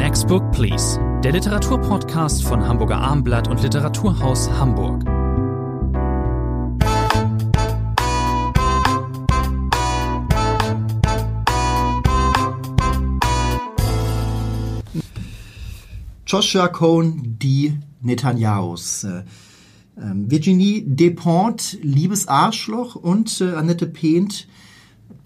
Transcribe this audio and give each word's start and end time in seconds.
Next 0.00 0.28
Book 0.28 0.50
Please, 0.52 0.98
der 1.22 1.32
Literaturpodcast 1.32 2.42
von 2.42 2.66
Hamburger 2.66 2.96
Armblatt 2.96 3.48
und 3.48 3.62
Literaturhaus 3.62 4.50
Hamburg. 4.50 5.04
Joshua 16.26 16.68
Cohn, 16.68 17.36
die 17.38 17.78
Netanyahus. 18.00 19.04
Äh, 19.04 19.24
ähm, 19.98 20.30
Virginie 20.30 20.82
Despont, 20.86 21.78
Liebes 21.82 22.26
Arschloch 22.26 22.94
und 22.96 23.42
äh, 23.42 23.52
Annette 23.52 23.86
Pehnt, 23.86 24.48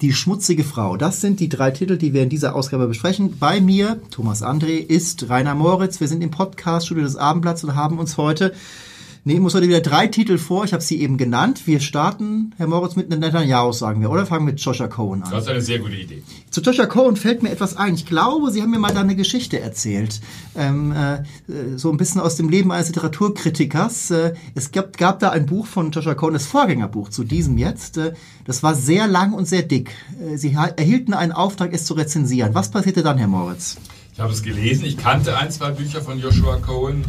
Die 0.00 0.12
schmutzige 0.12 0.64
Frau. 0.64 0.96
Das 0.96 1.20
sind 1.20 1.40
die 1.40 1.48
drei 1.48 1.70
Titel, 1.70 1.96
die 1.96 2.12
wir 2.12 2.22
in 2.22 2.28
dieser 2.28 2.54
Ausgabe 2.54 2.86
besprechen. 2.86 3.38
Bei 3.38 3.60
mir, 3.60 4.00
Thomas 4.10 4.42
André, 4.42 4.78
ist 4.78 5.28
Rainer 5.28 5.54
Moritz. 5.54 6.00
Wir 6.00 6.08
sind 6.08 6.22
im 6.22 6.30
Podcast-Studio 6.30 7.04
des 7.04 7.16
Abendblatts 7.16 7.64
und 7.64 7.74
haben 7.74 7.98
uns 7.98 8.16
heute 8.16 8.52
Nee, 9.26 9.40
muss 9.40 9.54
heute 9.54 9.68
wieder 9.68 9.80
drei 9.80 10.06
Titel 10.06 10.36
vor. 10.36 10.66
Ich 10.66 10.74
habe 10.74 10.82
sie 10.82 11.00
eben 11.00 11.16
genannt. 11.16 11.62
Wir 11.64 11.80
starten, 11.80 12.52
Herr 12.58 12.66
Moritz, 12.66 12.94
mit 12.94 13.08
Netanyahu, 13.08 13.72
sagen 13.72 14.02
wir, 14.02 14.10
oder? 14.10 14.26
Fangen 14.26 14.44
wir 14.44 14.52
mit 14.52 14.60
Joshua 14.60 14.86
Cohen 14.86 15.22
an. 15.22 15.30
Das 15.30 15.44
ist 15.44 15.48
eine 15.48 15.62
sehr 15.62 15.78
gute 15.78 15.94
Idee. 15.94 16.22
Zu 16.50 16.60
Joshua 16.60 16.84
Cohen 16.84 17.16
fällt 17.16 17.42
mir 17.42 17.48
etwas 17.48 17.74
ein. 17.74 17.94
Ich 17.94 18.04
glaube, 18.04 18.50
Sie 18.50 18.60
haben 18.60 18.70
mir 18.70 18.78
mal 18.78 18.92
da 18.92 19.00
eine 19.00 19.16
Geschichte 19.16 19.58
erzählt. 19.58 20.20
Ähm, 20.54 20.92
äh, 20.92 21.22
so 21.78 21.90
ein 21.90 21.96
bisschen 21.96 22.20
aus 22.20 22.36
dem 22.36 22.50
Leben 22.50 22.70
eines 22.70 22.88
Literaturkritikers. 22.88 24.10
Äh, 24.10 24.34
es 24.54 24.72
gab, 24.72 24.98
gab 24.98 25.20
da 25.20 25.30
ein 25.30 25.46
Buch 25.46 25.66
von 25.66 25.90
Joshua 25.90 26.14
Cohen, 26.14 26.34
das 26.34 26.44
Vorgängerbuch 26.44 27.08
zu 27.08 27.24
diesem 27.24 27.56
jetzt. 27.56 27.96
Äh, 27.96 28.12
das 28.44 28.62
war 28.62 28.74
sehr 28.74 29.06
lang 29.06 29.32
und 29.32 29.46
sehr 29.48 29.62
dick. 29.62 29.92
Äh, 30.20 30.36
Sie 30.36 30.52
erhielten 30.52 31.14
einen 31.14 31.32
Auftrag, 31.32 31.72
es 31.72 31.86
zu 31.86 31.94
rezensieren. 31.94 32.54
Was 32.54 32.70
passierte 32.70 33.02
dann, 33.02 33.16
Herr 33.16 33.28
Moritz? 33.28 33.78
Ich 34.12 34.20
habe 34.20 34.34
es 34.34 34.42
gelesen. 34.42 34.84
Ich 34.84 34.98
kannte 34.98 35.38
ein, 35.38 35.50
zwei 35.50 35.70
Bücher 35.70 36.02
von 36.02 36.20
Joshua 36.20 36.58
Cohen. 36.58 37.06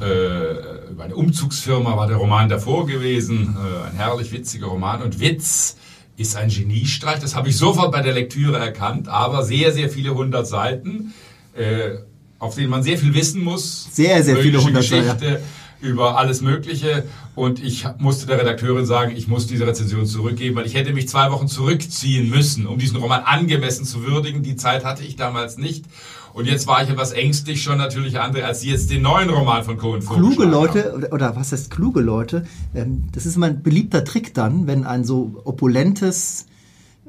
Äh, 0.00 0.90
über 0.90 1.04
eine 1.04 1.16
Umzugsfirma 1.16 1.96
war 1.96 2.06
der 2.06 2.16
Roman 2.16 2.48
davor 2.48 2.86
gewesen. 2.86 3.56
Äh, 3.56 3.88
ein 3.88 3.96
herrlich 3.96 4.32
witziger 4.32 4.66
Roman. 4.66 5.02
Und 5.02 5.20
Witz 5.20 5.76
ist 6.16 6.36
ein 6.36 6.48
Geniestreich. 6.48 7.18
Das 7.20 7.34
habe 7.34 7.48
ich 7.48 7.56
sofort 7.56 7.92
bei 7.92 8.02
der 8.02 8.12
Lektüre 8.12 8.58
erkannt. 8.58 9.08
Aber 9.08 9.44
sehr, 9.44 9.72
sehr 9.72 9.88
viele 9.88 10.14
hundert 10.14 10.46
Seiten, 10.46 11.14
äh, 11.56 11.98
auf 12.38 12.54
denen 12.54 12.70
man 12.70 12.82
sehr 12.82 12.98
viel 12.98 13.14
wissen 13.14 13.42
muss. 13.42 13.88
Sehr, 13.92 14.22
sehr 14.22 14.36
viele 14.36 14.62
hundert 14.62 14.84
Seiten. 14.84 15.24
Ja. 15.24 15.36
Über 15.80 16.18
alles 16.18 16.40
Mögliche. 16.42 17.04
Und 17.36 17.62
ich 17.62 17.86
musste 17.98 18.26
der 18.26 18.40
Redakteurin 18.40 18.84
sagen, 18.84 19.14
ich 19.16 19.28
muss 19.28 19.46
diese 19.46 19.64
Rezension 19.64 20.06
zurückgeben, 20.06 20.56
weil 20.56 20.66
ich 20.66 20.74
hätte 20.74 20.92
mich 20.92 21.08
zwei 21.08 21.30
Wochen 21.30 21.46
zurückziehen 21.46 22.28
müssen, 22.28 22.66
um 22.66 22.78
diesen 22.78 22.96
Roman 22.96 23.22
angemessen 23.22 23.84
zu 23.84 24.04
würdigen. 24.04 24.42
Die 24.42 24.56
Zeit 24.56 24.84
hatte 24.84 25.04
ich 25.04 25.14
damals 25.14 25.56
nicht. 25.56 25.84
Und 26.32 26.46
jetzt 26.46 26.66
war 26.66 26.82
ich 26.82 26.90
etwas 26.90 27.12
ängstlich 27.12 27.62
schon 27.62 27.78
natürlich 27.78 28.20
andere, 28.20 28.44
als 28.44 28.60
Sie 28.60 28.70
jetzt 28.70 28.90
den 28.90 29.02
neuen 29.02 29.30
Roman 29.30 29.64
von 29.64 29.76
Cohen 29.76 30.00
Kluge 30.00 30.44
Leute, 30.44 30.94
oder, 30.94 31.12
oder, 31.12 31.36
was 31.36 31.52
heißt 31.52 31.70
kluge 31.70 32.00
Leute, 32.00 32.44
ähm, 32.74 33.04
das 33.12 33.26
ist 33.26 33.36
immer 33.36 33.46
ein 33.46 33.62
beliebter 33.62 34.04
Trick 34.04 34.34
dann, 34.34 34.66
wenn 34.66 34.84
ein 34.84 35.04
so 35.04 35.40
opulentes 35.44 36.46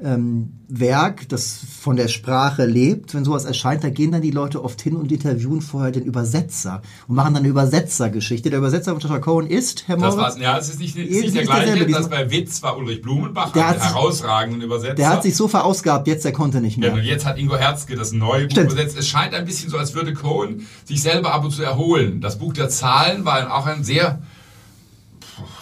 ähm, 0.02 0.52
Werk, 0.68 1.28
das 1.28 1.60
von 1.80 1.96
der 1.96 2.08
Sprache 2.08 2.64
lebt, 2.64 3.14
wenn 3.14 3.24
sowas 3.24 3.44
erscheint, 3.44 3.82
da 3.82 3.90
gehen 3.90 4.12
dann 4.12 4.22
die 4.22 4.30
Leute 4.30 4.62
oft 4.62 4.80
hin 4.80 4.96
und 4.96 5.10
interviewen 5.10 5.60
vorher 5.60 5.90
den 5.90 6.04
Übersetzer 6.04 6.82
und 7.08 7.16
machen 7.16 7.34
dann 7.34 7.42
eine 7.42 7.48
Übersetzergeschichte. 7.48 8.50
Der 8.50 8.60
Übersetzer 8.60 8.92
von 8.92 9.00
Joshua 9.00 9.18
Cohen 9.18 9.46
ist, 9.46 9.88
Herr 9.88 9.96
Moritz? 9.96 10.16
Das 10.16 10.36
war, 10.36 10.42
ja, 10.42 10.56
das 10.56 10.68
ist 10.68 10.80
nicht, 10.80 10.96
ist 10.96 11.22
nicht 11.22 11.34
der 11.34 11.44
gleiche. 11.44 11.86
Das 11.86 12.08
bei 12.08 12.30
Witz 12.30 12.62
war 12.62 12.78
Ulrich 12.78 13.02
Blumenbach, 13.02 13.52
der 13.52 13.68
hat 13.68 13.80
herausragenden 13.80 14.62
Übersetzer. 14.62 14.94
Der 14.94 15.08
hat 15.08 15.22
sich 15.22 15.36
so 15.36 15.48
verausgabt, 15.48 16.06
jetzt 16.06 16.24
der 16.24 16.32
konnte 16.32 16.60
nicht 16.60 16.78
mehr. 16.78 16.90
Ja, 16.90 16.94
und 16.94 17.02
jetzt 17.02 17.26
hat 17.26 17.38
Ingo 17.38 17.56
Herzke 17.56 17.96
das 17.96 18.12
neue 18.12 18.44
Buch 18.44 18.52
Stimmt. 18.52 18.72
übersetzt. 18.72 18.96
Es 18.96 19.08
scheint 19.08 19.34
ein 19.34 19.44
bisschen 19.44 19.70
so, 19.70 19.76
als 19.76 19.94
würde 19.94 20.14
Cohen 20.14 20.66
sich 20.84 21.02
selber 21.02 21.34
ab 21.34 21.44
und 21.44 21.50
zu 21.50 21.62
erholen. 21.62 22.20
Das 22.20 22.38
Buch 22.38 22.52
der 22.52 22.68
Zahlen 22.68 23.24
war 23.24 23.54
auch 23.54 23.66
ein 23.66 23.84
sehr 23.84 24.20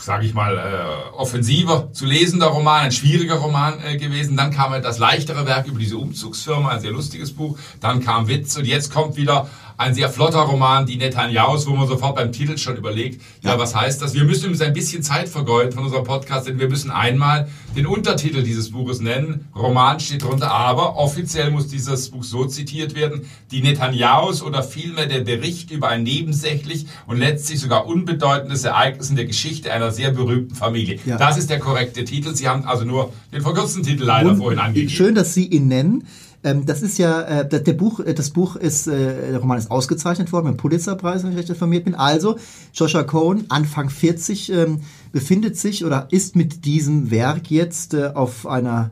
sage 0.09 0.25
ich 0.25 0.33
mal, 0.33 0.57
äh, 0.57 1.17
offensiver 1.17 1.93
zu 1.93 2.07
lesender 2.07 2.47
Roman, 2.47 2.85
ein 2.85 2.93
schwieriger 2.93 3.35
Roman 3.35 3.75
äh, 3.85 3.99
gewesen. 3.99 4.39
Dann 4.39 4.51
kam 4.51 4.71
halt 4.71 4.87
das 4.87 4.99
leichtere 4.99 5.45
Werk 5.45 5.67
über 5.67 5.79
diese 5.79 5.99
Umzugsfirma, 5.99 6.71
ein 6.71 6.81
sehr 6.81 6.93
lustiges 6.93 7.35
Buch. 7.35 7.59
Dann 7.83 8.03
kam 8.03 8.27
Witz 8.27 8.57
und 8.57 8.65
jetzt 8.65 8.91
kommt 8.91 9.17
wieder 9.17 9.49
ein 9.79 9.95
sehr 9.95 10.11
flotter 10.11 10.41
Roman, 10.41 10.87
die 10.87 10.97
Netanyahus, 10.97 11.69
wo 11.69 11.71
man 11.71 11.87
sofort 11.87 12.17
beim 12.17 12.33
Titel 12.33 12.59
schon 12.59 12.77
überlegt, 12.77 13.23
ja, 13.43 13.53
ja 13.53 13.59
was 13.59 13.77
heißt 13.77 14.03
das? 14.03 14.13
Wir 14.13 14.25
müssen 14.25 14.51
uns 14.51 14.61
ein 14.61 14.73
bisschen 14.73 15.05
Zeit 15.05 15.29
vergeuden 15.29 15.73
von 15.73 15.85
unserem 15.85 16.03
Podcast, 16.03 16.49
denn 16.49 16.59
wir 16.59 16.69
müssen 16.69 16.91
einmal 16.91 17.49
den 17.77 17.87
Untertitel 17.87 18.43
dieses 18.43 18.73
Buches 18.73 19.01
nennen. 19.01 19.47
Roman 19.55 20.01
steht 20.01 20.25
drunter, 20.25 20.51
aber 20.51 20.97
offiziell 20.97 21.53
muss 21.53 21.69
dieses 21.69 22.11
Buch 22.11 22.25
so 22.25 22.45
zitiert 22.45 22.97
werden, 22.97 23.27
die 23.53 23.63
Netanyahus 23.63 24.43
oder 24.43 24.65
vielmehr 24.65 25.07
der 25.07 25.21
Bericht 25.21 25.71
über 25.71 25.89
ein 25.89 26.03
nebensächlich 26.03 26.87
und 27.07 27.19
letztlich 27.19 27.61
sogar 27.61 27.87
unbedeutendes 27.87 28.65
Ereignis 28.65 29.11
in 29.11 29.17
der 29.17 29.27
Geschichte 29.27 29.73
einer 29.73 29.93
sehr 29.93 30.11
berühmten 30.11 30.57
Familie. 30.57 30.99
Ja. 31.07 31.19
Das 31.19 31.39
ist 31.39 31.51
der 31.51 31.61
korrekte 31.61 32.05
Titel. 32.05 32.35
Sie 32.35 32.49
haben 32.49 32.65
also 32.65 32.85
nur 32.85 33.13
den 33.33 33.43
verkürzten 33.43 33.85
Titel 33.85 34.03
leider 34.03 34.31
und 34.31 34.39
vorhin 34.39 34.59
angegeben. 34.59 34.91
Schön, 34.91 35.15
dass 35.15 35.35
Sie 35.35 35.47
ihn 35.47 35.69
nennen. 35.69 36.05
Ähm, 36.45 36.67
das 36.67 36.83
ist 36.83 36.99
ja, 36.99 37.23
äh, 37.23 37.49
der, 37.49 37.61
der, 37.61 37.73
Buch, 37.73 38.01
äh, 38.01 38.15
das 38.15 38.31
Buch 38.31 38.57
ist, 38.57 38.87
äh, 38.87 39.31
der 39.31 39.39
Roman 39.39 39.59
ist 39.59 39.71
ausgezeichnet 39.71 40.33
worden 40.33 40.47
mit 40.47 40.55
dem 40.55 40.59
Pulitzerpreis, 40.59 41.25
wenn 41.25 41.33
ich 41.33 41.39
recht 41.39 41.51
informiert 41.51 41.85
bin. 41.85 41.95
Also, 41.95 42.39
Joshua 42.73 43.03
Cohen, 43.03 43.47
Anfang 43.49 43.91
40, 43.91 44.53
ähm, 44.53 44.81
befindet 45.13 45.57
sich 45.57 45.85
oder 45.85 46.09
ist 46.11 46.37
mit 46.37 46.65
diesem 46.65 47.11
Werk 47.11 47.51
jetzt 47.51 47.95
äh, 47.95 48.13
auf 48.15 48.47
einer 48.47 48.91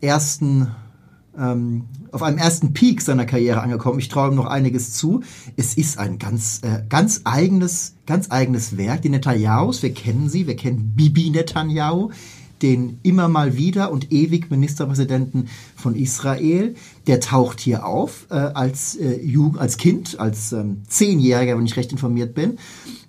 ersten 0.00 0.68
ähm, 1.38 1.84
auf 2.10 2.22
einem 2.22 2.38
ersten 2.38 2.72
Peak 2.72 3.00
seiner 3.00 3.26
Karriere 3.26 3.60
angekommen. 3.60 3.98
Ich 3.98 4.08
traue 4.08 4.30
ihm 4.30 4.34
noch 4.34 4.46
einiges 4.46 4.94
zu. 4.94 5.20
Es 5.56 5.74
ist 5.74 5.98
ein 5.98 6.18
ganz, 6.18 6.60
äh, 6.62 6.82
ganz 6.88 7.22
eigenes, 7.24 7.94
ganz 8.06 8.30
eigenes 8.30 8.76
Werk. 8.76 9.02
Die 9.02 9.10
Netanyahus, 9.10 9.82
wir 9.82 9.92
kennen 9.92 10.28
sie, 10.28 10.46
wir 10.46 10.56
kennen 10.56 10.94
Bibi 10.96 11.30
Netanyahu 11.30 12.10
den 12.62 12.98
immer 13.02 13.28
mal 13.28 13.56
wieder 13.56 13.92
und 13.92 14.12
ewig 14.12 14.50
Ministerpräsidenten 14.50 15.48
von 15.76 15.94
Israel. 15.94 16.74
Der 17.06 17.20
taucht 17.20 17.60
hier 17.60 17.86
auf 17.86 18.26
äh, 18.30 18.34
als, 18.34 18.96
äh, 18.96 19.20
Jugend, 19.20 19.60
als 19.60 19.76
Kind, 19.76 20.18
als 20.20 20.52
ähm, 20.52 20.82
Zehnjähriger, 20.88 21.56
wenn 21.56 21.66
ich 21.66 21.76
recht 21.76 21.92
informiert 21.92 22.34
bin. 22.34 22.58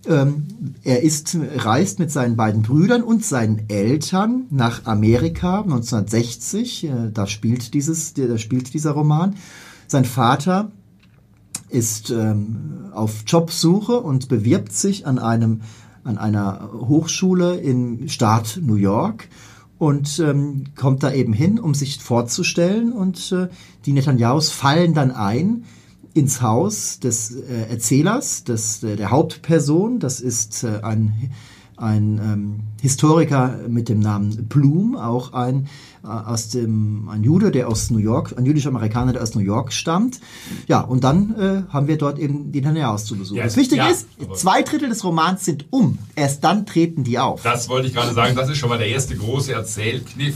Ähm, 0.08 0.46
er 0.84 1.04
ist, 1.04 1.38
reist 1.56 2.00
mit 2.00 2.12
seinen 2.12 2.36
beiden 2.36 2.62
Brüdern 2.62 3.04
und 3.04 3.26
seinen 3.26 3.70
Eltern 3.70 4.46
nach 4.50 4.86
Amerika 4.86 5.62
1960. 5.62 6.86
Äh, 6.86 6.90
da 7.14 7.28
spielt 7.28 7.74
dieses, 7.74 8.14
da 8.14 8.38
spielt 8.38 8.74
dieser 8.74 8.92
Roman. 8.92 9.36
Sein 9.88 10.06
Vater 10.06 10.72
ist 11.70 12.10
ähm, 12.10 12.86
auf 12.94 13.24
Jobsuche 13.28 14.00
und 14.00 14.28
bewirbt 14.28 14.74
sich 14.74 15.06
an 15.06 15.20
einem 15.20 15.62
an 16.10 16.18
einer 16.18 16.72
Hochschule 16.74 17.58
im 17.58 18.10
Staat 18.10 18.60
New 18.62 18.76
York 18.76 19.30
und 19.78 20.20
ähm, 20.20 20.66
kommt 20.76 21.04
da 21.04 21.14
eben 21.14 21.34
hin, 21.34 21.60
um 21.60 21.76
sich 21.76 22.00
vorzustellen. 22.00 22.92
Und 22.92 23.32
äh, 23.32 23.48
die 23.86 23.94
Netanyahus 23.94 24.50
fallen 24.50 24.94
dann 24.94 25.12
ein 25.12 25.66
ins 26.16 26.42
Haus 26.42 27.00
des 27.00 27.36
äh, 27.36 27.70
Erzählers, 27.70 28.44
des, 28.44 28.84
äh, 28.84 28.96
der 28.96 29.12
Hauptperson. 29.12 30.00
Das 30.00 30.20
ist 30.20 30.64
äh, 30.64 30.82
ein 30.82 31.32
ein 31.82 32.20
ähm, 32.22 32.60
Historiker 32.82 33.60
mit 33.68 33.90
dem 33.90 34.00
Namen 34.00 34.48
Blum, 34.48 34.96
auch 34.96 35.34
ein 35.34 35.68
äh, 36.04 36.08
aus 36.08 36.50
dem 36.50 37.10
ein 37.10 37.24
Jude, 37.24 37.52
der 37.52 37.68
aus 37.68 37.90
New 37.90 37.98
York, 37.98 38.36
ein 38.38 38.46
jüdischer 38.46 38.70
Amerikaner, 38.70 39.14
der 39.14 39.24
aus 39.24 39.36
New 39.36 39.42
York 39.42 39.74
stammt. 39.74 40.20
Ja, 40.68 40.82
und 40.82 41.04
dann 41.04 41.36
äh, 41.36 41.74
haben 41.74 41.88
wir 41.88 41.98
dort 41.98 42.20
eben 42.20 42.52
die 42.52 42.62
Netanyahu's 42.62 43.06
zu 43.06 43.18
besuchen. 43.18 43.38
Ja, 43.38 43.44
das 43.46 43.58
Wichtige 43.58 43.82
ja, 43.82 43.90
ist, 43.90 44.08
zwei 44.36 44.62
Drittel 44.62 44.90
des 44.90 45.04
Romans 45.04 45.44
sind 45.44 45.66
um. 45.72 45.98
Erst 46.16 46.44
dann 46.44 46.66
treten 46.66 47.04
die 47.04 47.20
auf. 47.20 47.44
Das 47.44 47.70
wollte 47.70 47.88
ich 47.88 47.94
gerade 47.94 48.14
sagen. 48.14 48.36
Das 48.36 48.50
ist 48.50 48.58
schon 48.58 48.70
mal 48.70 48.78
der 48.78 48.88
erste 48.88 49.16
große 49.16 49.54
Erzählkniff. 49.54 50.36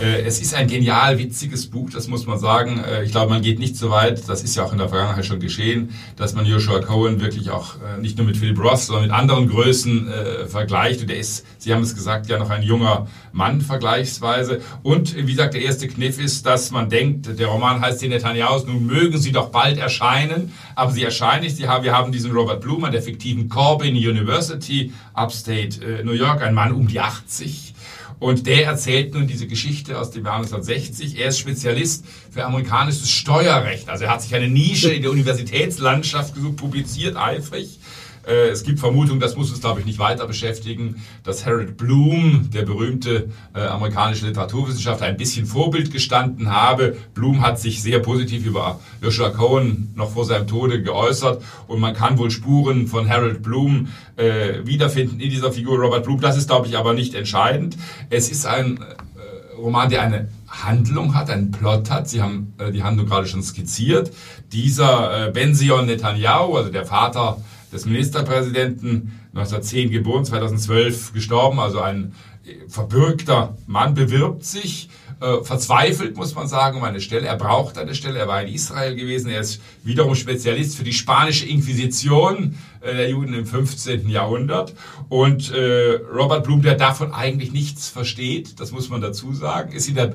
Äh, 0.00 0.22
es 0.22 0.40
ist 0.40 0.54
ein 0.54 0.68
genial 0.68 1.18
witziges 1.18 1.68
Buch, 1.68 1.90
das 1.90 2.08
muss 2.08 2.26
man 2.26 2.38
sagen. 2.38 2.82
Äh, 2.82 3.04
ich 3.04 3.12
glaube, 3.12 3.30
man 3.30 3.42
geht 3.42 3.58
nicht 3.58 3.76
so 3.76 3.90
weit, 3.90 4.28
das 4.28 4.42
ist 4.42 4.56
ja 4.56 4.64
auch 4.64 4.72
in 4.72 4.78
der 4.78 4.88
Vergangenheit 4.88 5.26
schon 5.26 5.40
geschehen, 5.40 5.90
dass 6.16 6.34
man 6.34 6.46
Joshua 6.46 6.80
Cohen 6.80 7.20
wirklich 7.20 7.50
auch 7.50 7.76
äh, 7.76 8.00
nicht 8.00 8.16
nur 8.16 8.26
mit 8.26 8.36
Philip 8.36 8.58
Ross, 8.58 8.86
sondern 8.86 9.04
mit 9.04 9.12
anderen 9.12 9.48
Größen 9.48 10.08
vergleicht. 10.48 11.02
Und 11.02 11.10
er 11.10 11.18
ist, 11.18 11.44
Sie 11.58 11.72
haben 11.72 11.82
es 11.82 11.94
gesagt, 11.94 12.28
ja 12.28 12.38
noch 12.38 12.50
ein 12.50 12.62
junger 12.62 13.06
Mann 13.32 13.60
vergleichsweise. 13.60 14.60
Und 14.82 15.16
wie 15.16 15.30
gesagt, 15.30 15.54
der 15.54 15.62
erste 15.62 15.88
Kniff 15.88 16.18
ist, 16.18 16.46
dass 16.46 16.70
man 16.70 16.88
denkt, 16.88 17.38
der 17.38 17.46
Roman 17.46 17.80
heißt 17.80 18.02
die 18.02 18.08
Netanyahu's, 18.08 18.66
nun 18.66 18.86
mögen 18.86 19.18
sie 19.18 19.32
doch 19.32 19.50
bald 19.50 19.78
erscheinen, 19.78 20.52
aber 20.74 20.92
sie 20.92 21.04
erscheinen 21.04 21.44
nicht. 21.44 21.56
Sie 21.56 21.68
haben, 21.68 21.84
wir 21.84 21.96
haben 21.96 22.12
diesen 22.12 22.32
Robert 22.32 22.60
Bloom 22.60 22.84
an 22.84 22.92
der 22.92 23.02
fiktiven 23.02 23.48
Corbin 23.48 23.94
University, 23.94 24.92
Upstate 25.14 26.02
New 26.04 26.12
York, 26.12 26.42
ein 26.42 26.54
Mann 26.54 26.72
um 26.72 26.88
die 26.88 27.00
80 27.00 27.74
und 28.22 28.46
der 28.46 28.66
erzählt 28.66 29.14
nun 29.14 29.26
diese 29.26 29.48
Geschichte 29.48 29.98
aus 29.98 30.12
dem 30.12 30.24
Jahr 30.24 30.36
1960. 30.36 31.18
Er 31.18 31.30
ist 31.30 31.40
Spezialist 31.40 32.04
für 32.30 32.44
amerikanisches 32.44 33.10
Steuerrecht. 33.10 33.88
Also 33.88 34.04
er 34.04 34.10
hat 34.10 34.22
sich 34.22 34.32
eine 34.32 34.48
Nische 34.48 34.92
in 34.92 35.02
der 35.02 35.10
Universitätslandschaft 35.10 36.32
gesucht, 36.32 36.54
publiziert 36.54 37.16
eifrig 37.16 37.80
Äh, 38.26 38.48
es 38.48 38.62
gibt 38.62 38.80
Vermutungen, 38.80 39.20
das 39.20 39.36
muss 39.36 39.50
uns, 39.50 39.60
glaube 39.60 39.80
ich, 39.80 39.86
nicht 39.86 39.98
weiter 39.98 40.26
beschäftigen, 40.26 41.02
dass 41.24 41.44
Harold 41.46 41.76
Bloom, 41.76 42.50
der 42.52 42.62
berühmte 42.62 43.30
äh, 43.54 43.60
amerikanische 43.60 44.26
Literaturwissenschaftler, 44.26 45.06
ein 45.06 45.16
bisschen 45.16 45.46
Vorbild 45.46 45.92
gestanden 45.92 46.50
habe. 46.50 46.96
Bloom 47.14 47.42
hat 47.42 47.58
sich 47.58 47.82
sehr 47.82 47.98
positiv 48.00 48.46
über 48.46 48.80
Joshua 49.00 49.30
Cohen 49.30 49.92
noch 49.96 50.10
vor 50.10 50.24
seinem 50.24 50.46
Tode 50.46 50.82
geäußert 50.82 51.42
und 51.66 51.80
man 51.80 51.94
kann 51.94 52.18
wohl 52.18 52.30
Spuren 52.30 52.86
von 52.86 53.08
Harold 53.08 53.42
Bloom 53.42 53.88
äh, 54.16 54.64
wiederfinden 54.64 55.20
in 55.20 55.30
dieser 55.30 55.52
Figur 55.52 55.78
Robert 55.78 56.04
Bloom. 56.04 56.20
Das 56.20 56.36
ist, 56.36 56.48
glaube 56.48 56.66
ich, 56.66 56.76
aber 56.76 56.92
nicht 56.92 57.14
entscheidend. 57.14 57.76
Es 58.10 58.30
ist 58.30 58.46
ein 58.46 58.78
äh, 58.78 59.56
Roman, 59.56 59.88
der 59.88 60.02
eine 60.02 60.28
Handlung 60.52 61.14
hat, 61.14 61.30
einen 61.30 61.50
Plot 61.50 61.90
hat. 61.90 62.08
Sie 62.08 62.22
haben 62.22 62.54
äh, 62.58 62.70
die 62.70 62.82
Handlung 62.82 63.06
gerade 63.06 63.26
schon 63.26 63.42
skizziert. 63.42 64.12
Dieser 64.52 65.28
äh, 65.28 65.30
Benzion 65.30 65.86
Netanyahu, 65.86 66.56
also 66.56 66.70
der 66.70 66.84
Vater 66.84 67.38
des 67.72 67.86
Ministerpräsidenten, 67.86 69.18
1910 69.34 69.90
geboren, 69.90 70.24
2012 70.24 71.12
gestorben, 71.12 71.58
also 71.58 71.80
ein 71.80 72.14
äh, 72.44 72.68
verbürgter 72.68 73.56
Mann, 73.66 73.94
bewirbt 73.94 74.44
sich, 74.44 74.88
äh, 75.22 75.44
verzweifelt, 75.44 76.16
muss 76.16 76.34
man 76.34 76.48
sagen, 76.48 76.78
um 76.78 76.84
eine 76.84 77.00
Stelle. 77.00 77.28
Er 77.28 77.36
braucht 77.36 77.78
eine 77.78 77.94
Stelle, 77.94 78.18
er 78.18 78.26
war 78.26 78.42
in 78.42 78.52
Israel 78.52 78.96
gewesen, 78.96 79.30
er 79.30 79.40
ist 79.40 79.62
wiederum 79.84 80.16
Spezialist 80.16 80.76
für 80.76 80.84
die 80.84 80.92
spanische 80.92 81.46
Inquisition 81.46 82.56
äh, 82.80 82.92
der 82.92 83.10
Juden 83.10 83.32
im 83.32 83.46
15. 83.46 84.08
Jahrhundert. 84.08 84.74
Und 85.08 85.52
äh, 85.52 86.00
Robert 86.12 86.44
Blum, 86.44 86.62
der 86.62 86.74
davon 86.74 87.12
eigentlich 87.12 87.52
nichts 87.52 87.88
versteht, 87.88 88.58
das 88.58 88.72
muss 88.72 88.88
man 88.88 89.00
dazu 89.00 89.32
sagen, 89.32 89.72
ist 89.72 89.88
in 89.88 89.94
der 89.94 90.14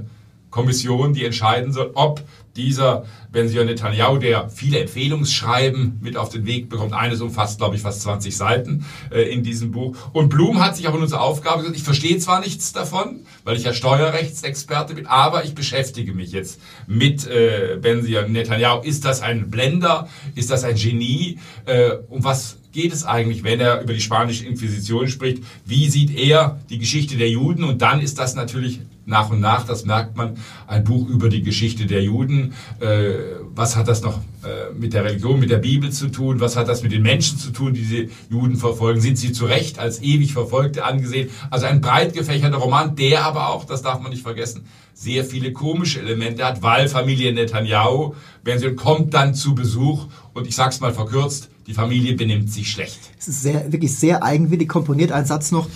Kommission, 0.57 1.13
die 1.13 1.24
entscheiden 1.24 1.71
soll, 1.71 1.92
ob 1.94 2.24
dieser 2.56 3.06
Benzion 3.31 3.68
Netanyahu, 3.68 4.18
der 4.18 4.50
viele 4.50 4.80
Empfehlungsschreiben 4.80 6.00
mit 6.01 6.18
auf 6.18 6.30
den 6.30 6.48
Weg 6.48 6.68
bekommt, 6.68 6.94
eines 6.94 7.21
umfasst, 7.21 7.59
glaube 7.59 7.75
ich, 7.75 7.83
fast 7.83 8.01
20 8.01 8.36
Seiten 8.36 8.83
äh, 9.12 9.21
in 9.21 9.44
diesem 9.44 9.69
Buch. 9.69 9.95
Und 10.13 10.30
Blum 10.30 10.59
hat 10.59 10.75
sich 10.75 10.88
auch 10.88 10.95
in 10.95 11.04
unserer 11.04 11.21
Aufgabe 11.21 11.59
gesagt, 11.59 11.77
ich 11.77 11.83
verstehe 11.83 12.18
zwar 12.18 12.39
nichts 12.39 12.74
davon, 12.74 13.19
weil 13.44 13.56
ich 13.56 13.65
ja 13.65 13.74
Steuerrechtsexperte 13.74 14.95
bin, 14.95 15.06
aber 15.06 15.45
ich 15.45 15.54
beschäftige 15.54 16.13
mich 16.13 16.31
jetzt 16.31 16.59
mit 16.88 17.27
äh, 17.27 17.77
Netanyahu. 17.77 18.81
Ist 18.81 19.06
das 19.06 19.21
ein 19.21 19.51
Blender? 19.51 20.09
Ist 20.33 20.50
das 20.50 20.63
ein 20.63 20.75
Genie? 20.75 21.38
Äh, 21.65 21.92
um 22.09 22.24
was 22.24 22.57
geht 22.71 22.92
es 22.94 23.06
eigentlich, 23.06 23.44
wenn 23.44 23.59
er 23.59 23.81
über 23.81 23.94
die 23.94 24.01
spanische 24.01 24.48
Inquisition 24.48 25.07
spricht? 25.07 25.44
Wie 25.65 25.88
sieht 25.88 26.18
er 26.18 26.59
die 26.71 26.80
Geschichte 26.80 27.15
der 27.15 27.30
Juden? 27.30 27.63
Und 27.63 27.83
dann 27.83 28.01
ist 28.01 28.18
das 28.18 28.33
natürlich 28.33 28.80
nach 29.07 29.30
und 29.30 29.39
nach, 29.39 29.65
das 29.65 29.86
merkt 29.86 30.18
man, 30.18 30.36
ein 30.68 30.83
Buch 30.83 31.07
über 31.07 31.30
die 31.30 31.42
Geschichte 31.42 31.86
der 31.86 32.04
Juden. 32.04 32.54
Äh, 32.80 33.13
was 33.56 33.75
hat 33.75 33.88
das 33.88 34.01
noch 34.01 34.19
äh, 34.44 34.74
mit 34.77 34.94
der 34.94 35.06
Religion, 35.06 35.39
mit 35.39 35.50
der 35.50 35.57
Bibel 35.57 35.92
zu 35.92 36.09
tun? 36.09 36.42
Was 36.42 36.57
hat 36.57 36.68
das 36.68 36.83
mit 36.83 36.92
den 36.92 37.01
Menschen 37.01 37.39
zu 37.39 37.51
tun, 37.51 37.74
die 37.74 37.83
die 37.83 38.09
Juden 38.30 38.57
verfolgen? 38.57 39.00
Sind 39.00 39.18
sie 39.18 39.31
zu 39.31 39.45
Recht 39.45 39.80
als 39.80 40.01
ewig 40.01 40.33
Verfolgte 40.33 40.83
angesehen? 40.83 41.30
Also 41.50 41.65
ein 41.65 41.80
breit 41.80 42.13
gefächerter 42.13 42.57
Roman, 42.57 42.95
der 42.95 43.24
aber 43.24 43.50
auch, 43.50 43.63
das 43.63 43.81
darf 43.81 44.01
man 44.01 44.12
nicht 44.12 44.24
vergessen, 44.24 44.65
sehr 44.94 45.24
viele 45.24 45.54
komische 45.54 46.01
Elemente 46.01 46.44
hat, 46.44 46.62
weil 46.62 46.89
Familie 46.89 47.31
Netanyahu, 47.31 48.13
wenn 48.44 48.59
sie 48.59 48.75
kommt 48.75 49.13
dann 49.13 49.33
zu 49.33 49.56
Besuch 49.56 50.07
und 50.33 50.48
ich 50.48 50.56
sag's 50.56 50.81
mal 50.81 50.94
verkürzt, 50.94 51.50
die 51.68 51.74
Familie 51.74 52.15
benimmt 52.15 52.51
sich 52.51 52.71
schlecht. 52.71 53.00
Es 53.19 53.27
ist 53.27 53.42
sehr, 53.42 53.71
wirklich 53.71 53.95
sehr 53.95 54.24
eigenwillig 54.24 54.68
komponiert. 54.68 55.12
Ein 55.12 55.25
Satz 55.25 55.51
noch, 55.51 55.68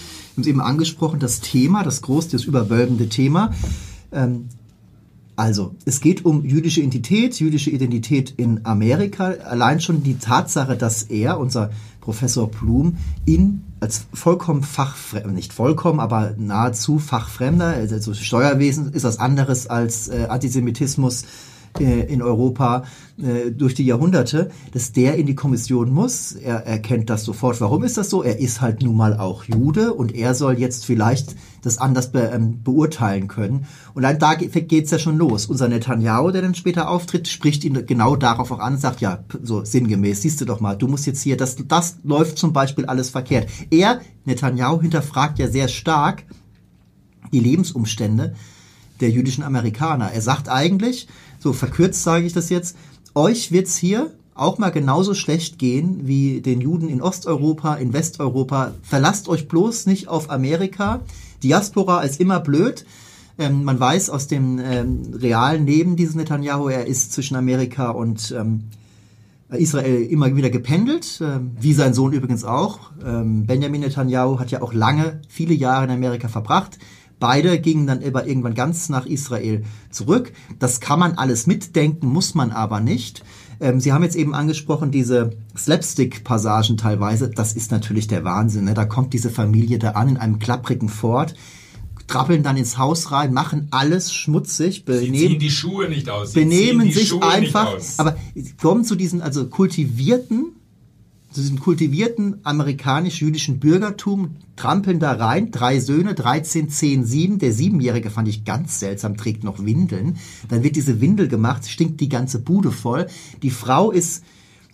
es 0.41 0.47
eben 0.47 0.61
angesprochen, 0.61 1.19
das 1.19 1.39
Thema, 1.39 1.83
das 1.83 2.01
große, 2.01 2.29
das 2.31 2.43
überwölbende 2.43 3.09
Thema. 3.09 3.53
Ähm, 4.11 4.49
also, 5.35 5.75
es 5.85 6.01
geht 6.01 6.25
um 6.25 6.43
jüdische 6.45 6.81
Identität, 6.81 7.39
jüdische 7.39 7.71
Identität 7.71 8.33
in 8.37 8.65
Amerika. 8.65 9.33
Allein 9.43 9.79
schon 9.79 10.03
die 10.03 10.19
Tatsache, 10.19 10.77
dass 10.77 11.03
er, 11.03 11.39
unser 11.39 11.71
Professor 11.99 12.49
Blum, 12.49 12.97
in 13.25 13.63
als 13.79 14.05
vollkommen 14.13 14.61
fachfremd, 14.61 15.33
nicht 15.33 15.53
vollkommen, 15.53 15.99
aber 15.99 16.35
nahezu 16.37 16.99
fachfremder, 16.99 17.73
also 17.73 18.13
Steuerwesen 18.13 18.93
ist 18.93 19.03
was 19.03 19.17
anderes 19.17 19.67
als 19.67 20.09
äh, 20.09 20.27
Antisemitismus, 20.29 21.23
äh, 21.23 21.25
in 21.79 22.21
Europa 22.21 22.83
äh, 23.17 23.51
durch 23.51 23.75
die 23.75 23.85
Jahrhunderte, 23.85 24.51
dass 24.73 24.91
der 24.91 25.15
in 25.15 25.25
die 25.25 25.35
Kommission 25.35 25.91
muss. 25.91 26.33
Er 26.33 26.65
erkennt 26.65 27.09
das 27.09 27.23
sofort. 27.23 27.61
Warum 27.61 27.83
ist 27.83 27.97
das 27.97 28.09
so? 28.09 28.23
Er 28.23 28.39
ist 28.39 28.61
halt 28.61 28.81
nun 28.81 28.97
mal 28.97 29.17
auch 29.17 29.43
Jude 29.43 29.93
und 29.93 30.13
er 30.13 30.33
soll 30.33 30.59
jetzt 30.59 30.85
vielleicht 30.85 31.35
das 31.61 31.77
anders 31.77 32.11
be 32.11 32.31
ähm, 32.33 32.63
beurteilen 32.63 33.27
können. 33.27 33.65
Und 33.93 34.03
dann 34.03 34.19
da 34.19 34.33
geht 34.35 34.85
es 34.85 34.91
ja 34.91 34.99
schon 34.99 35.17
los. 35.17 35.45
Unser 35.45 35.67
Netanyahu, 35.67 36.31
der 36.31 36.41
dann 36.41 36.55
später 36.55 36.89
auftritt, 36.89 37.27
spricht 37.27 37.63
ihn 37.63 37.85
genau 37.85 38.15
darauf 38.15 38.51
auch 38.51 38.59
an 38.59 38.77
sagt, 38.77 39.01
ja, 39.01 39.23
so 39.43 39.63
sinngemäß, 39.63 40.21
siehst 40.21 40.41
du 40.41 40.45
doch 40.45 40.59
mal, 40.59 40.75
du 40.75 40.87
musst 40.87 41.05
jetzt 41.05 41.21
hier, 41.21 41.37
das, 41.37 41.57
das 41.67 41.97
läuft 42.03 42.37
zum 42.37 42.53
Beispiel 42.53 42.85
alles 42.85 43.09
verkehrt. 43.09 43.47
Er, 43.69 44.01
Netanyahu, 44.25 44.81
hinterfragt 44.81 45.39
ja 45.39 45.47
sehr 45.47 45.67
stark 45.67 46.23
die 47.31 47.39
Lebensumstände 47.39 48.33
der 49.01 49.09
jüdischen 49.09 49.43
Amerikaner. 49.43 50.11
Er 50.11 50.21
sagt 50.21 50.49
eigentlich, 50.49 51.07
so 51.39 51.53
verkürzt 51.53 52.03
sage 52.03 52.25
ich 52.25 52.33
das 52.33 52.49
jetzt, 52.49 52.77
euch 53.15 53.51
wird's 53.51 53.75
hier 53.75 54.11
auch 54.33 54.57
mal 54.57 54.69
genauso 54.69 55.13
schlecht 55.13 55.59
gehen 55.59 56.07
wie 56.07 56.41
den 56.41 56.61
Juden 56.61 56.89
in 56.89 57.01
Osteuropa, 57.01 57.75
in 57.75 57.93
Westeuropa. 57.93 58.73
Verlasst 58.81 59.27
euch 59.27 59.47
bloß 59.47 59.85
nicht 59.85 60.07
auf 60.07 60.29
Amerika. 60.29 61.01
Diaspora 61.43 62.01
ist 62.01 62.19
immer 62.19 62.39
blöd. 62.39 62.85
Ähm, 63.37 63.63
man 63.63 63.79
weiß 63.79 64.09
aus 64.09 64.27
dem 64.27 64.59
ähm, 64.59 65.01
realen 65.13 65.65
Leben 65.65 65.95
dieses 65.95 66.15
Netanyahu, 66.15 66.69
er 66.69 66.87
ist 66.87 67.13
zwischen 67.13 67.35
Amerika 67.35 67.89
und 67.89 68.33
ähm, 68.37 68.63
Israel 69.49 70.03
immer 70.03 70.35
wieder 70.35 70.49
gependelt, 70.49 71.19
äh, 71.21 71.39
wie 71.59 71.73
sein 71.73 71.93
Sohn 71.93 72.13
übrigens 72.13 72.43
auch. 72.43 72.91
Ähm, 73.05 73.45
Benjamin 73.45 73.81
Netanyahu 73.81 74.39
hat 74.39 74.51
ja 74.51 74.61
auch 74.61 74.73
lange, 74.73 75.21
viele 75.27 75.53
Jahre 75.53 75.85
in 75.85 75.91
Amerika 75.91 76.29
verbracht. 76.29 76.77
Beide 77.21 77.59
gingen 77.59 77.85
dann 77.85 78.03
aber 78.03 78.25
irgendwann 78.25 78.55
ganz 78.55 78.89
nach 78.89 79.05
Israel 79.05 79.63
zurück. 79.91 80.33
Das 80.57 80.81
kann 80.81 80.99
man 80.99 81.13
alles 81.13 81.45
mitdenken, 81.45 82.07
muss 82.07 82.33
man 82.33 82.51
aber 82.51 82.79
nicht. 82.79 83.23
Ähm, 83.59 83.79
Sie 83.79 83.93
haben 83.93 84.03
jetzt 84.03 84.15
eben 84.15 84.33
angesprochen, 84.33 84.89
diese 84.89 85.29
Slapstick-Passagen 85.55 86.77
teilweise. 86.77 87.29
Das 87.29 87.53
ist 87.53 87.71
natürlich 87.71 88.07
der 88.07 88.23
Wahnsinn. 88.23 88.65
Ne? 88.65 88.73
Da 88.73 88.85
kommt 88.85 89.13
diese 89.13 89.29
Familie 89.29 89.77
da 89.77 89.91
an 89.91 90.09
in 90.09 90.17
einem 90.17 90.39
klapprigen 90.39 90.89
Ford 90.89 91.35
trappeln 92.07 92.43
dann 92.43 92.57
ins 92.57 92.77
Haus 92.77 93.13
rein, 93.13 93.31
machen 93.31 93.69
alles 93.71 94.13
schmutzig, 94.13 94.83
benehmen, 94.83 95.13
Sie 95.13 95.27
ziehen 95.27 95.39
die 95.39 95.49
Schuhe 95.49 95.87
nicht 95.87 96.09
aus. 96.09 96.33
Sie 96.33 96.41
benehmen 96.41 96.91
sich 96.91 97.07
Schuhe 97.07 97.23
einfach, 97.23 97.77
aber 97.97 98.17
kommen 98.61 98.83
zu 98.83 98.95
diesen 98.95 99.21
also 99.21 99.47
kultivierten 99.47 100.47
zu 101.31 101.41
diesem 101.41 101.59
kultivierten 101.59 102.41
amerikanisch-jüdischen 102.43 103.59
Bürgertum, 103.59 104.35
trampeln 104.57 104.99
da 104.99 105.13
rein, 105.13 105.51
drei 105.51 105.79
Söhne, 105.79 106.13
13, 106.13 106.69
10, 106.69 107.05
7. 107.05 107.39
Der 107.39 107.53
Siebenjährige 107.53 108.09
fand 108.09 108.27
ich 108.27 108.43
ganz 108.43 108.79
seltsam, 108.79 109.15
trägt 109.15 109.43
noch 109.43 109.63
Windeln. 109.63 110.17
Dann 110.49 110.63
wird 110.63 110.75
diese 110.75 110.99
Windel 110.99 111.29
gemacht, 111.29 111.67
stinkt 111.67 112.01
die 112.01 112.09
ganze 112.09 112.39
Bude 112.39 112.71
voll. 112.71 113.07
Die 113.43 113.49
Frau 113.49 113.91
ist, 113.91 114.23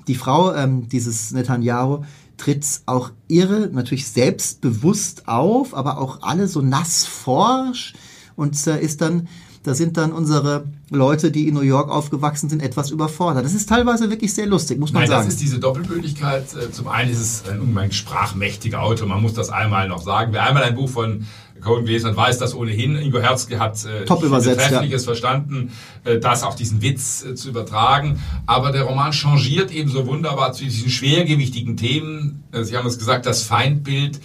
die 0.08 0.16
Frau 0.16 0.54
ähm, 0.54 0.90
dieses 0.90 1.32
Netanyahu 1.32 2.04
tritt 2.38 2.66
auch 2.86 3.12
irre, 3.28 3.70
natürlich 3.72 4.08
selbstbewusst 4.08 5.28
auf, 5.28 5.76
aber 5.76 6.00
auch 6.00 6.22
alle 6.22 6.48
so 6.48 6.62
nass 6.62 7.06
forsch 7.06 7.94
und 8.36 8.68
äh, 8.68 8.82
ist 8.82 9.02
dann 9.02 9.28
da 9.64 9.74
sind 9.74 9.98
dann 9.98 10.12
unsere 10.12 10.66
Leute, 10.90 11.32
die 11.32 11.48
in 11.48 11.54
New 11.54 11.62
York 11.62 11.90
aufgewachsen 11.90 12.50
sind, 12.50 12.62
etwas 12.62 12.92
überfordert. 12.92 13.44
Das 13.44 13.54
ist 13.54 13.68
teilweise 13.68 14.10
wirklich 14.10 14.34
sehr 14.34 14.46
lustig, 14.46 14.80
muss 14.80 14.94
man 14.94 15.02
Nein, 15.02 15.10
sagen. 15.10 15.26
Das 15.26 15.34
ist 15.34 15.42
diese 15.42 15.60
Doppelbödigkeit. 15.60 16.46
Äh, 16.56 16.72
zum 16.72 16.88
einen 16.88 17.12
ist 17.12 17.20
es 17.20 17.50
ein 17.50 17.60
ungemein 17.60 17.92
sprachmächtiger 17.92 18.82
Autor, 18.82 19.08
man 19.08 19.22
muss 19.22 19.34
das 19.34 19.50
einmal 19.50 19.88
noch 19.88 20.02
sagen. 20.02 20.34
Wer 20.34 20.44
einmal 20.44 20.64
ein 20.64 20.76
Buch 20.76 20.90
von 20.90 21.26
Cohen 21.62 21.86
gelesen 21.86 22.10
hat, 22.10 22.16
weiß 22.16 22.38
das 22.38 22.56
ohnehin. 22.56 22.96
Ingo 22.96 23.20
Herzke 23.20 23.60
hat 23.60 23.84
äh, 23.86 24.06
Top 24.06 24.24
übersetzt, 24.24 24.70
Treffliches 24.70 25.04
ja. 25.04 25.08
verstanden, 25.08 25.72
äh, 26.04 26.20
das 26.20 26.44
auch 26.44 26.56
diesen 26.56 26.82
Witz 26.82 27.24
äh, 27.24 27.36
zu 27.36 27.50
übertragen. 27.50 28.22
Aber 28.46 28.72
der 28.72 28.84
Roman 28.84 29.12
changiert 29.12 29.72
eben 29.72 29.90
so 29.90 30.08
wunderbar 30.08 30.54
zu 30.54 30.64
diesen 30.64 30.90
schwergewichtigen 30.90 31.78
Themen. 31.78 32.44
Äh, 32.52 32.64
Sie 32.64 32.78
haben 32.78 32.88
es 32.88 32.98
gesagt, 32.98 33.26
das 33.26 33.44
Feindbild 33.44 34.20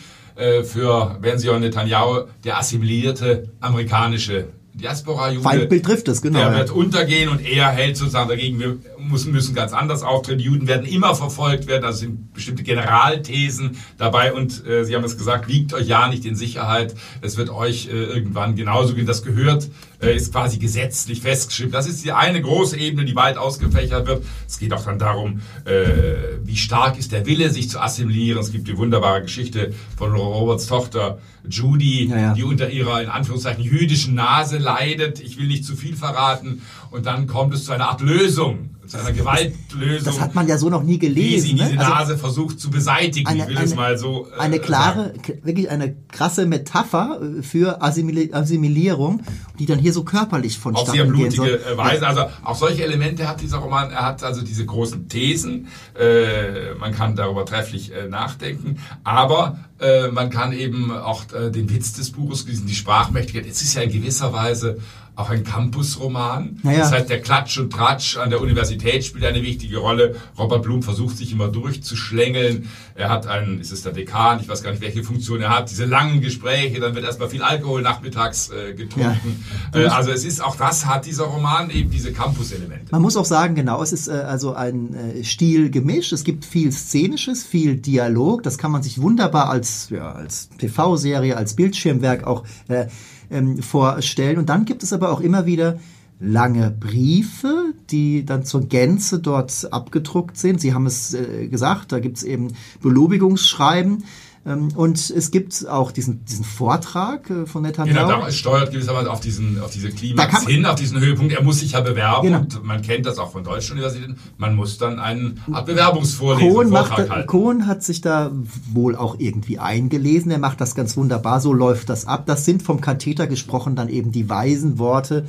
für 0.64 1.18
Benzion 1.20 1.60
Netanyahu, 1.60 2.22
der 2.42 2.58
assimilierte 2.58 3.50
amerikanische 3.60 4.48
Diaspora-Jude. 4.74 5.42
Feindbild 5.42 5.84
trifft 5.84 6.08
es, 6.08 6.22
genau. 6.22 6.38
Der 6.38 6.54
wird 6.54 6.70
untergehen 6.70 7.28
und 7.28 7.44
er 7.44 7.68
hält 7.68 7.96
sozusagen 7.96 8.28
dagegen. 8.28 8.58
Wir 8.58 8.78
müssen, 8.98 9.30
müssen 9.30 9.54
ganz 9.54 9.72
anders 9.74 10.02
auftreten. 10.02 10.38
Die 10.38 10.44
Juden 10.44 10.66
werden 10.66 10.86
immer 10.86 11.14
verfolgt 11.14 11.66
werden. 11.66 11.84
Also 11.84 12.00
sind 12.00 12.32
bestimmte 12.32 12.62
Generalthesen 12.62 13.76
dabei. 13.98 14.32
Und 14.32 14.66
äh, 14.66 14.84
Sie 14.84 14.94
haben 14.94 15.04
es 15.04 15.18
gesagt, 15.18 15.46
wiegt 15.48 15.74
euch 15.74 15.86
ja 15.86 16.08
nicht 16.08 16.24
in 16.24 16.36
Sicherheit. 16.36 16.94
Es 17.20 17.36
wird 17.36 17.50
euch 17.50 17.88
äh, 17.88 17.90
irgendwann 17.90 18.56
genauso 18.56 18.94
gehen. 18.94 19.06
Das 19.06 19.22
gehört, 19.22 19.68
ist 20.10 20.32
quasi 20.32 20.58
gesetzlich 20.58 21.20
festgeschrieben. 21.20 21.72
Das 21.72 21.86
ist 21.86 22.04
die 22.04 22.12
eine 22.12 22.40
große 22.40 22.76
Ebene, 22.76 23.04
die 23.04 23.14
weit 23.14 23.36
ausgefächert 23.36 24.06
wird. 24.06 24.24
Es 24.46 24.58
geht 24.58 24.72
auch 24.72 24.84
dann 24.84 24.98
darum, 24.98 25.40
äh, 25.64 26.38
wie 26.42 26.56
stark 26.56 26.98
ist 26.98 27.12
der 27.12 27.26
Wille, 27.26 27.50
sich 27.50 27.70
zu 27.70 27.80
assimilieren. 27.80 28.40
Es 28.40 28.52
gibt 28.52 28.68
die 28.68 28.76
wunderbare 28.76 29.22
Geschichte 29.22 29.72
von 29.96 30.12
Roberts 30.12 30.66
Tochter 30.66 31.18
Judy, 31.48 32.06
ja, 32.06 32.18
ja. 32.18 32.34
die 32.34 32.44
unter 32.44 32.70
ihrer 32.70 33.02
in 33.02 33.08
Anführungszeichen 33.08 33.64
jüdischen 33.64 34.14
Nase 34.14 34.58
leidet. 34.58 35.20
Ich 35.20 35.38
will 35.38 35.46
nicht 35.46 35.64
zu 35.64 35.76
viel 35.76 35.96
verraten. 35.96 36.62
Und 36.90 37.06
dann 37.06 37.26
kommt 37.26 37.54
es 37.54 37.64
zu 37.64 37.72
einer 37.72 37.88
Art 37.88 38.00
Lösung 38.00 38.70
zu 38.86 38.98
einer 38.98 39.12
Gewaltlösung. 39.12 40.04
Das 40.04 40.20
hat 40.20 40.34
man 40.34 40.48
ja 40.48 40.58
so 40.58 40.68
noch 40.68 40.82
nie 40.82 40.98
gelesen. 40.98 41.26
Wie 41.26 41.40
sie 41.40 41.54
diese 41.54 41.70
ne? 41.70 41.76
Nase 41.76 42.18
versucht 42.18 42.58
zu 42.58 42.70
beseitigen. 42.70 43.28
Eine, 43.28 43.42
ich 43.42 43.48
will 43.48 43.56
eine, 43.56 43.66
es 43.66 43.74
mal 43.74 43.96
so. 43.96 44.26
Äh, 44.36 44.40
eine 44.40 44.58
klare, 44.58 45.14
sagen. 45.14 45.40
wirklich 45.44 45.70
eine 45.70 45.94
krasse 46.08 46.46
Metapher 46.46 47.20
äh, 47.22 47.42
für 47.42 47.80
Assimilierung, 47.80 49.22
die 49.58 49.66
dann 49.66 49.78
hier 49.78 49.92
so 49.92 50.02
körperlich 50.02 50.58
vonstatten 50.58 50.90
Auf 50.90 50.96
sehr 50.96 51.04
blutige 51.04 51.64
äh, 51.64 51.76
Weise. 51.76 52.06
Also 52.06 52.24
auch 52.42 52.56
solche 52.56 52.82
Elemente 52.82 53.28
hat 53.28 53.40
dieser 53.40 53.58
Roman. 53.58 53.90
Er 53.90 54.04
hat 54.04 54.24
also 54.24 54.42
diese 54.42 54.66
großen 54.66 55.08
Thesen. 55.08 55.68
Äh, 55.98 56.74
man 56.78 56.92
kann 56.92 57.14
darüber 57.14 57.46
trefflich 57.46 57.92
äh, 57.92 58.08
nachdenken. 58.08 58.78
Aber 59.04 59.60
äh, 59.78 60.08
man 60.08 60.30
kann 60.30 60.52
eben 60.52 60.90
auch 60.90 61.24
den 61.24 61.70
Witz 61.70 61.92
des 61.92 62.10
Buches, 62.10 62.46
die 62.46 62.74
Sprachmächtigkeit. 62.74 63.46
Es 63.46 63.62
ist 63.62 63.74
ja 63.74 63.82
in 63.82 63.92
gewisser 63.92 64.32
Weise 64.32 64.78
auch 65.14 65.28
ein 65.28 65.44
Campusroman. 65.44 66.58
Naja. 66.62 66.78
Das 66.78 66.92
heißt, 66.92 67.10
der 67.10 67.20
Klatsch 67.20 67.58
und 67.58 67.70
Tratsch 67.70 68.16
an 68.16 68.30
der 68.30 68.40
Universität 68.40 69.04
spielt 69.04 69.24
eine 69.24 69.42
wichtige 69.42 69.78
Rolle. 69.78 70.16
Robert 70.38 70.62
Blum 70.62 70.82
versucht 70.82 71.18
sich 71.18 71.32
immer 71.32 71.48
durchzuschlängeln. 71.48 72.68
Er 72.94 73.10
hat 73.10 73.26
einen, 73.26 73.60
ist 73.60 73.72
es 73.72 73.82
der 73.82 73.92
Dekan, 73.92 74.40
ich 74.40 74.48
weiß 74.48 74.62
gar 74.62 74.70
nicht, 74.70 74.80
welche 74.80 75.02
Funktion 75.02 75.42
er 75.42 75.50
hat, 75.50 75.70
diese 75.70 75.84
langen 75.84 76.22
Gespräche, 76.22 76.80
dann 76.80 76.94
wird 76.94 77.04
erstmal 77.04 77.28
viel 77.28 77.42
Alkohol 77.42 77.82
nachmittags 77.82 78.50
äh, 78.50 78.72
getrunken. 78.72 79.44
Ja. 79.74 79.80
Äh, 79.80 79.86
also 79.86 80.10
es 80.10 80.24
ist 80.24 80.42
auch 80.42 80.56
das 80.56 80.86
hat 80.86 81.04
dieser 81.04 81.24
Roman 81.24 81.70
eben 81.70 81.90
diese 81.90 82.12
Campus-Elemente. 82.12 82.86
Man 82.90 83.02
muss 83.02 83.16
auch 83.16 83.24
sagen, 83.24 83.54
genau, 83.54 83.82
es 83.82 83.92
ist 83.92 84.08
äh, 84.08 84.12
also 84.12 84.54
ein 84.54 84.94
äh, 84.94 85.24
Stilgemisch. 85.24 86.12
Es 86.12 86.24
gibt 86.24 86.46
viel 86.46 86.72
Szenisches, 86.72 87.44
viel 87.44 87.76
Dialog. 87.76 88.42
Das 88.42 88.56
kann 88.56 88.70
man 88.70 88.82
sich 88.82 89.00
wunderbar 89.00 89.50
als, 89.50 89.90
ja, 89.90 90.12
als 90.12 90.48
TV-Serie, 90.58 91.36
als 91.36 91.54
Bildschirmwerk 91.54 92.26
auch 92.26 92.44
äh, 92.68 92.86
ähm, 93.32 93.62
vorstellen. 93.62 94.38
Und 94.38 94.48
dann 94.48 94.64
gibt 94.64 94.82
es 94.82 94.92
aber 94.92 95.01
auch 95.10 95.20
immer 95.20 95.46
wieder 95.46 95.78
lange 96.22 96.70
Briefe, 96.70 97.74
die 97.90 98.24
dann 98.24 98.44
zur 98.44 98.68
Gänze 98.68 99.18
dort 99.18 99.72
abgedruckt 99.72 100.36
sind. 100.36 100.60
Sie 100.60 100.72
haben 100.72 100.86
es 100.86 101.14
äh, 101.14 101.48
gesagt, 101.48 101.90
da 101.90 101.98
gibt 101.98 102.18
es 102.18 102.22
eben 102.22 102.52
Belobigungsschreiben. 102.80 104.04
Ähm, 104.44 104.68
und 104.74 105.10
es 105.10 105.30
gibt 105.30 105.68
auch 105.68 105.92
diesen, 105.92 106.24
diesen 106.24 106.44
Vortrag 106.44 107.30
äh, 107.30 107.46
von 107.46 107.62
Netanyahu. 107.62 108.08
Genau, 108.08 108.26
es 108.26 108.36
steuert 108.36 108.72
gewissermaßen 108.72 109.08
auf, 109.08 109.20
diesen, 109.20 109.60
auf 109.60 109.70
diese 109.70 109.90
Klimax 109.90 110.46
hin, 110.46 110.66
auf 110.66 110.74
diesen 110.74 110.98
Höhepunkt. 110.98 111.32
Er 111.32 111.44
muss 111.44 111.60
sich 111.60 111.72
ja 111.72 111.80
bewerben 111.80 112.26
genau. 112.26 112.40
und 112.40 112.64
man 112.64 112.82
kennt 112.82 113.06
das 113.06 113.18
auch 113.18 113.30
von 113.30 113.44
deutschen 113.44 113.74
Universitäten. 113.74 114.16
Man 114.38 114.56
muss 114.56 114.78
dann 114.78 114.98
einen 114.98 115.40
Art 115.52 115.66
Bewerbungsvorlesung 115.66 116.54
Kohn, 116.54 116.70
macht, 116.70 116.96
halten. 116.96 117.26
Kohn 117.28 117.66
hat 117.68 117.84
sich 117.84 118.00
da 118.00 118.32
wohl 118.72 118.96
auch 118.96 119.16
irgendwie 119.18 119.60
eingelesen. 119.60 120.32
Er 120.32 120.38
macht 120.38 120.60
das 120.60 120.74
ganz 120.74 120.96
wunderbar. 120.96 121.40
So 121.40 121.52
läuft 121.52 121.88
das 121.88 122.06
ab. 122.06 122.26
Das 122.26 122.44
sind 122.44 122.64
vom 122.64 122.80
Katheter 122.80 123.28
gesprochen 123.28 123.76
dann 123.76 123.88
eben 123.88 124.10
die 124.10 124.28
weisen 124.28 124.80
Worte 124.80 125.26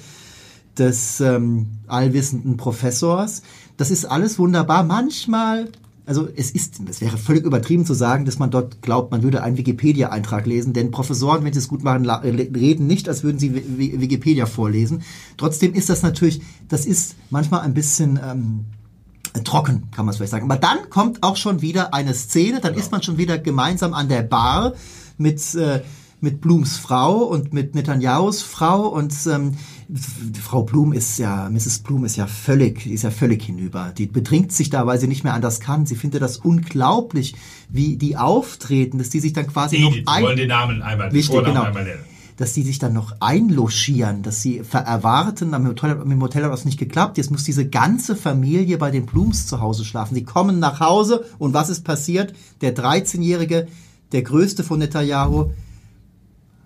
des 0.77 1.21
ähm, 1.21 1.67
allwissenden 1.87 2.57
Professors. 2.57 3.43
Das 3.77 3.91
ist 3.91 4.05
alles 4.05 4.39
wunderbar. 4.39 4.83
Manchmal 4.83 5.69
also 6.05 6.27
es 6.35 6.51
ist, 6.51 6.81
es 6.89 6.99
wäre 6.99 7.17
völlig 7.17 7.45
übertrieben 7.45 7.85
zu 7.85 7.93
sagen, 7.93 8.25
dass 8.25 8.37
man 8.37 8.51
dort 8.51 8.81
glaubt, 8.81 9.11
man 9.11 9.23
würde 9.23 9.41
einen 9.41 9.57
Wikipedia-Eintrag 9.57 10.45
lesen, 10.45 10.73
denn 10.73 10.91
Professoren, 10.91 11.45
wenn 11.45 11.53
sie 11.53 11.59
es 11.59 11.69
gut 11.69 11.83
machen, 11.83 12.05
äh, 12.05 12.29
reden 12.29 12.87
nicht, 12.87 13.07
als 13.07 13.23
würden 13.23 13.39
sie 13.39 13.53
Wikipedia 13.55 14.45
vorlesen. 14.45 15.03
Trotzdem 15.37 15.73
ist 15.73 15.89
das 15.89 16.01
natürlich, 16.01 16.41
das 16.67 16.85
ist 16.85 17.15
manchmal 17.29 17.61
ein 17.61 17.73
bisschen 17.73 18.19
ähm, 18.23 18.65
trocken, 19.45 19.89
kann 19.91 20.05
man 20.05 20.11
es 20.11 20.17
vielleicht 20.17 20.31
sagen. 20.31 20.51
Aber 20.51 20.59
dann 20.59 20.89
kommt 20.89 21.23
auch 21.23 21.37
schon 21.37 21.61
wieder 21.61 21.93
eine 21.93 22.13
Szene, 22.13 22.59
dann 22.59 22.73
genau. 22.73 22.83
ist 22.83 22.91
man 22.91 23.01
schon 23.01 23.17
wieder 23.17 23.37
gemeinsam 23.37 23.93
an 23.93 24.09
der 24.09 24.23
Bar 24.23 24.73
mit 25.17 25.55
äh, 25.55 25.81
mit 26.23 26.39
Blums 26.39 26.77
Frau 26.77 27.17
und 27.17 27.51
mit 27.51 27.75
Netanyahus 27.75 28.41
Frau 28.41 28.87
und 28.87 29.13
ähm, 29.27 29.57
Frau 30.41 30.63
Blum 30.63 30.91
ist 30.91 31.19
ja, 31.19 31.49
Mrs. 31.49 31.79
Blum 31.79 32.03
ist 32.05 32.15
ja 32.15 32.25
völlig, 32.25 32.87
ist 32.87 33.03
ja 33.03 33.11
völlig 33.11 33.43
hinüber. 33.43 33.93
Die 33.95 34.07
betrinkt 34.07 34.51
sich 34.51 34.69
da, 34.69 34.87
weil 34.87 34.99
sie 34.99 35.07
nicht 35.07 35.23
mehr 35.23 35.33
anders 35.33 35.59
kann. 35.59 35.85
Sie 35.85 35.95
findet 35.95 36.21
das 36.21 36.37
unglaublich, 36.37 37.35
wie 37.69 37.95
die 37.95 38.17
auftreten, 38.17 38.97
dass 38.97 39.09
die 39.09 39.19
sich 39.19 39.33
dann 39.33 39.47
quasi 39.47 39.77
die, 39.77 39.83
noch 39.83 39.93
die 39.93 40.07
ein 40.07 40.23
wollen 40.23 40.37
den 40.37 40.47
Namen 40.47 40.81
einmal, 40.81 41.09
den 41.09 41.15
wichtig, 41.15 41.43
genau, 41.43 41.63
einmal 41.63 41.83
nennen. 41.83 41.99
Dass 42.37 42.53
die 42.53 42.63
sich 42.63 42.79
dann 42.79 42.93
noch 42.93 43.15
einlogieren, 43.19 44.23
dass 44.23 44.41
sie 44.41 44.63
erwarten, 44.71 45.53
am 45.53 45.67
Hotel, 45.67 46.01
im 46.03 46.21
Hotel 46.21 46.43
hat 46.43 46.51
das 46.51 46.65
nicht 46.65 46.79
geklappt, 46.79 47.17
jetzt 47.17 47.29
muss 47.29 47.43
diese 47.43 47.69
ganze 47.69 48.15
Familie 48.15 48.79
bei 48.79 48.89
den 48.89 49.05
Blums 49.05 49.45
zu 49.45 49.61
Hause 49.61 49.85
schlafen. 49.85 50.15
Sie 50.15 50.23
kommen 50.23 50.57
nach 50.57 50.79
Hause 50.79 51.25
und 51.37 51.53
was 51.53 51.69
ist 51.69 51.83
passiert? 51.83 52.33
Der 52.61 52.75
13-Jährige, 52.75 53.67
der 54.11 54.23
größte 54.23 54.63
von 54.63 54.79
Netanyahu, 54.79 55.51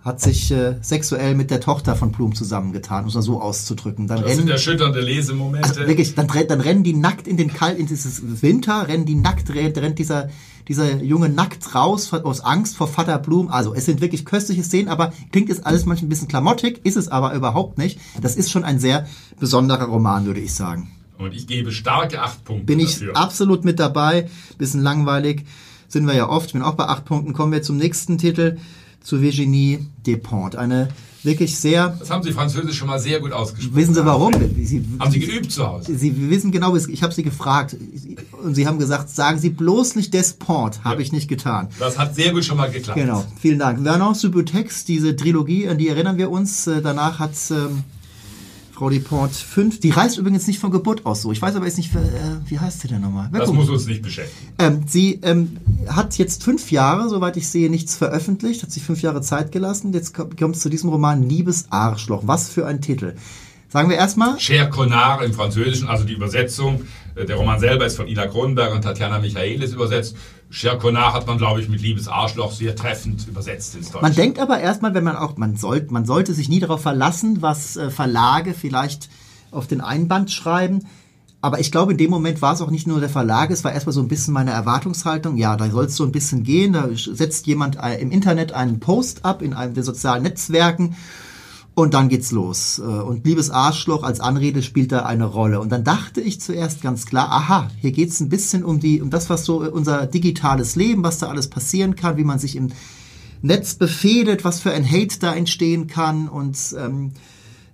hat 0.04 0.20
sich 0.20 0.50
äh, 0.52 0.76
sexuell 0.80 1.34
mit 1.34 1.50
der 1.50 1.60
Tochter 1.60 1.96
von 1.96 2.12
Blum 2.12 2.34
zusammengetan, 2.34 3.04
um 3.04 3.08
es 3.08 3.14
so 3.14 3.40
auszudrücken. 3.40 4.06
Dann 4.06 4.18
das 4.18 4.26
rennen, 4.26 4.38
sind 4.40 4.50
erschütternde 4.50 5.00
Lesemomente. 5.00 5.68
Also 5.68 5.86
wirklich, 5.86 6.14
dann, 6.14 6.28
dann 6.48 6.60
rennen 6.60 6.84
die 6.84 6.94
nackt 6.94 7.26
in 7.26 7.36
den 7.36 7.52
Kalt, 7.52 7.78
in 7.78 7.86
dieses 7.86 8.42
Winter, 8.42 8.86
rennen 8.88 9.06
die 9.06 9.16
nackt, 9.16 9.50
rennt, 9.50 9.76
rennt 9.76 9.98
dieser, 9.98 10.28
dieser 10.68 11.02
Junge 11.02 11.28
nackt 11.28 11.74
raus 11.74 12.12
aus 12.12 12.40
Angst 12.40 12.76
vor 12.76 12.86
Vater 12.86 13.18
Blum. 13.18 13.48
Also 13.48 13.74
es 13.74 13.86
sind 13.86 14.00
wirklich 14.00 14.24
köstliche 14.24 14.62
Szenen, 14.62 14.88
aber 14.88 15.12
klingt 15.32 15.48
jetzt 15.48 15.66
alles 15.66 15.84
manchmal 15.84 16.06
ein 16.06 16.10
bisschen 16.10 16.28
klamottig, 16.28 16.80
ist 16.84 16.96
es 16.96 17.08
aber 17.08 17.34
überhaupt 17.34 17.76
nicht. 17.76 17.98
Das 18.22 18.36
ist 18.36 18.50
schon 18.50 18.64
ein 18.64 18.78
sehr 18.78 19.06
besonderer 19.40 19.86
Roman, 19.86 20.26
würde 20.26 20.40
ich 20.40 20.54
sagen. 20.54 20.90
Und 21.18 21.34
ich 21.34 21.48
gebe 21.48 21.72
starke 21.72 22.22
acht 22.22 22.44
Punkte. 22.44 22.64
Bin 22.64 22.78
ich 22.78 22.94
dafür. 22.94 23.16
absolut 23.16 23.64
mit 23.64 23.80
dabei. 23.80 24.28
Bisschen 24.56 24.82
langweilig 24.82 25.44
sind 25.88 26.06
wir 26.06 26.14
ja 26.14 26.28
oft. 26.28 26.46
Ich 26.46 26.52
bin 26.52 26.62
auch 26.62 26.74
bei 26.74 26.84
acht 26.84 27.04
Punkten. 27.04 27.32
Kommen 27.32 27.50
wir 27.50 27.62
zum 27.62 27.76
nächsten 27.76 28.18
Titel 28.18 28.58
zu 29.02 29.20
Virginie 29.20 29.86
Despentes. 30.06 30.58
Eine 30.58 30.88
wirklich 31.22 31.58
sehr. 31.58 31.96
Das 31.98 32.10
haben 32.10 32.22
Sie 32.22 32.32
Französisch 32.32 32.76
schon 32.76 32.88
mal 32.88 32.98
sehr 32.98 33.20
gut 33.20 33.32
ausgesprochen. 33.32 33.76
Wissen 33.76 33.94
Sie 33.94 34.04
warum? 34.04 34.32
Sie, 34.62 34.84
haben 34.98 35.10
Sie 35.10 35.20
geübt 35.20 35.50
zu 35.50 35.66
Hause? 35.66 35.96
Sie 35.96 36.30
wissen 36.30 36.52
genau, 36.52 36.74
ich 36.76 37.02
habe 37.02 37.12
Sie 37.12 37.22
gefragt 37.22 37.76
und 38.42 38.54
Sie 38.54 38.66
haben 38.66 38.78
gesagt, 38.78 39.10
sagen 39.10 39.38
Sie 39.38 39.50
bloß 39.50 39.96
nicht 39.96 40.14
Despont, 40.14 40.84
habe 40.84 40.96
ja. 40.96 41.00
ich 41.00 41.12
nicht 41.12 41.28
getan. 41.28 41.68
Das 41.78 41.98
hat 41.98 42.14
sehr 42.14 42.32
gut 42.32 42.44
schon 42.44 42.56
mal 42.56 42.70
geklappt. 42.70 42.98
Genau, 42.98 43.24
vielen 43.40 43.58
Dank. 43.58 43.82
Vernon 43.82 44.14
Subutex, 44.14 44.84
diese 44.84 45.16
Trilogie, 45.16 45.68
an 45.68 45.78
die 45.78 45.88
erinnern 45.88 46.18
wir 46.18 46.30
uns. 46.30 46.66
Äh, 46.66 46.82
danach 46.82 47.18
hat 47.18 47.32
ähm, 47.50 47.84
Frau 48.78 48.90
Deport 48.90 49.32
5. 49.32 49.80
Die 49.80 49.90
reist 49.90 50.18
übrigens 50.18 50.46
nicht 50.46 50.60
von 50.60 50.70
Geburt 50.70 51.04
aus 51.04 51.22
so. 51.22 51.32
Ich 51.32 51.42
weiß 51.42 51.56
aber 51.56 51.66
jetzt 51.66 51.78
nicht, 51.78 51.92
äh, 51.96 51.98
wie 52.46 52.60
heißt 52.60 52.80
sie 52.80 52.86
denn 52.86 53.00
nochmal? 53.00 53.28
Das 53.32 53.52
muss 53.52 53.68
uns 53.68 53.86
nicht 53.88 54.02
beschäftigen. 54.02 54.52
Ähm, 54.60 54.84
sie 54.86 55.18
ähm, 55.24 55.56
hat 55.88 56.16
jetzt 56.16 56.44
fünf 56.44 56.70
Jahre, 56.70 57.08
soweit 57.08 57.36
ich 57.36 57.48
sehe, 57.48 57.70
nichts 57.70 57.96
veröffentlicht, 57.96 58.62
hat 58.62 58.70
sich 58.70 58.84
fünf 58.84 59.02
Jahre 59.02 59.20
Zeit 59.20 59.50
gelassen. 59.50 59.92
Jetzt 59.92 60.14
kommt 60.14 60.54
es 60.54 60.62
zu 60.62 60.68
diesem 60.68 60.90
Roman 60.90 61.28
Liebes 61.28 61.66
Arschloch. 61.70 62.22
Was 62.26 62.50
für 62.50 62.68
ein 62.68 62.80
Titel. 62.80 63.16
Sagen 63.68 63.90
wir 63.90 63.96
erstmal. 63.96 64.38
Cher 64.38 64.70
Connard 64.70 65.24
im 65.24 65.34
Französischen, 65.34 65.88
also 65.88 66.04
die 66.04 66.14
Übersetzung. 66.14 66.82
Äh, 67.16 67.24
der 67.24 67.34
Roman 67.34 67.58
selber 67.58 67.84
ist 67.84 67.96
von 67.96 68.06
Ina 68.06 68.28
Kronberg 68.28 68.72
und 68.76 68.82
Tatjana 68.82 69.18
Michaelis 69.18 69.72
übersetzt. 69.72 70.16
Cher 70.50 70.76
Connard 70.76 71.12
hat 71.12 71.26
man, 71.26 71.36
glaube 71.36 71.60
ich, 71.60 71.68
mit 71.68 71.82
Liebes 71.82 72.08
Arschloch 72.08 72.52
sehr 72.52 72.74
treffend 72.74 73.26
übersetzt 73.28 73.74
ins 73.74 73.90
Deutsche. 73.90 74.02
Man 74.02 74.14
denkt 74.14 74.38
aber 74.38 74.60
erstmal, 74.60 74.94
wenn 74.94 75.04
man 75.04 75.16
auch, 75.16 75.36
man 75.36 75.56
sollte, 75.56 75.92
man 75.92 76.06
sollte 76.06 76.32
sich 76.32 76.48
nie 76.48 76.60
darauf 76.60 76.80
verlassen, 76.80 77.42
was 77.42 77.76
äh, 77.76 77.90
Verlage 77.90 78.54
vielleicht 78.54 79.10
auf 79.50 79.66
den 79.66 79.80
Einband 79.80 80.30
schreiben. 80.30 80.86
Aber 81.40 81.60
ich 81.60 81.70
glaube, 81.70 81.92
in 81.92 81.98
dem 81.98 82.10
Moment 82.10 82.42
war 82.42 82.54
es 82.54 82.62
auch 82.62 82.70
nicht 82.70 82.86
nur 82.86 82.98
der 82.98 83.08
Verlag, 83.08 83.50
es 83.50 83.62
war 83.62 83.72
erstmal 83.72 83.92
so 83.92 84.00
ein 84.00 84.08
bisschen 84.08 84.34
meine 84.34 84.50
Erwartungshaltung. 84.50 85.36
Ja, 85.36 85.56
da 85.56 85.70
soll 85.70 85.84
es 85.84 85.96
so 85.96 86.04
ein 86.04 86.12
bisschen 86.12 86.42
gehen. 86.42 86.72
Da 86.72 86.88
setzt 86.92 87.46
jemand 87.46 87.76
äh, 87.76 88.00
im 88.00 88.10
Internet 88.10 88.52
einen 88.52 88.80
Post 88.80 89.24
ab 89.24 89.42
in 89.42 89.52
einem 89.54 89.74
der 89.74 89.84
sozialen 89.84 90.22
Netzwerken 90.22 90.96
und 91.82 91.94
dann 91.94 92.08
geht's 92.08 92.32
los. 92.32 92.78
Äh, 92.78 92.82
und 92.82 93.24
liebes 93.24 93.50
Arschloch 93.50 94.02
als 94.02 94.20
Anrede 94.20 94.62
spielt 94.62 94.92
da 94.92 95.06
eine 95.06 95.24
Rolle. 95.24 95.60
Und 95.60 95.70
dann 95.70 95.84
dachte 95.84 96.20
ich 96.20 96.40
zuerst 96.40 96.82
ganz 96.82 97.06
klar, 97.06 97.30
aha, 97.30 97.70
hier 97.80 97.92
geht's 97.92 98.20
ein 98.20 98.28
bisschen 98.28 98.64
um 98.64 98.80
die, 98.80 99.00
um 99.00 99.10
das, 99.10 99.30
was 99.30 99.44
so 99.44 99.60
unser 99.60 100.06
digitales 100.06 100.76
Leben, 100.76 101.04
was 101.04 101.18
da 101.18 101.28
alles 101.28 101.48
passieren 101.48 101.94
kann, 101.94 102.16
wie 102.16 102.24
man 102.24 102.38
sich 102.38 102.56
im 102.56 102.70
Netz 103.42 103.74
befehdet, 103.74 104.44
was 104.44 104.60
für 104.60 104.72
ein 104.72 104.84
Hate 104.84 105.20
da 105.20 105.32
entstehen 105.32 105.86
kann 105.86 106.28
und 106.28 106.58
ähm, 106.76 107.12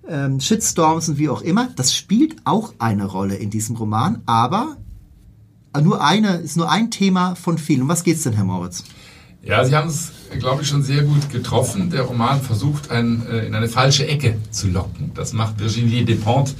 ähm, 0.07 0.39
Shitstorms 0.39 1.09
und 1.09 1.17
wie 1.17 1.29
auch 1.29 1.41
immer. 1.41 1.69
Das 1.75 1.93
spielt 1.95 2.35
auch 2.45 2.73
eine 2.77 3.05
Rolle 3.05 3.35
in 3.35 3.49
diesem 3.49 3.75
Roman, 3.75 4.21
aber 4.27 4.77
nur 5.81 6.03
eine, 6.03 6.35
ist 6.37 6.57
nur 6.57 6.69
ein 6.69 6.91
Thema 6.91 7.35
von 7.35 7.57
vielen. 7.57 7.81
Um 7.81 7.87
was 7.89 8.03
geht's 8.03 8.23
denn, 8.23 8.33
Herr 8.33 8.45
Moritz? 8.45 8.83
Ja, 9.45 9.63
Sie 9.63 9.75
haben 9.75 9.89
es, 9.89 10.11
glaube 10.39 10.63
ich, 10.63 10.67
schon 10.67 10.81
sehr 10.81 11.03
gut 11.03 11.29
getroffen. 11.29 11.91
Der 11.91 12.01
Roman 12.01 12.41
versucht, 12.41 12.89
einen, 12.89 13.27
äh, 13.27 13.45
in 13.45 13.53
eine 13.53 13.69
falsche 13.69 14.07
Ecke 14.07 14.37
zu 14.49 14.67
locken. 14.67 15.11
Das 15.13 15.33
macht 15.33 15.59
Virginie 15.59 16.03
Despentes, 16.03 16.55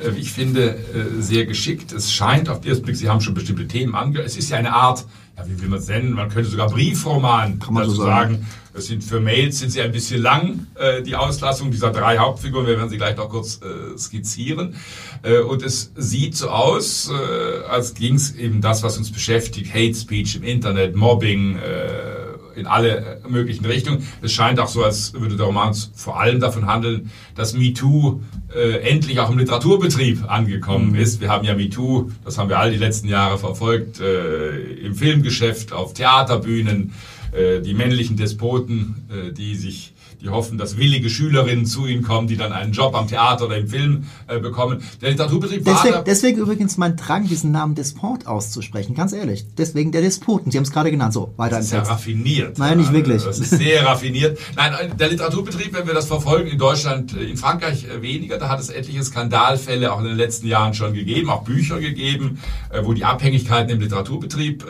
äh, 0.00 0.14
wie 0.16 0.20
ich 0.20 0.32
finde, 0.32 0.70
äh, 0.74 1.22
sehr 1.22 1.46
geschickt. 1.46 1.92
Es 1.92 2.12
scheint 2.12 2.48
auf 2.48 2.60
den 2.60 2.70
ersten 2.70 2.84
Blick, 2.84 2.96
Sie 2.96 3.08
haben 3.08 3.20
schon 3.20 3.34
bestimmte 3.34 3.68
Themen 3.68 3.94
angehört. 3.94 4.26
Es 4.26 4.36
ist 4.36 4.50
ja 4.50 4.56
eine 4.56 4.72
Art, 4.72 5.06
ja, 5.38 5.46
wie 5.46 5.60
will 5.62 5.68
man 5.68 5.78
es 5.78 5.86
nennen? 5.86 6.12
Man 6.12 6.28
könnte 6.28 6.50
sogar 6.50 6.68
Briefroman 6.70 7.60
Kann 7.60 7.72
man 7.72 7.84
dazu 7.84 7.96
so 7.96 8.02
sagen. 8.02 8.34
sagen. 8.34 8.46
Es 8.76 8.86
sind 8.86 9.04
für 9.04 9.20
Mails 9.20 9.60
sind 9.60 9.70
sie 9.70 9.80
ein 9.80 9.92
bisschen 9.92 10.20
lang, 10.20 10.66
äh, 10.74 11.00
die 11.02 11.14
Auslassung 11.14 11.70
dieser 11.70 11.92
drei 11.92 12.18
Hauptfiguren. 12.18 12.66
Wir 12.66 12.76
werden 12.76 12.88
sie 12.88 12.96
gleich 12.96 13.16
noch 13.16 13.28
kurz 13.28 13.60
äh, 13.62 13.96
skizzieren. 13.96 14.74
Äh, 15.22 15.38
und 15.38 15.62
es 15.62 15.92
sieht 15.94 16.36
so 16.36 16.48
aus, 16.50 17.08
äh, 17.08 17.64
als 17.68 17.94
ging 17.94 18.16
es 18.16 18.34
eben 18.34 18.60
das, 18.60 18.82
was 18.82 18.98
uns 18.98 19.12
beschäftigt, 19.12 19.72
Hate 19.72 19.94
Speech 19.94 20.34
im 20.34 20.42
Internet, 20.42 20.96
Mobbing, 20.96 21.56
äh, 21.56 22.13
in 22.56 22.66
alle 22.66 23.20
äh, 23.24 23.28
möglichen 23.28 23.64
Richtungen. 23.64 24.06
Es 24.22 24.32
scheint 24.32 24.60
auch 24.60 24.68
so, 24.68 24.84
als 24.84 25.14
würde 25.14 25.36
der 25.36 25.46
Roman 25.46 25.74
vor 25.94 26.20
allem 26.20 26.40
davon 26.40 26.66
handeln, 26.66 27.10
dass 27.34 27.54
MeToo 27.54 28.20
äh, 28.54 28.80
endlich 28.80 29.20
auch 29.20 29.30
im 29.30 29.38
Literaturbetrieb 29.38 30.30
angekommen 30.30 30.90
mhm. 30.90 30.96
ist. 30.96 31.20
Wir 31.20 31.30
haben 31.30 31.44
ja 31.44 31.54
MeToo, 31.54 32.10
das 32.24 32.38
haben 32.38 32.48
wir 32.48 32.58
all 32.58 32.70
die 32.70 32.78
letzten 32.78 33.08
Jahre 33.08 33.38
verfolgt, 33.38 34.00
äh, 34.00 34.58
im 34.84 34.94
Filmgeschäft, 34.94 35.72
auf 35.72 35.94
Theaterbühnen, 35.94 36.92
äh, 37.32 37.60
die 37.60 37.74
männlichen 37.74 38.16
Despoten, 38.16 39.08
äh, 39.10 39.32
die 39.32 39.56
sich 39.56 39.93
die 40.24 40.30
hoffen, 40.30 40.58
dass 40.58 40.76
willige 40.76 41.10
Schülerinnen 41.10 41.66
zu 41.66 41.86
ihnen 41.86 42.02
kommen, 42.02 42.26
die 42.26 42.36
dann 42.36 42.52
einen 42.52 42.72
Job 42.72 42.94
am 42.94 43.06
Theater 43.06 43.46
oder 43.46 43.58
im 43.58 43.68
Film 43.68 44.04
äh, 44.26 44.38
bekommen. 44.38 44.82
Der 45.02 45.10
Literaturbetrieb 45.10 45.64
deswegen, 45.64 45.94
war... 45.94 46.04
Deswegen 46.04 46.38
übrigens 46.38 46.76
mein 46.78 46.96
Drang, 46.96 47.28
diesen 47.28 47.52
Namen 47.52 47.74
Despot 47.74 48.26
auszusprechen, 48.26 48.94
ganz 48.94 49.12
ehrlich. 49.12 49.44
Deswegen 49.58 49.92
der 49.92 50.00
Despoten, 50.00 50.50
Sie 50.50 50.56
haben 50.56 50.64
es 50.64 50.72
gerade 50.72 50.90
genannt, 50.90 51.12
so, 51.12 51.34
weiter 51.36 51.56
das 51.56 51.66
ist 51.66 51.72
im 51.72 51.78
Text. 51.78 51.92
raffiniert. 51.92 52.58
Nein, 52.58 52.78
nicht 52.78 52.92
wirklich. 52.92 53.22
Das 53.22 53.38
ist 53.38 53.50
sehr 53.50 53.84
raffiniert. 53.84 54.38
Nein, 54.56 54.96
der 54.98 55.08
Literaturbetrieb, 55.08 55.74
wenn 55.74 55.86
wir 55.86 55.94
das 55.94 56.06
verfolgen, 56.06 56.48
in 56.48 56.58
Deutschland, 56.58 57.14
äh, 57.14 57.24
in 57.24 57.36
Frankreich 57.36 57.84
äh, 57.84 58.00
weniger, 58.00 58.38
da 58.38 58.48
hat 58.48 58.60
es 58.60 58.70
etliche 58.70 59.02
Skandalfälle 59.04 59.92
auch 59.92 59.98
in 59.98 60.06
den 60.06 60.16
letzten 60.16 60.46
Jahren 60.46 60.72
schon 60.72 60.94
gegeben, 60.94 61.28
auch 61.28 61.44
Bücher 61.44 61.78
gegeben, 61.80 62.38
äh, 62.70 62.80
wo 62.82 62.94
die 62.94 63.04
Abhängigkeiten 63.04 63.70
im 63.70 63.80
Literaturbetrieb 63.80 64.64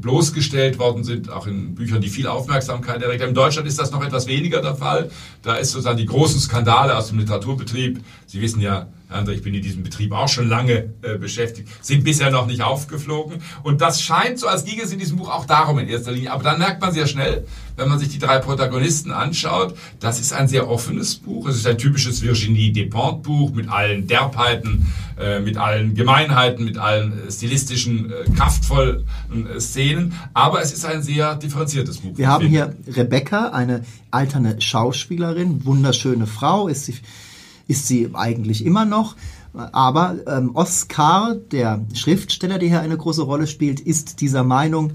bloßgestellt 0.00 0.78
worden 0.78 1.04
sind, 1.04 1.30
auch 1.30 1.46
in 1.46 1.74
Büchern, 1.74 2.00
die 2.00 2.08
viel 2.08 2.26
Aufmerksamkeit 2.26 3.02
erregt 3.02 3.22
haben. 3.22 3.30
In 3.30 3.34
Deutschland 3.34 3.68
ist 3.68 3.78
das 3.78 3.90
noch 3.90 4.04
etwas 4.04 4.26
weniger 4.26 4.60
der 4.60 4.74
Fall. 4.80 5.10
Da 5.42 5.54
ist 5.54 5.70
sozusagen 5.70 5.98
die 5.98 6.06
großen 6.06 6.40
Skandale 6.40 6.96
aus 6.96 7.08
dem 7.08 7.18
Literaturbetrieb. 7.18 8.02
Sie 8.26 8.40
wissen 8.40 8.60
ja, 8.60 8.88
André, 9.10 9.32
ich 9.32 9.42
bin 9.42 9.54
in 9.54 9.62
diesem 9.62 9.82
Betrieb 9.82 10.12
auch 10.12 10.28
schon 10.28 10.48
lange 10.48 10.90
äh, 11.02 11.18
beschäftigt, 11.18 11.68
sind 11.80 12.04
bisher 12.04 12.30
noch 12.30 12.46
nicht 12.46 12.62
aufgeflogen. 12.62 13.42
Und 13.62 13.80
das 13.80 14.02
scheint 14.02 14.38
so, 14.38 14.46
als 14.46 14.64
ginge 14.64 14.82
es 14.82 14.92
in 14.92 14.98
diesem 14.98 15.16
Buch 15.16 15.30
auch 15.30 15.46
darum 15.46 15.78
in 15.78 15.88
erster 15.88 16.12
Linie. 16.12 16.32
Aber 16.32 16.42
dann 16.42 16.58
merkt 16.58 16.80
man 16.80 16.92
sehr 16.92 17.06
schnell, 17.06 17.46
wenn 17.76 17.88
man 17.88 17.98
sich 17.98 18.10
die 18.10 18.18
drei 18.18 18.38
Protagonisten 18.38 19.10
anschaut, 19.10 19.74
das 20.00 20.20
ist 20.20 20.32
ein 20.32 20.48
sehr 20.48 20.68
offenes 20.68 21.16
Buch. 21.16 21.48
Es 21.48 21.56
ist 21.56 21.66
ein 21.66 21.78
typisches 21.78 22.22
Virginie 22.22 22.72
Despentes 22.72 22.90
Buch 23.22 23.52
mit 23.52 23.68
allen 23.68 24.06
Derbheiten, 24.06 24.92
äh, 25.18 25.40
mit 25.40 25.56
allen 25.56 25.94
Gemeinheiten, 25.94 26.64
mit 26.64 26.78
allen 26.78 27.26
äh, 27.26 27.30
stilistischen, 27.30 28.10
äh, 28.10 28.30
kraftvollen 28.36 29.04
äh, 29.32 29.60
Szenen. 29.60 30.14
Aber 30.34 30.62
es 30.62 30.72
ist 30.72 30.84
ein 30.84 31.02
sehr 31.02 31.36
differenziertes 31.36 31.98
Buch. 31.98 32.16
Wir 32.16 32.28
haben 32.28 32.46
hier 32.46 32.74
Rebecca, 32.86 33.48
eine 33.48 33.84
alterne 34.10 34.60
Schauspielerin, 34.60 35.64
wunderschöne 35.64 36.26
Frau, 36.26 36.68
ist 36.68 36.86
sie, 36.86 36.94
ist 37.70 37.86
sie 37.86 38.10
eigentlich 38.12 38.66
immer 38.66 38.84
noch. 38.84 39.16
Aber 39.52 40.16
ähm, 40.26 40.50
Oscar, 40.54 41.34
der 41.34 41.84
Schriftsteller, 41.94 42.58
der 42.58 42.68
hier 42.68 42.80
eine 42.80 42.96
große 42.96 43.22
Rolle 43.22 43.46
spielt, 43.46 43.80
ist 43.80 44.20
dieser 44.20 44.44
Meinung, 44.44 44.92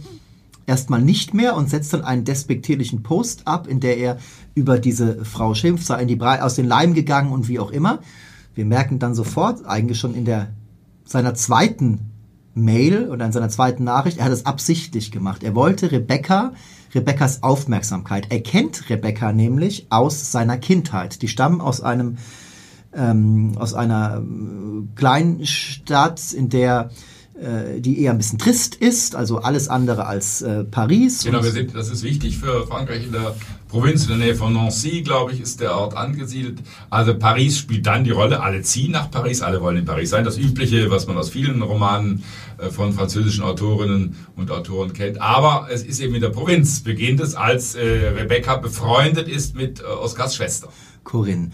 erstmal 0.67 1.01
nicht 1.01 1.34
mehr 1.34 1.55
und 1.55 1.70
setzt 1.70 1.94
dann 1.94 2.03
einen 2.03 2.25
despektierlichen 2.25 3.03
Post 3.03 3.48
ab, 3.48 3.67
in 3.67 3.79
der 3.79 3.98
er 3.98 4.17
über 4.55 4.79
diese 4.79 5.24
Frau 5.25 5.53
schimpft, 5.53 5.86
sei 5.86 6.01
in 6.01 6.08
die 6.08 6.15
Bre 6.15 6.44
aus 6.44 6.55
den 6.55 6.67
Leim 6.67 6.94
gegangen 6.94 7.32
und 7.32 7.48
wie 7.48 7.60
auch 7.60 7.72
immer. 7.72 8.00
Wir 8.55 8.65
merken 8.65 9.00
dann 9.00 9.13
sofort, 9.13 9.65
eigentlich 9.65 10.00
schon 10.00 10.15
in 10.15 10.25
der 10.25 10.50
seiner 11.05 11.36
zweiten 11.36 12.12
Mail 12.55 13.10
oder 13.10 13.25
in 13.25 13.32
seiner 13.32 13.50
zweiten 13.50 13.84
Nachricht, 13.84 14.17
er 14.17 14.25
hat 14.25 14.32
es 14.32 14.46
absichtlich 14.46 15.12
gemacht. 15.12 15.44
Er 15.44 15.55
wollte 15.55 15.91
Rebecca, 15.91 16.53
Rebeccas 16.96 17.44
Aufmerksamkeit. 17.44 18.27
Er 18.29 18.41
kennt 18.41 18.89
Rebecca 18.89 19.34
nämlich 19.34 19.88
aus 19.89 20.32
seiner 20.32 20.58
Kindheit. 20.58 21.22
Die 21.22 21.27
stammen 21.27 21.60
aus 21.60 21.82
einem 21.82 22.17
ähm, 22.96 23.54
aus 23.58 23.74
einer 23.74 24.22
äh, 24.22 24.96
kleinen 24.96 25.46
Stadt, 25.46 26.34
in 26.34 26.50
der 26.50 26.90
äh, 27.38 27.82
die 27.82 28.00
eher 28.00 28.12
ein 28.12 28.18
bisschen 28.18 28.40
trist 28.40 28.75
ist, 28.75 29.14
also 29.14 29.40
alles 29.40 29.68
andere 29.68 30.06
als 30.06 30.42
äh, 30.42 30.64
Paris. 30.64 31.24
Genau, 31.25 31.44
wir 31.44 31.52
sind, 31.52 31.75
das 31.75 31.90
ist 31.90 32.02
wichtig 32.02 32.38
für 32.38 32.66
Frankreich 32.66 33.04
in 33.04 33.12
der 33.12 33.36
Provinz, 33.68 34.04
in 34.04 34.08
der 34.08 34.18
Nähe 34.20 34.36
von 34.36 34.54
Nancy, 34.54 35.02
glaube 35.02 35.34
ich, 35.34 35.42
ist 35.42 35.60
der 35.60 35.75
Ort 35.75 35.98
angesiedelt. 35.98 36.60
Also 36.90 37.14
Paris 37.14 37.58
spielt 37.58 37.86
dann 37.88 38.06
die 38.06 38.12
Rolle, 38.12 38.42
alle 38.42 38.62
ziehen 38.62 38.94
nach 38.94 39.12
Paris, 39.12 39.42
alle 39.42 39.60
wollen 39.60 39.75
in 39.75 39.86
Paris 39.86 40.12
sein. 40.12 40.24
Das 40.24 40.38
Übliche, 40.38 40.90
was 40.92 41.08
man 41.08 41.18
aus 41.18 41.30
vielen 41.30 41.62
Romanen 41.62 42.24
äh, 42.58 42.70
von 42.70 42.94
französischen 42.94 43.44
Autorinnen 43.44 44.16
und 44.38 44.50
Autoren 44.50 44.94
kennt. 44.94 45.20
Aber 45.20 45.68
es 45.70 45.84
ist 45.84 46.00
eben 46.00 46.16
in 46.16 46.22
der 46.22 46.30
Provinz, 46.30 46.80
beginnt 46.80 47.20
es, 47.20 47.36
als 47.36 47.75
äh, 47.75 47.82
Rebecca 48.16 48.56
befreundet 48.56 49.28
ist 49.28 49.58
mit 49.58 49.82
äh, 49.82 49.84
Oscars 49.84 50.36
Schwester. 50.36 50.70
Corinne. 51.04 51.52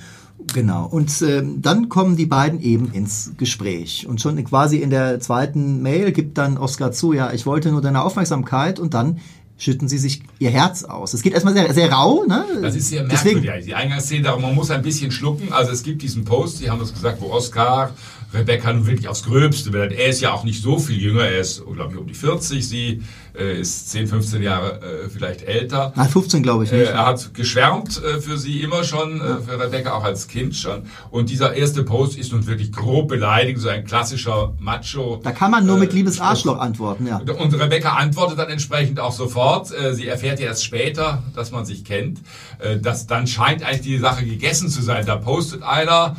Genau. 0.54 0.86
Und 0.86 1.22
äh, 1.22 1.44
dann 1.58 1.90
kommen 1.90 2.16
die 2.16 2.26
beiden 2.26 2.62
eben 2.62 2.92
ins 2.92 3.34
Gespräch. 3.38 4.06
Und 4.08 4.22
schon 4.22 4.44
quasi 4.44 4.78
in 4.78 4.90
der 4.90 5.20
zweiten 5.20 5.82
Mail 5.82 6.12
gibt 6.12 6.38
dann 6.38 6.58
Oskar 6.58 6.92
zu, 6.92 7.14
ja, 7.14 7.32
ich 7.32 7.46
wollte 7.46 7.72
nur 7.72 7.82
deine 7.82 8.04
Aufmerksamkeit 8.04 8.80
und 8.80 8.94
dann 8.94 9.20
schütten 9.58 9.88
sie 9.88 10.00
sich 10.00 10.24
ihr 10.40 10.50
Herz 10.50 10.84
aus. 10.84 11.14
Es 11.14 11.22
geht 11.22 11.34
erstmal 11.34 11.54
sehr, 11.54 11.72
sehr 11.74 11.92
rau, 11.92 12.26
ne? 12.26 12.46
Das 12.62 12.76
ist 12.76 12.90
sehr 12.90 13.04
merkwürdig. 13.04 13.44
Deswegen. 13.44 13.66
Die 13.68 13.76
Eingangsszene, 13.76 14.24
darum, 14.24 14.42
man 14.42 14.56
muss 14.56 14.72
ein 14.72 14.82
bisschen 14.82 15.12
schlucken. 15.12 15.54
Also 15.54 15.72
es 15.72 15.84
gibt 15.84 16.02
diesen 16.02 16.26
Post, 16.26 16.58
Sie 16.58 16.70
haben 16.70 16.80
das 16.80 16.94
gesagt, 16.94 17.22
wo 17.22 17.28
Oskar 17.28 17.92
Rebecca 18.34 18.72
nun 18.72 18.88
wirklich 18.88 19.08
aufs 19.08 19.24
Gröbste 19.24 19.74
wird. 19.74 19.94
Er 19.94 20.08
ist 20.08 20.22
ja 20.22 20.32
auch 20.32 20.44
nicht 20.44 20.62
so 20.62 20.80
viel 20.80 21.02
jünger, 21.02 21.24
er 21.24 21.40
ist, 21.40 21.64
glaube 21.66 21.94
ich, 21.94 22.00
um 22.00 22.08
die 22.08 22.14
40, 22.14 22.68
sie 22.68 23.02
äh, 23.38 23.62
ist 23.62 23.90
10, 23.92 24.08
15 24.08 24.42
Jahre 24.42 24.82
äh, 24.82 25.10
vielleicht 25.10 25.44
älter. 25.44 25.94
Ah, 25.96 26.06
15 26.06 26.44
glaube 26.44 26.64
ich 26.64 26.72
nicht. 26.72 26.82
Äh, 26.82 26.92
er 26.92 27.06
hat 27.06 27.34
geschwärmt 27.34 28.02
äh, 28.04 28.20
für 28.20 28.38
sie 28.38 28.62
immer 28.62 28.84
schon, 28.84 29.22
äh, 29.22 29.42
für 29.42 29.60
Rebecca 29.60 29.94
auch 29.94 30.04
als 30.04 30.28
Kind 30.28 30.56
schon. 30.56 30.84
Und 31.10 31.30
dieser 31.30 31.54
erste 31.54 31.84
Post 31.84 32.18
ist 32.18 32.32
nun 32.32 32.46
wirklich 32.48 32.72
grob 32.72 33.08
beleidigend, 33.08 33.62
so 33.62 33.70
ein 33.70 33.86
klassischer 33.86 34.54
Macho. 34.60 35.20
Da 35.24 35.32
kann 35.32 35.52
man 35.52 35.66
nur 35.66 35.78
mit 35.78 35.92
äh, 35.92 35.96
liebes 35.96 36.20
Arschloch 36.20 36.60
antworten, 36.60 37.08
ja. 37.08 37.18
Und 37.18 37.54
Rebecca 37.54 37.94
antwortet 37.94 38.40
dann 38.40 38.50
entsprechend 38.50 39.00
auch 39.00 39.14
sofort. 39.14 39.72
Sie 39.94 40.08
erfährt 40.08 40.40
ja 40.40 40.48
erst 40.48 40.66
später, 40.66 41.24
dass 41.36 41.52
man 41.52 41.66
sich 41.66 41.86
kennt. 41.86 42.20
Äh, 42.60 42.80
das, 42.80 43.08
dann 43.08 43.28
scheint 43.28 43.64
eigentlich 43.64 43.82
die 43.82 43.98
Sache 43.98 44.26
gegessen 44.26 44.70
zu 44.70 44.82
sein. 44.82 45.06
Da 45.06 45.16
postet 45.16 45.64
einer, 45.64 46.16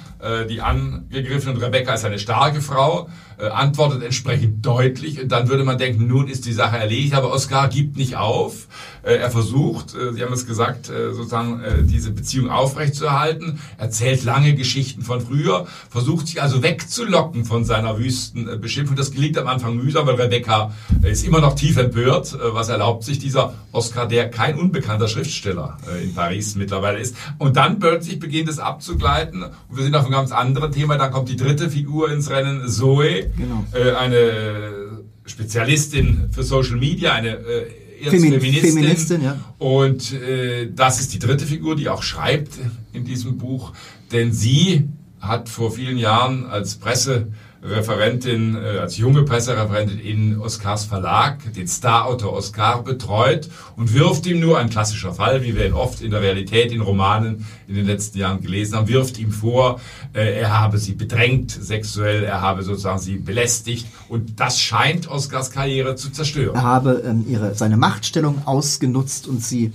die 0.48 0.60
angegriffene 0.60 1.60
Rebecca 1.60 1.94
ist 1.94 2.01
eine 2.04 2.18
starke 2.18 2.60
Frau, 2.60 3.08
antwortet 3.48 4.02
entsprechend 4.02 4.64
deutlich 4.64 5.20
und 5.20 5.30
dann 5.30 5.48
würde 5.48 5.64
man 5.64 5.78
denken, 5.78 6.06
nun 6.06 6.28
ist 6.28 6.46
die 6.46 6.52
Sache 6.52 6.76
erledigt, 6.76 7.14
aber 7.14 7.32
Oskar 7.32 7.68
gibt 7.68 7.96
nicht 7.96 8.16
auf. 8.16 8.68
Äh, 9.02 9.16
er 9.16 9.30
versucht, 9.30 9.94
äh, 9.94 10.12
Sie 10.12 10.22
haben 10.22 10.32
es 10.32 10.46
gesagt, 10.46 10.88
äh, 10.88 11.12
sozusagen 11.12 11.60
äh, 11.62 11.82
diese 11.82 12.12
Beziehung 12.12 12.50
aufrechtzuerhalten, 12.50 13.58
erzählt 13.78 14.24
lange 14.24 14.54
Geschichten 14.54 15.02
von 15.02 15.20
früher, 15.20 15.66
versucht 15.90 16.28
sich 16.28 16.40
also 16.40 16.62
wegzulocken 16.62 17.44
von 17.44 17.64
seiner 17.64 17.98
wüsten 17.98 18.48
äh, 18.48 18.56
Beschimpfung. 18.56 18.96
Das 18.96 19.10
gelingt 19.10 19.36
am 19.38 19.48
Anfang 19.48 19.76
mühsam, 19.76 20.06
weil 20.06 20.14
Rebecca 20.14 20.72
äh, 21.02 21.10
ist 21.10 21.24
immer 21.24 21.40
noch 21.40 21.54
tief 21.54 21.76
empört. 21.76 22.32
Äh, 22.34 22.54
was 22.54 22.68
erlaubt 22.68 23.04
sich 23.04 23.18
dieser 23.18 23.54
Oskar, 23.72 24.06
der 24.06 24.30
kein 24.30 24.58
unbekannter 24.58 25.08
Schriftsteller 25.08 25.78
äh, 25.90 26.04
in 26.04 26.14
Paris 26.14 26.54
mittlerweile 26.54 26.98
ist. 26.98 27.16
Und 27.38 27.56
dann 27.56 27.78
plötzlich 27.78 28.20
beginnt 28.20 28.48
es 28.48 28.58
abzugleiten 28.58 29.42
und 29.42 29.76
wir 29.76 29.84
sind 29.84 29.96
auf 29.96 30.04
einem 30.04 30.12
ganz 30.12 30.30
anderen 30.30 30.70
Thema. 30.72 30.96
Dann 30.96 31.10
kommt 31.10 31.28
die 31.28 31.36
dritte 31.36 31.70
Figur 31.70 32.10
ins 32.12 32.30
Rennen, 32.30 32.68
Zoe, 32.68 33.31
genau. 33.36 33.64
äh, 33.72 33.92
eine 33.92 35.02
Spezialistin 35.24 36.28
für 36.32 36.42
Social 36.42 36.76
Media, 36.76 37.12
eine 37.12 37.36
äh, 37.36 38.10
Femin 38.10 38.40
Feministin. 38.40 38.72
Feministin 38.72 39.22
ja. 39.22 39.38
Und 39.58 40.12
äh, 40.12 40.70
das 40.74 41.00
ist 41.00 41.14
die 41.14 41.18
dritte 41.18 41.46
Figur, 41.46 41.76
die 41.76 41.88
auch 41.88 42.02
schreibt 42.02 42.58
in 42.92 43.04
diesem 43.04 43.38
Buch, 43.38 43.72
denn 44.10 44.32
sie 44.32 44.88
hat 45.20 45.48
vor 45.48 45.70
vielen 45.70 45.98
Jahren 45.98 46.46
als 46.46 46.74
Presse 46.76 47.28
Referentin, 47.62 48.56
äh, 48.56 48.78
als 48.78 48.96
junge 48.96 49.22
Pressereferentin 49.22 50.00
in 50.00 50.40
Oscars 50.40 50.84
Verlag, 50.84 51.38
den 51.54 51.68
Starautor 51.68 52.32
Oscar 52.32 52.82
betreut 52.82 53.48
und 53.76 53.94
wirft 53.94 54.26
ihm 54.26 54.40
nur, 54.40 54.58
ein 54.58 54.68
klassischer 54.68 55.14
Fall, 55.14 55.44
wie 55.44 55.54
wir 55.54 55.66
ihn 55.66 55.72
oft 55.72 56.02
in 56.02 56.10
der 56.10 56.22
Realität 56.22 56.72
in 56.72 56.80
Romanen 56.80 57.46
in 57.68 57.76
den 57.76 57.86
letzten 57.86 58.18
Jahren 58.18 58.40
gelesen 58.40 58.74
haben, 58.74 58.88
wirft 58.88 59.18
ihm 59.18 59.30
vor, 59.30 59.80
äh, 60.12 60.40
er 60.40 60.58
habe 60.58 60.78
sie 60.78 60.94
bedrängt 60.94 61.52
sexuell, 61.52 62.24
er 62.24 62.40
habe 62.40 62.64
sozusagen 62.64 62.98
sie 62.98 63.16
belästigt 63.16 63.86
und 64.08 64.40
das 64.40 64.60
scheint 64.60 65.08
Oscars 65.08 65.52
Karriere 65.52 65.94
zu 65.94 66.10
zerstören. 66.10 66.56
Er 66.56 66.62
habe 66.62 67.02
ähm, 67.06 67.24
ihre, 67.28 67.54
seine 67.54 67.76
Machtstellung 67.76 68.42
ausgenutzt 68.44 69.28
und 69.28 69.42
sie 69.42 69.72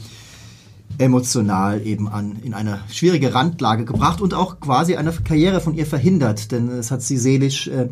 emotional 0.98 1.86
eben 1.86 2.08
an 2.08 2.38
in 2.44 2.54
eine 2.54 2.80
schwierige 2.92 3.34
Randlage 3.34 3.86
gebracht 3.86 4.22
und 4.22 4.34
auch 4.34 4.60
quasi 4.60 4.96
eine 4.96 5.12
Karriere 5.12 5.62
von 5.62 5.76
ihr 5.76 5.86
verhindert, 5.86 6.52
denn 6.52 6.70
es 6.70 6.92
hat 6.92 7.02
sie 7.02 7.18
seelisch 7.18 7.68
äh, 7.68 7.90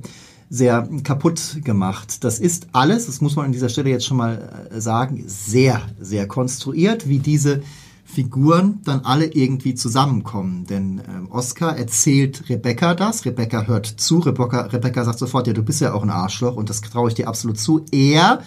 sehr 0.50 0.88
kaputt 1.04 1.60
gemacht. 1.64 2.24
Das 2.24 2.40
ist 2.40 2.68
alles, 2.72 3.08
das 3.08 3.22
muss 3.22 3.36
man 3.36 3.46
an 3.46 3.52
dieser 3.52 3.70
Stelle 3.70 3.90
jetzt 3.90 4.06
schon 4.06 4.18
mal 4.18 4.70
äh, 4.72 4.80
sagen, 4.80 5.24
sehr, 5.28 5.82
sehr 6.00 6.28
konstruiert, 6.28 7.08
wie 7.08 7.20
diese 7.20 7.62
Figuren 8.06 8.80
dann 8.86 9.02
alle 9.02 9.26
irgendwie 9.26 9.74
zusammenkommen. 9.74 10.66
Denn 10.68 11.02
ähm, 11.08 11.32
Oscar 11.32 11.76
erzählt 11.78 12.50
Rebecca 12.50 12.94
das, 12.94 13.26
Rebecca 13.26 13.64
hört 13.64 13.88
zu, 13.88 14.20
Rebecca, 14.20 14.62
Rebecca 14.62 15.04
sagt 15.04 15.20
sofort, 15.20 15.48
ja, 15.48 15.54
du 15.54 15.64
bist 15.64 15.82
ja 15.82 15.94
auch 15.94 16.04
ein 16.04 16.12
Arschloch 16.12 16.56
und 16.56 16.70
das 16.70 16.82
traue 16.82 17.10
ich 17.10 17.16
dir 17.16 17.28
absolut 17.28 17.60
zu. 17.60 17.86
Er 17.92 18.42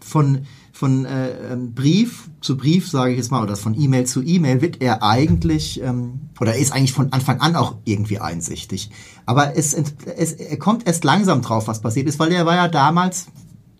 von 0.00 0.46
von 0.74 1.04
äh, 1.04 1.52
ähm, 1.52 1.72
Brief 1.72 2.28
zu 2.40 2.56
Brief, 2.56 2.90
sage 2.90 3.12
ich 3.12 3.18
jetzt 3.18 3.30
mal, 3.30 3.44
oder 3.44 3.54
von 3.54 3.80
E-Mail 3.80 4.06
zu 4.06 4.22
E-Mail, 4.22 4.60
wird 4.60 4.82
er 4.82 5.04
eigentlich, 5.04 5.80
ähm, 5.80 6.30
oder 6.40 6.56
ist 6.56 6.72
eigentlich 6.72 6.92
von 6.92 7.12
Anfang 7.12 7.40
an 7.40 7.54
auch 7.54 7.76
irgendwie 7.84 8.18
einsichtig. 8.18 8.90
Aber 9.24 9.56
es, 9.56 9.72
es, 9.72 10.32
er 10.32 10.56
kommt 10.58 10.84
erst 10.84 11.04
langsam 11.04 11.42
drauf, 11.42 11.68
was 11.68 11.80
passiert 11.80 12.08
ist, 12.08 12.18
weil 12.18 12.32
er 12.32 12.44
war 12.44 12.56
ja 12.56 12.66
damals 12.66 13.28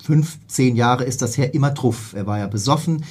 fünf, 0.05 0.39
zehn 0.49 0.77
Jahre 0.77 1.05
ist 1.05 1.23
das 1.23 1.39
her, 1.39 1.55
immer 1.55 1.73
truff. 1.73 2.13
Er 2.15 2.27
war 2.27 2.39
ja 2.39 2.47
besoffen, 2.47 3.05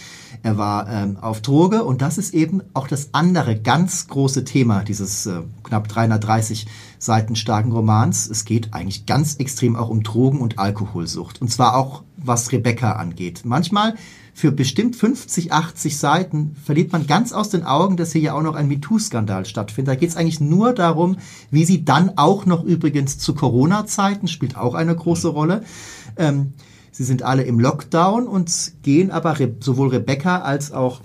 er 0.44 0.58
war 0.58 0.88
ähm, 0.88 1.18
auf 1.20 1.42
Droge 1.42 1.84
und 1.84 2.04
das 2.04 2.20
ist 2.20 2.36
eben 2.36 2.62
auch 2.76 2.88
das 2.88 3.10
andere 3.14 3.60
ganz 3.60 4.08
große 4.08 4.44
Thema 4.44 4.84
dieses 4.84 5.26
äh, 5.26 5.42
knapp 5.64 5.88
330 5.88 6.68
Seiten 7.00 7.36
starken 7.36 7.72
Romans. 7.72 8.30
Es 8.30 8.46
geht 8.46 8.76
eigentlich 8.76 9.08
ganz 9.08 9.38
extrem 9.38 9.76
auch 9.76 9.90
um 9.90 10.04
Drogen- 10.04 10.40
und 10.40 10.60
Alkoholsucht. 10.60 11.42
Und 11.42 11.50
zwar 11.50 11.76
auch, 11.76 12.04
was 12.18 12.52
Rebecca 12.52 12.92
angeht. 12.94 13.42
Manchmal 13.44 13.96
für 14.36 14.52
bestimmt 14.52 14.96
50, 14.96 15.52
80 15.52 15.98
Seiten 15.98 16.56
verliert 16.64 16.92
man 16.92 17.08
ganz 17.08 17.34
aus 17.34 17.50
den 17.50 17.64
Augen, 17.64 17.98
dass 17.98 18.12
hier 18.12 18.22
ja 18.22 18.34
auch 18.34 18.42
noch 18.42 18.56
ein 18.56 18.68
MeToo-Skandal 18.68 19.46
stattfindet. 19.46 19.96
Da 19.96 20.00
geht 20.00 20.10
es 20.10 20.16
eigentlich 20.16 20.42
nur 20.42 20.74
darum, 20.74 21.18
wie 21.50 21.66
sie 21.66 21.86
dann 21.86 22.18
auch 22.18 22.46
noch 22.46 22.64
übrigens 22.64 23.18
zu 23.18 23.34
Corona-Zeiten, 23.34 24.28
spielt 24.28 24.58
auch 24.58 24.76
eine 24.76 24.96
große 24.96 25.28
Rolle, 25.28 25.64
ähm, 26.18 26.54
Sie 26.94 27.04
sind 27.04 27.24
alle 27.24 27.42
im 27.42 27.60
Lockdown 27.60 28.28
und 28.28 28.74
gehen 28.84 29.10
aber, 29.10 29.36
sowohl 29.60 29.90
Rebecca 29.90 30.42
als 30.42 30.72
auch 30.72 31.02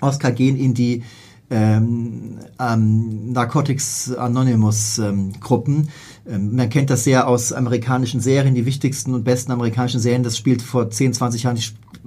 Oscar 0.00 0.30
gehen 0.30 0.58
in 0.58 0.74
die 0.74 1.02
ähm, 1.50 2.38
ähm, 2.60 3.32
Narcotics 3.32 4.12
Anonymous 4.12 4.98
ähm, 4.98 5.32
Gruppen. 5.40 5.88
Ähm, 6.28 6.54
man 6.54 6.68
kennt 6.68 6.90
das 6.90 7.04
sehr 7.04 7.26
aus 7.26 7.54
amerikanischen 7.54 8.20
Serien, 8.20 8.54
die 8.54 8.66
wichtigsten 8.66 9.14
und 9.14 9.24
besten 9.24 9.50
amerikanischen 9.52 9.98
Serien. 9.98 10.22
Das 10.22 10.36
spielt 10.36 10.60
vor 10.60 10.90
10, 10.90 11.14
20 11.14 11.44
Jahren, 11.44 11.58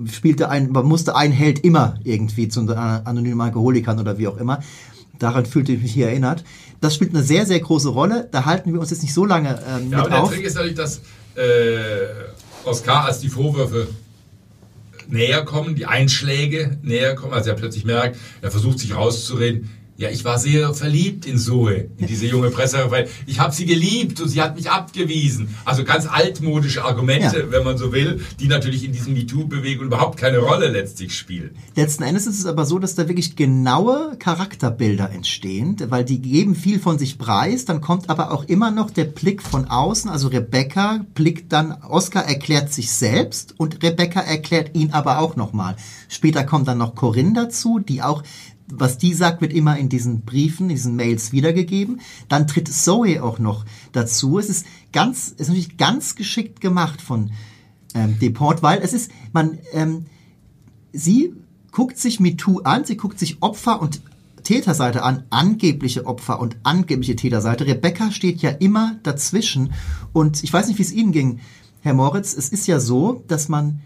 spielte 0.06 0.50
ein, 0.50 0.72
man 0.72 0.86
musste 0.86 1.16
ein 1.16 1.32
Held 1.32 1.64
immer 1.64 2.00
irgendwie 2.04 2.50
zu 2.50 2.62
anonymen 2.62 3.42
Alkoholikern 3.42 4.00
oder 4.00 4.20
wie 4.20 4.28
auch 4.28 4.38
immer. 4.38 4.62
Daran 5.18 5.48
fühlte 5.48 5.72
ich 5.72 5.82
mich 5.82 5.94
hier 5.94 6.10
erinnert. 6.10 6.44
Das 6.82 6.94
spielt 6.94 7.16
eine 7.16 7.24
sehr, 7.24 7.48
sehr 7.48 7.60
große 7.60 7.90
Rolle. 7.90 8.30
Da 8.32 8.46
halten 8.46 8.74
wir 8.74 8.80
uns 8.80 8.92
jetzt 8.92 9.02
nicht 9.02 9.16
so 9.16 9.26
lange 9.26 9.60
ähm, 9.68 9.90
ja, 9.90 9.98
mit 9.98 10.06
aber 10.08 10.22
auf. 10.22 10.30
Der 10.30 10.38
Trick 10.38 10.46
ist 10.46 10.54
natürlich, 10.54 10.78
dass 10.78 11.02
äh 11.36 12.38
Oskar, 12.68 13.06
als 13.06 13.20
die 13.20 13.30
Vorwürfe 13.30 13.88
näher 15.08 15.44
kommen, 15.46 15.76
die 15.76 15.86
Einschläge 15.86 16.78
näher 16.82 17.16
kommen, 17.16 17.34
als 17.34 17.48
er 17.48 17.54
plötzlich 17.54 17.86
merkt, 17.86 18.18
er 18.42 18.52
versucht 18.52 18.80
sich 18.80 18.96
rauszureden, 18.96 19.70
ja, 19.98 20.10
ich 20.12 20.24
war 20.24 20.38
sehr 20.38 20.76
verliebt 20.76 21.26
in 21.26 21.40
Zoe, 21.40 21.90
in 21.98 22.06
diese 22.06 22.28
junge 22.28 22.52
Presse, 22.52 22.86
weil 22.90 23.10
ich 23.26 23.40
habe 23.40 23.54
sie 23.54 23.66
geliebt 23.66 24.22
und 24.22 24.30
sie 24.30 24.42
hat 24.42 24.56
mich 24.56 24.70
abgewiesen. 24.70 25.56
Also 25.66 25.84
ganz 25.84 26.06
altmodische 26.06 26.86
Argumente, 26.86 27.40
ja. 27.40 27.52
wenn 27.52 27.64
man 27.64 27.80
so 27.80 27.92
will, 27.92 28.22
die 28.40 28.48
natürlich 28.48 28.84
in 28.86 28.92
diesem 28.92 29.14
MeToo-Bewegung 29.14 29.88
überhaupt 29.88 30.20
keine 30.20 30.38
Rolle 30.38 30.68
letztlich 30.68 31.18
spielen. 31.18 31.56
Letzten 31.76 32.04
Endes 32.04 32.28
ist 32.28 32.38
es 32.38 32.46
aber 32.46 32.66
so, 32.66 32.78
dass 32.78 32.94
da 32.94 33.08
wirklich 33.08 33.36
genaue 33.36 34.18
Charakterbilder 34.20 35.10
entstehen, 35.10 35.78
weil 35.90 36.06
die 36.06 36.22
geben 36.22 36.54
viel 36.54 36.80
von 36.80 37.00
sich 37.00 37.18
preis, 37.18 37.66
dann 37.66 37.82
kommt 37.82 38.12
aber 38.12 38.32
auch 38.32 38.44
immer 38.44 38.70
noch 38.70 38.92
der 38.92 39.06
Blick 39.06 39.42
von 39.42 39.66
außen, 39.66 40.12
also 40.12 40.28
Rebecca 40.28 41.06
blickt 41.16 41.52
dann, 41.52 41.72
Oscar 41.82 42.24
erklärt 42.24 42.72
sich 42.72 42.92
selbst 42.92 43.56
und 43.58 43.82
Rebecca 43.82 44.22
erklärt 44.22 44.76
ihn 44.76 44.92
aber 44.92 45.20
auch 45.20 45.36
nochmal. 45.36 45.76
Später 46.08 46.44
kommt 46.44 46.68
dann 46.68 46.78
noch 46.78 46.94
Corinne 46.94 47.34
dazu, 47.34 47.80
die 47.80 48.04
auch 48.04 48.22
was 48.72 48.98
die 48.98 49.14
sagt, 49.14 49.42
wird 49.42 49.54
immer 49.54 49.78
in 49.78 49.90
diesen 49.90 50.22
Briefen, 50.22 50.70
diesen 50.70 50.96
Mails 50.96 51.32
wiedergegeben. 51.32 52.02
Dann 52.28 52.48
tritt 52.48 52.68
Zoe 52.68 53.24
auch 53.24 53.40
noch 53.40 53.66
dazu. 53.94 54.40
Es 54.40 54.50
ist 54.50 54.66
ganz, 54.92 55.34
es 55.36 55.42
ist 55.42 55.48
natürlich 55.50 55.78
ganz 55.78 56.16
geschickt 56.16 56.60
gemacht 56.60 57.02
von 57.02 57.32
ähm, 57.94 58.20
Deport, 58.20 58.64
weil 58.64 58.80
es 58.80 58.94
ist, 58.94 59.12
man, 59.32 59.58
ähm, 59.74 60.06
sie 60.92 61.34
guckt 61.72 61.98
sich 61.98 62.20
MeToo 62.20 62.60
an, 62.62 62.84
sie 62.86 62.98
guckt 62.98 63.20
sich 63.20 63.42
Opfer 63.42 63.82
und 63.82 64.02
Täterseite 64.44 65.04
an, 65.04 65.24
angebliche 65.30 66.06
Opfer 66.06 66.40
und 66.40 66.58
angebliche 66.64 67.16
Täterseite. 67.16 67.68
Rebecca 67.68 68.12
steht 68.12 68.42
ja 68.42 68.50
immer 68.50 68.98
dazwischen 69.04 69.74
und 70.14 70.44
ich 70.44 70.52
weiß 70.52 70.68
nicht, 70.68 70.78
wie 70.78 70.84
es 70.84 70.94
Ihnen 70.94 71.12
ging, 71.12 71.40
Herr 71.82 71.94
Moritz. 71.94 72.34
Es 72.34 72.50
ist 72.50 72.68
ja 72.68 72.80
so, 72.80 73.24
dass 73.28 73.50
man 73.50 73.82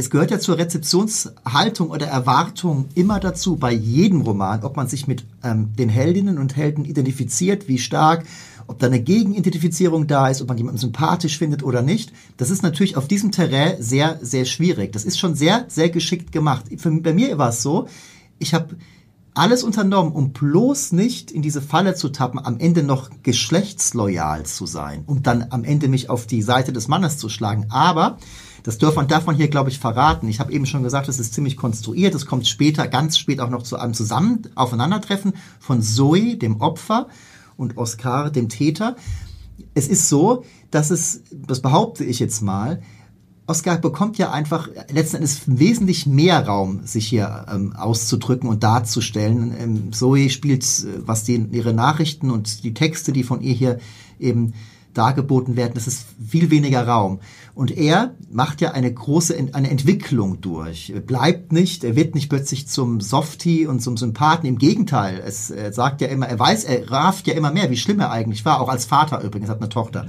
es 0.00 0.08
gehört 0.08 0.30
ja 0.30 0.40
zur 0.40 0.56
Rezeptionshaltung 0.56 1.90
oder 1.90 2.06
Erwartung 2.06 2.86
immer 2.94 3.20
dazu, 3.20 3.56
bei 3.56 3.70
jedem 3.72 4.22
Roman, 4.22 4.64
ob 4.64 4.76
man 4.76 4.88
sich 4.88 5.06
mit 5.06 5.24
ähm, 5.44 5.76
den 5.76 5.90
Heldinnen 5.90 6.38
und 6.38 6.56
Helden 6.56 6.86
identifiziert, 6.86 7.68
wie 7.68 7.78
stark, 7.78 8.24
ob 8.66 8.78
da 8.78 8.86
eine 8.86 9.02
Gegenidentifizierung 9.02 10.06
da 10.06 10.28
ist, 10.28 10.40
ob 10.40 10.48
man 10.48 10.56
jemanden 10.56 10.78
sympathisch 10.78 11.36
findet 11.36 11.62
oder 11.62 11.82
nicht. 11.82 12.12
Das 12.38 12.48
ist 12.50 12.62
natürlich 12.62 12.96
auf 12.96 13.08
diesem 13.08 13.30
Terrain 13.30 13.82
sehr, 13.82 14.18
sehr 14.22 14.46
schwierig. 14.46 14.92
Das 14.92 15.04
ist 15.04 15.18
schon 15.18 15.34
sehr, 15.34 15.66
sehr 15.68 15.90
geschickt 15.90 16.32
gemacht. 16.32 16.64
Für, 16.78 16.90
bei 16.90 17.12
mir 17.12 17.36
war 17.36 17.50
es 17.50 17.62
so, 17.62 17.86
ich 18.38 18.54
habe 18.54 18.76
alles 19.34 19.62
unternommen, 19.62 20.12
um 20.12 20.32
bloß 20.32 20.92
nicht 20.92 21.30
in 21.30 21.42
diese 21.42 21.60
Falle 21.60 21.94
zu 21.94 22.08
tappen, 22.08 22.40
am 22.42 22.58
Ende 22.58 22.82
noch 22.82 23.10
geschlechtsloyal 23.22 24.46
zu 24.46 24.64
sein 24.64 25.02
und 25.06 25.26
dann 25.26 25.46
am 25.50 25.64
Ende 25.64 25.88
mich 25.88 26.08
auf 26.08 26.26
die 26.26 26.42
Seite 26.42 26.72
des 26.72 26.88
Mannes 26.88 27.18
zu 27.18 27.28
schlagen. 27.28 27.66
Aber 27.68 28.16
das 28.62 28.78
darf 28.78 28.96
man, 28.96 29.08
darf 29.08 29.26
man 29.26 29.36
hier, 29.36 29.48
glaube 29.48 29.70
ich, 29.70 29.78
verraten. 29.78 30.28
Ich 30.28 30.40
habe 30.40 30.52
eben 30.52 30.66
schon 30.66 30.82
gesagt, 30.82 31.08
es 31.08 31.18
ist 31.18 31.34
ziemlich 31.34 31.56
konstruiert. 31.56 32.14
Es 32.14 32.26
kommt 32.26 32.46
später, 32.46 32.86
ganz 32.88 33.18
spät 33.18 33.40
auch 33.40 33.50
noch 33.50 33.62
zu 33.62 33.76
einem 33.76 33.94
Zusammen 33.94 34.42
Aufeinandertreffen 34.54 35.34
von 35.58 35.82
Zoe, 35.82 36.36
dem 36.36 36.60
Opfer, 36.60 37.06
und 37.60 37.76
Oscar, 37.76 38.30
dem 38.30 38.48
Täter. 38.48 38.96
Es 39.74 39.86
ist 39.86 40.08
so, 40.08 40.44
dass 40.70 40.90
es, 40.90 41.22
das 41.30 41.60
behaupte 41.60 42.04
ich 42.04 42.18
jetzt 42.18 42.40
mal, 42.40 42.82
Oscar 43.46 43.78
bekommt 43.78 44.16
ja 44.16 44.30
einfach 44.30 44.68
letzten 44.90 45.16
Endes 45.16 45.42
wesentlich 45.46 46.06
mehr 46.06 46.46
Raum, 46.46 46.86
sich 46.86 47.08
hier 47.08 47.46
ähm, 47.52 47.74
auszudrücken 47.74 48.48
und 48.48 48.62
darzustellen. 48.62 49.54
Ähm, 49.58 49.92
Zoe 49.92 50.30
spielt, 50.30 50.62
äh, 50.62 51.06
was 51.06 51.24
die, 51.24 51.48
ihre 51.50 51.74
Nachrichten 51.74 52.30
und 52.30 52.64
die 52.64 52.74
Texte, 52.74 53.12
die 53.12 53.24
von 53.24 53.40
ihr 53.42 53.52
hier 53.52 53.78
eben 54.18 54.54
dargeboten 54.94 55.56
werden, 55.56 55.72
das 55.74 55.86
ist 55.86 56.06
viel 56.26 56.50
weniger 56.50 56.86
Raum. 56.86 57.20
Und 57.54 57.76
er 57.76 58.14
macht 58.30 58.60
ja 58.60 58.72
eine 58.72 58.92
große 58.92 59.36
eine 59.52 59.70
Entwicklung 59.70 60.40
durch. 60.40 60.90
Er 60.90 61.00
bleibt 61.00 61.52
nicht, 61.52 61.84
er 61.84 61.96
wird 61.96 62.14
nicht 62.14 62.28
plötzlich 62.28 62.68
zum 62.68 63.00
Softie 63.00 63.66
und 63.66 63.80
zum 63.80 63.96
Sympathen. 63.96 64.46
Im 64.46 64.58
Gegenteil, 64.58 65.22
es 65.24 65.50
er 65.50 65.72
sagt 65.72 66.00
ja 66.00 66.08
immer, 66.08 66.26
er 66.26 66.38
weiß, 66.38 66.64
er 66.64 66.90
rafft 66.90 67.26
ja 67.26 67.34
immer 67.34 67.52
mehr, 67.52 67.70
wie 67.70 67.76
schlimm 67.76 68.00
er 68.00 68.10
eigentlich 68.10 68.44
war, 68.44 68.60
auch 68.60 68.68
als 68.68 68.84
Vater 68.84 69.22
übrigens, 69.22 69.50
hat 69.50 69.58
eine 69.58 69.68
Tochter. 69.68 70.06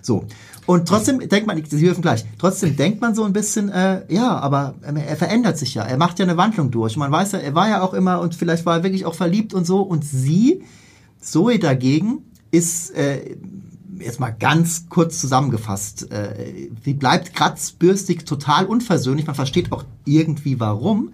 So. 0.00 0.26
Und 0.64 0.86
trotzdem 0.86 1.18
denkt 1.28 1.46
man, 1.46 1.60
Sie 1.64 1.80
dürfen 1.80 2.02
gleich, 2.02 2.24
trotzdem 2.38 2.76
denkt 2.76 3.00
man 3.00 3.14
so 3.14 3.24
ein 3.24 3.32
bisschen, 3.32 3.68
äh, 3.68 4.02
ja, 4.12 4.38
aber 4.38 4.74
er 4.82 5.16
verändert 5.16 5.58
sich 5.58 5.74
ja, 5.74 5.82
er 5.82 5.96
macht 5.96 6.18
ja 6.20 6.24
eine 6.24 6.36
Wandlung 6.36 6.70
durch. 6.70 6.96
Man 6.96 7.10
weiß 7.10 7.32
ja, 7.32 7.40
er 7.40 7.54
war 7.54 7.68
ja 7.68 7.82
auch 7.82 7.94
immer 7.94 8.20
und 8.20 8.34
vielleicht 8.34 8.64
war 8.64 8.76
er 8.76 8.82
wirklich 8.84 9.04
auch 9.04 9.14
verliebt 9.14 9.54
und 9.54 9.66
so. 9.66 9.82
Und 9.82 10.04
sie, 10.04 10.62
Zoe 11.20 11.58
dagegen, 11.58 12.18
ist 12.52 12.94
äh, 12.94 13.36
jetzt 14.04 14.20
mal 14.20 14.30
ganz 14.30 14.88
kurz 14.88 15.18
zusammengefasst, 15.20 16.10
äh, 16.10 16.68
sie 16.84 16.94
bleibt 16.94 17.34
kratzbürstig, 17.34 18.24
total 18.24 18.66
unversöhnlich. 18.66 19.26
Man 19.26 19.34
versteht 19.34 19.72
auch 19.72 19.84
irgendwie 20.04 20.60
warum. 20.60 21.12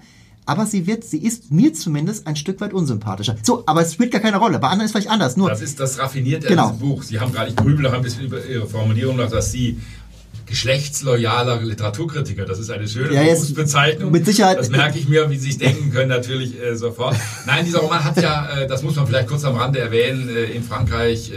Aber 0.49 0.65
sie 0.65 0.87
wird, 0.87 1.05
sie 1.05 1.19
ist 1.19 1.51
mir 1.51 1.75
zumindest 1.75 2.27
ein 2.27 2.35
Stück 2.35 2.63
weit 2.63 2.73
unsympathischer. 2.73 3.37
So, 3.43 3.65
aber 3.67 3.83
es 3.83 3.93
spielt 3.93 4.13
gar 4.13 4.23
keine 4.23 4.39
Rolle. 4.39 4.59
Bei 4.59 4.69
anderen 4.69 4.87
ist 4.87 4.93
vielleicht 4.93 5.11
anders. 5.11 5.37
Nur 5.37 5.51
das 5.51 5.61
ist 5.61 5.79
das 5.79 5.99
Raffinierte 5.99 6.49
genau. 6.49 6.69
an 6.69 6.73
diesem 6.73 6.89
Buch. 6.89 7.03
Sie 7.03 7.21
haben 7.21 7.33
gerade, 7.33 7.51
ich 7.51 7.57
grübel 7.57 7.83
noch 7.83 7.93
ein 7.93 8.01
bisschen 8.01 8.25
über 8.25 8.43
Ihre 8.43 8.67
Formulierung 8.67 9.17
noch, 9.17 9.29
dass 9.29 9.53
Sie 9.53 9.79
geschlechtsloyaler 10.49 11.61
Literaturkritiker. 11.63 12.45
Das 12.45 12.59
ist 12.59 12.71
eine 12.71 12.89
schöne 12.89 13.15
ja, 13.15 13.23
Berufsbezeichnung. 13.23 14.11
Mit 14.11 14.25
Sicherheit. 14.25 14.59
Das 14.59 14.71
merke 14.71 14.99
ich 14.99 15.09
mir, 15.09 15.31
wie 15.31 15.37
Sie 15.37 15.49
sich 15.49 15.59
denken 15.59 15.91
können, 15.93 16.09
natürlich 16.09 16.61
äh, 16.61 16.75
sofort. 16.75 17.17
Nein, 17.47 17.65
dieser 17.67 17.81
Roman 17.81 18.03
hat 18.03 18.21
ja, 18.21 18.49
äh, 18.59 18.67
das 18.67 18.83
muss 18.83 18.97
man 18.97 19.07
vielleicht 19.07 19.29
kurz 19.29 19.45
am 19.45 19.57
Rande 19.57 19.79
erwähnen, 19.79 20.29
äh, 20.29 20.45
in 20.45 20.63
Frankreich 20.63 21.31
äh, 21.31 21.35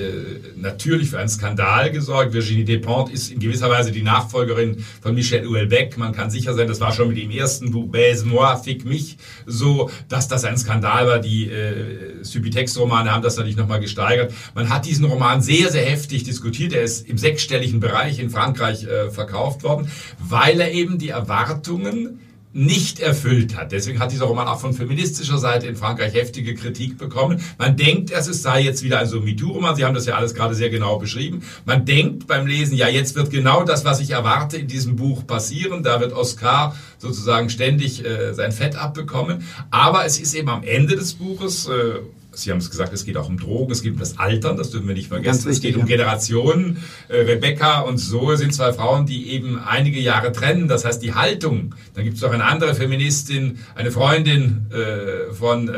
natürlich 0.56 1.10
für 1.10 1.20
einen 1.20 1.30
Skandal 1.30 1.92
gesorgt. 1.92 2.34
Virginie 2.34 2.64
Despentes 2.64 3.14
ist 3.14 3.32
in 3.32 3.40
gewisser 3.40 3.70
Weise 3.70 3.92
die 3.92 4.02
Nachfolgerin 4.02 4.84
von 5.02 5.14
Michel 5.14 5.46
Houellebecq. 5.46 5.98
Man 5.98 6.14
kann 6.14 6.32
sicher 6.32 6.54
sein, 6.54 6.68
das 6.68 6.80
war 6.80 6.94
schon 6.94 7.10
mit 7.10 7.18
dem 7.18 7.32
ersten 7.32 7.72
Buch 7.72 7.92
Baise-moi, 7.92 8.56
Fick 8.64 8.86
mich, 8.86 9.18
so, 9.46 9.90
dass 10.08 10.28
das 10.28 10.46
ein 10.46 10.58
Skandal 10.58 11.08
war. 11.08 11.20
Die 11.20 11.50
äh, 11.50 12.24
Subitext-Romane 12.24 13.12
haben 13.12 13.24
das 13.24 13.36
natürlich 13.36 13.58
nochmal 13.58 13.82
gesteigert. 13.82 14.34
Man 14.56 14.70
hat 14.70 14.86
diesen 14.86 15.06
Roman 15.06 15.42
sehr, 15.42 15.70
sehr 15.70 15.86
heftig 15.86 16.24
diskutiert. 16.24 16.74
Er 16.74 16.84
ist 16.84 17.08
im 17.10 17.18
sechsstelligen 17.18 17.80
Bereich 17.80 18.20
in 18.20 18.30
Frankreich 18.30 18.88
verkauft 19.10 19.64
worden, 19.64 19.90
weil 20.20 20.60
er 20.60 20.72
eben 20.72 20.98
die 20.98 21.10
Erwartungen 21.10 22.20
nicht 22.54 23.00
erfüllt 23.00 23.56
hat. 23.56 23.72
Deswegen 23.72 24.00
hat 24.00 24.12
dieser 24.12 24.26
Roman 24.26 24.48
auch 24.48 24.60
von 24.60 24.74
feministischer 24.74 25.38
Seite 25.38 25.68
in 25.68 25.78
Frankreich 25.78 26.14
heftige 26.14 26.54
Kritik 26.54 26.98
bekommen. 26.98 27.42
Man 27.58 27.78
denkt, 27.78 28.12
es 28.12 28.26
sei 28.42 28.62
jetzt 28.62 28.84
wieder 28.84 29.00
ein 29.00 29.08
so 29.08 29.22
MeToo-Roman. 29.22 29.76
Sie 29.76 29.86
haben 29.86 29.94
das 29.94 30.06
ja 30.06 30.16
alles 30.16 30.34
gerade 30.34 30.54
sehr 30.54 30.70
genau 30.70 31.00
beschrieben. 31.00 31.44
Man 31.66 31.86
denkt 31.86 32.28
beim 32.28 32.46
Lesen, 32.48 32.76
ja, 32.76 32.90
jetzt 32.90 33.16
wird 33.16 33.30
genau 33.30 33.64
das, 33.64 33.86
was 33.86 34.02
ich 34.02 34.12
erwarte, 34.12 34.58
in 34.58 34.68
diesem 34.68 34.98
Buch 34.98 35.26
passieren. 35.26 35.82
Da 35.82 36.02
wird 36.02 36.12
Oscar 36.12 36.76
sozusagen 36.98 37.50
ständig 37.50 38.04
äh, 38.04 38.34
sein 38.34 38.52
Fett 38.52 38.76
abbekommen. 38.76 39.46
Aber 39.70 40.06
es 40.06 40.20
ist 40.20 40.34
eben 40.34 40.50
am 40.50 40.64
Ende 40.64 40.96
des 40.96 41.14
Buches, 41.14 41.68
äh, 41.68 42.00
Sie 42.34 42.52
haben 42.52 42.60
es 42.60 42.70
gesagt, 42.70 42.94
es 42.94 43.04
geht 43.04 43.18
auch 43.18 43.28
um 43.28 43.38
Drogen, 43.38 43.72
es 43.72 43.82
geht 43.82 43.94
um 43.94 44.00
das 44.00 44.18
Altern, 44.18 44.56
das 44.56 44.72
dürfen 44.72 44.88
wir 44.88 44.96
nicht 44.96 45.10
vergessen. 45.10 45.50
Wichtig, 45.50 45.52
es 45.52 45.62
geht 45.62 45.76
um. 45.76 45.86
Generationen. 45.86 46.82
Äh, 47.10 47.18
Rebecca 47.18 47.82
und 47.82 47.98
Zoe 47.98 48.38
sind 48.38 48.54
zwei 48.54 48.72
Frauen, 48.72 49.06
die 49.06 49.32
eben 49.32 49.60
einige 49.60 50.00
Jahre 50.00 50.32
trennen. 50.32 50.68
Das 50.68 50.86
heißt, 50.86 51.04
die 51.04 51.14
Haltung. 51.14 51.76
Dann 51.94 52.06
gibt 52.06 52.18
es 52.18 52.24
auch 52.24 52.32
eine 52.32 52.46
andere 52.46 52.74
Feministin, 52.74 53.60
eine 53.76 53.92
Freundin 53.92 54.68
äh, 54.72 55.34
von 55.34 55.68
äh, 55.68 55.72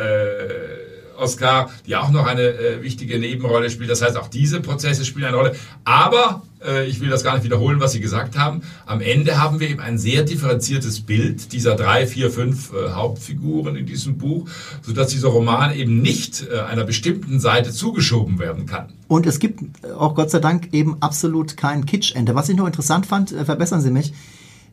Oscar, 1.17 1.69
die 1.87 1.95
auch 1.95 2.11
noch 2.11 2.27
eine 2.27 2.43
äh, 2.43 2.83
wichtige 2.83 3.17
Nebenrolle 3.19 3.69
spielt. 3.69 3.89
Das 3.89 4.01
heißt, 4.01 4.17
auch 4.17 4.27
diese 4.27 4.61
Prozesse 4.61 5.05
spielen 5.05 5.25
eine 5.25 5.37
Rolle. 5.37 5.55
Aber 5.85 6.43
ich 6.87 6.99
will 7.01 7.09
das 7.09 7.23
gar 7.23 7.35
nicht 7.35 7.43
wiederholen, 7.43 7.79
was 7.79 7.91
Sie 7.91 7.99
gesagt 7.99 8.37
haben. 8.37 8.61
Am 8.85 9.01
Ende 9.01 9.41
haben 9.41 9.59
wir 9.59 9.69
eben 9.69 9.79
ein 9.79 9.97
sehr 9.97 10.23
differenziertes 10.23 11.01
Bild 11.01 11.51
dieser 11.53 11.75
drei, 11.75 12.07
vier, 12.07 12.31
fünf 12.31 12.71
äh, 12.73 12.91
Hauptfiguren 12.91 13.75
in 13.75 13.85
diesem 13.85 14.17
Buch, 14.17 14.49
sodass 14.81 15.09
dieser 15.09 15.29
Roman 15.29 15.75
eben 15.75 16.01
nicht 16.01 16.47
äh, 16.49 16.59
einer 16.59 16.83
bestimmten 16.83 17.39
Seite 17.39 17.71
zugeschoben 17.71 18.39
werden 18.39 18.65
kann. 18.65 18.93
Und 19.07 19.25
es 19.25 19.39
gibt 19.39 19.61
auch 19.97 20.15
Gott 20.15 20.31
sei 20.31 20.39
Dank 20.39 20.69
eben 20.73 20.97
absolut 21.01 21.57
kein 21.57 21.85
Kitschende. 21.85 22.35
Was 22.35 22.49
ich 22.49 22.55
nur 22.55 22.67
interessant 22.67 23.05
fand, 23.05 23.29
verbessern 23.31 23.81
Sie 23.81 23.91
mich, 23.91 24.13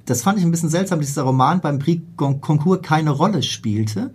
das 0.07 0.23
fand 0.23 0.39
ich 0.39 0.45
ein 0.45 0.51
bisschen 0.51 0.71
seltsam, 0.71 0.99
dass 0.99 1.09
dieser 1.09 1.23
Roman 1.23 1.61
beim 1.61 1.79
Prix 1.79 2.03
Goncourt 2.17 2.83
keine 2.83 3.11
Rolle 3.11 3.43
spielte. 3.43 4.11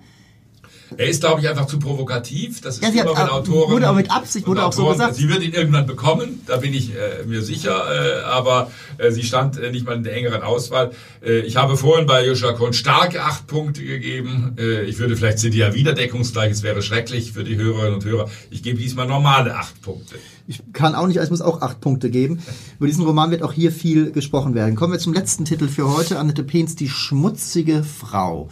Er 0.97 1.07
ist, 1.07 1.21
glaube 1.21 1.41
ich, 1.41 1.49
einfach 1.49 1.65
zu 1.65 1.79
provokativ. 1.79 2.61
Das 2.61 2.75
ist 2.77 2.83
ja, 2.83 2.89
immer, 2.89 3.17
wenn 3.17 3.29
Autoren. 3.29 3.71
Wurde 3.71 3.89
auch 3.89 3.95
mit 3.95 4.11
Absicht, 4.11 4.47
wurde 4.47 4.63
Autoren, 4.63 4.85
auch 4.85 4.91
so 4.91 4.93
gesagt. 4.93 5.15
Sie 5.15 5.29
wird 5.29 5.43
ihn 5.43 5.53
irgendwann 5.53 5.87
bekommen, 5.87 6.41
da 6.45 6.57
bin 6.57 6.73
ich 6.73 6.91
äh, 6.91 7.25
mir 7.25 7.41
sicher, 7.41 8.21
äh, 8.21 8.23
aber 8.23 8.71
äh, 8.97 9.11
sie 9.11 9.23
stand 9.23 9.57
äh, 9.57 9.71
nicht 9.71 9.85
mal 9.85 9.95
in 9.95 10.03
der 10.03 10.15
engeren 10.15 10.41
Auswahl. 10.41 10.91
Äh, 11.23 11.39
ich 11.39 11.57
habe 11.57 11.77
vorhin 11.77 12.05
bei 12.05 12.25
Joshua 12.25 12.53
Kohn 12.53 12.73
starke 12.73 13.23
acht 13.23 13.47
Punkte 13.47 13.83
gegeben. 13.83 14.55
Äh, 14.57 14.83
ich 14.83 14.99
würde 14.99 15.17
vielleicht 15.17 15.43
ja 15.43 15.73
wieder 15.73 15.93
deckungsgleich, 15.93 16.51
es 16.51 16.63
wäre 16.63 16.81
schrecklich 16.81 17.31
für 17.31 17.43
die 17.43 17.55
Hörerinnen 17.55 17.95
und 17.95 18.05
Hörer. 18.05 18.29
Ich 18.49 18.63
gebe 18.63 18.77
diesmal 18.77 19.07
normale 19.07 19.55
acht 19.55 19.81
Punkte. 19.81 20.15
Ich 20.47 20.61
kann 20.73 20.93
auch 20.93 21.07
nicht, 21.07 21.17
ich 21.17 21.29
muss 21.31 21.41
auch 21.41 21.61
acht 21.61 21.81
Punkte 21.81 22.11
geben. 22.11 22.39
Über 22.77 22.87
diesen 22.87 23.03
Roman 23.03 23.31
wird 23.31 23.41
auch 23.41 23.53
hier 23.53 23.71
viel 23.71 24.11
gesprochen 24.11 24.53
werden. 24.53 24.75
Kommen 24.75 24.93
wir 24.93 24.99
zum 24.99 25.13
letzten 25.13 25.45
Titel 25.45 25.67
für 25.67 25.91
heute, 25.91 26.19
Annette 26.19 26.43
Pehns 26.43 26.75
Die 26.75 26.89
schmutzige 26.89 27.83
Frau. 27.83 28.49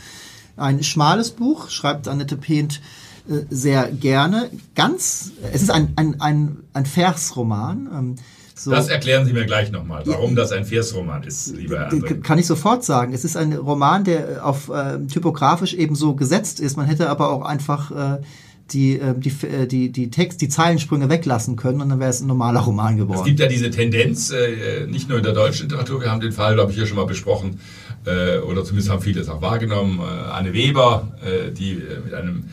Ein 0.56 0.84
schmales 0.84 1.32
Buch, 1.32 1.70
schreibt 1.70 2.08
Annette 2.08 2.38
Pehnt 2.38 2.82
äh, 3.30 3.46
sehr 3.50 3.92
gerne. 3.92 4.50
Ganz, 4.76 5.32
es 5.52 5.62
ist 5.62 5.72
ein, 5.72 5.94
ein, 5.96 6.20
ein, 6.22 6.58
ein 6.74 6.86
Versroman. 6.86 7.90
Ähm, 7.94 8.16
so. 8.56 8.72
Das 8.72 8.88
erklären 8.88 9.26
Sie 9.26 9.34
mir 9.34 9.46
gleich 9.46 9.72
nochmal, 9.72 10.04
warum 10.06 10.36
das 10.36 10.52
ein 10.52 10.64
Versroman 10.64 11.24
ist, 11.24 11.56
lieber 11.56 11.80
Herr 11.80 11.92
André. 11.92 12.22
Kann 12.22 12.38
ich 12.38 12.46
sofort 12.46 12.84
sagen. 12.84 13.14
Es 13.14 13.26
ist 13.26 13.36
ein 13.36 13.54
Roman, 13.54 14.04
der 14.04 14.46
auf 14.46 14.70
äh, 14.70 15.00
typografisch 15.08 15.74
eben 15.74 15.96
so 15.96 16.16
gesetzt 16.16 16.60
ist. 16.60 16.78
Man 16.78 16.86
hätte 16.86 17.10
aber 17.10 17.32
auch 17.32 17.44
einfach 17.44 17.92
äh, 17.92 18.22
die, 18.72 18.98
ähm, 18.98 19.20
die, 19.20 19.30
äh, 19.46 19.68
die, 19.68 19.92
die 19.92 20.10
Text, 20.10 20.42
die 20.42 20.50
Zeilensprünge 20.50 21.10
weglassen 21.10 21.56
können 21.56 21.82
und 21.82 21.90
dann 21.90 22.00
wäre 22.00 22.10
es 22.10 22.22
ein 22.22 22.28
normaler 22.28 22.62
Roman 22.62 22.98
geworden. 22.98 23.20
Es 23.20 23.26
gibt 23.26 23.40
ja 23.40 23.48
diese 23.48 23.70
Tendenz, 23.70 24.32
äh, 24.32 24.88
nicht 24.88 25.10
nur 25.10 25.18
in 25.18 25.24
der 25.24 25.34
deutschen 25.34 25.70
Literatur, 25.70 26.02
wir 26.02 26.12
haben 26.12 26.22
den 26.22 26.32
Fall, 26.32 26.56
glaube 26.56 26.72
ich, 26.72 26.78
hier 26.78 26.88
schon 26.88 26.98
mal 26.98 27.06
besprochen, 27.06 27.60
äh, 28.06 28.40
oder 28.40 28.64
zumindest 28.64 28.90
haben 28.90 29.02
viele 29.02 29.22
es 29.22 29.30
auch 29.30 29.42
wahrgenommen, 29.42 30.00
Anne 30.00 30.54
Weber, 30.54 31.12
die 31.58 31.82
mit 32.04 32.14
einem 32.14 32.46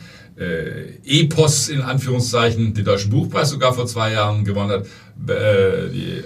Epos 1.03 1.69
in 1.69 1.81
Anführungszeichen 1.81 2.73
den 2.73 2.85
Deutschen 2.85 3.11
Buchpreis 3.11 3.49
sogar 3.49 3.73
vor 3.73 3.85
zwei 3.85 4.13
Jahren 4.13 4.43
gewonnen 4.43 4.71
hat. 4.71 4.85
die 5.93 6.23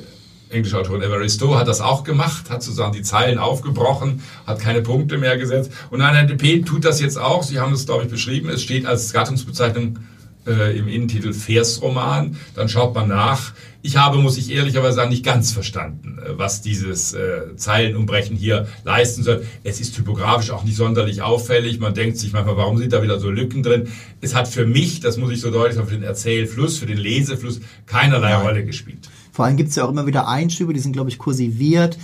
englische 0.56 0.78
Autorin 0.78 1.02
Evaristo 1.02 1.58
hat 1.58 1.68
das 1.68 1.82
auch 1.82 2.04
gemacht, 2.04 2.50
hat 2.50 2.64
sozusagen 2.64 2.94
die 2.94 3.02
Zeilen 3.02 3.38
aufgebrochen, 3.38 4.22
hat 4.48 4.60
keine 4.60 4.82
Punkte 4.82 5.18
mehr 5.18 5.38
gesetzt. 5.38 5.72
Und 5.90 6.02
Annette 6.02 6.36
P. 6.36 6.62
tut 6.62 6.86
das 6.86 7.00
jetzt 7.02 7.18
auch. 7.18 7.44
Sie 7.44 7.60
haben 7.60 7.74
es, 7.74 7.86
glaube 7.86 8.04
ich, 8.04 8.10
beschrieben. 8.10 8.50
Es 8.50 8.64
steht 8.64 8.86
als 8.86 9.14
Gattungsbezeichnung 9.14 10.00
äh, 10.48 10.78
im 10.78 10.88
Innentitel 10.88 11.34
Versroman. 11.34 12.38
Dann 12.56 12.70
schaut 12.70 12.94
man 12.94 13.08
nach. 13.08 13.54
Ich 13.82 13.98
habe, 13.98 14.18
muss 14.18 14.38
ich 14.38 14.52
ehrlicherweise 14.52 14.96
sagen, 14.96 15.10
nicht 15.10 15.24
ganz 15.24 15.52
verstanden, 15.52 16.20
äh, 16.20 16.38
was 16.38 16.62
dieses 16.62 17.14
äh, 17.14 17.56
Zeilenumbrechen 17.56 18.36
hier 18.36 18.68
leisten 18.84 19.24
soll. 19.24 19.46
Es 19.64 19.80
ist 19.80 19.96
typografisch 19.96 20.52
auch 20.52 20.64
nicht 20.64 20.76
sonderlich 20.76 21.22
auffällig. 21.22 21.80
Man 21.80 21.94
denkt 21.94 22.18
sich 22.18 22.34
manchmal, 22.34 22.58
warum 22.58 22.78
sind 22.78 22.94
da 22.94 23.04
wieder 23.04 23.20
so 23.20 23.30
Lücken 23.30 23.64
drin? 23.64 23.90
Es 24.22 24.34
hat 24.34 24.48
für 24.48 24.66
mich, 24.66 25.02
das 25.02 25.18
muss 25.18 25.32
ich 25.32 25.42
so 25.42 25.52
deutlich 25.52 25.76
sagen, 25.76 25.88
für 25.88 25.96
den 25.96 26.04
Erzählfluss, 26.04 26.78
für 26.78 26.88
den 26.88 26.98
Lesefluss 26.98 27.60
keinerlei. 27.86 28.36
Rolle 28.36 28.66
gespielt. 28.66 29.10
Vor 29.36 29.44
allem 29.44 29.58
gibt 29.58 29.70
es 29.70 29.76
ja 29.76 29.84
auch 29.84 29.90
immer 29.90 30.08
wieder 30.08 30.30
Einschübe, 30.30 30.74
die 30.74 30.80
sind, 30.80 30.94
glaube 30.94 31.10
ich, 31.10 31.18
kursiviert. 31.18 31.98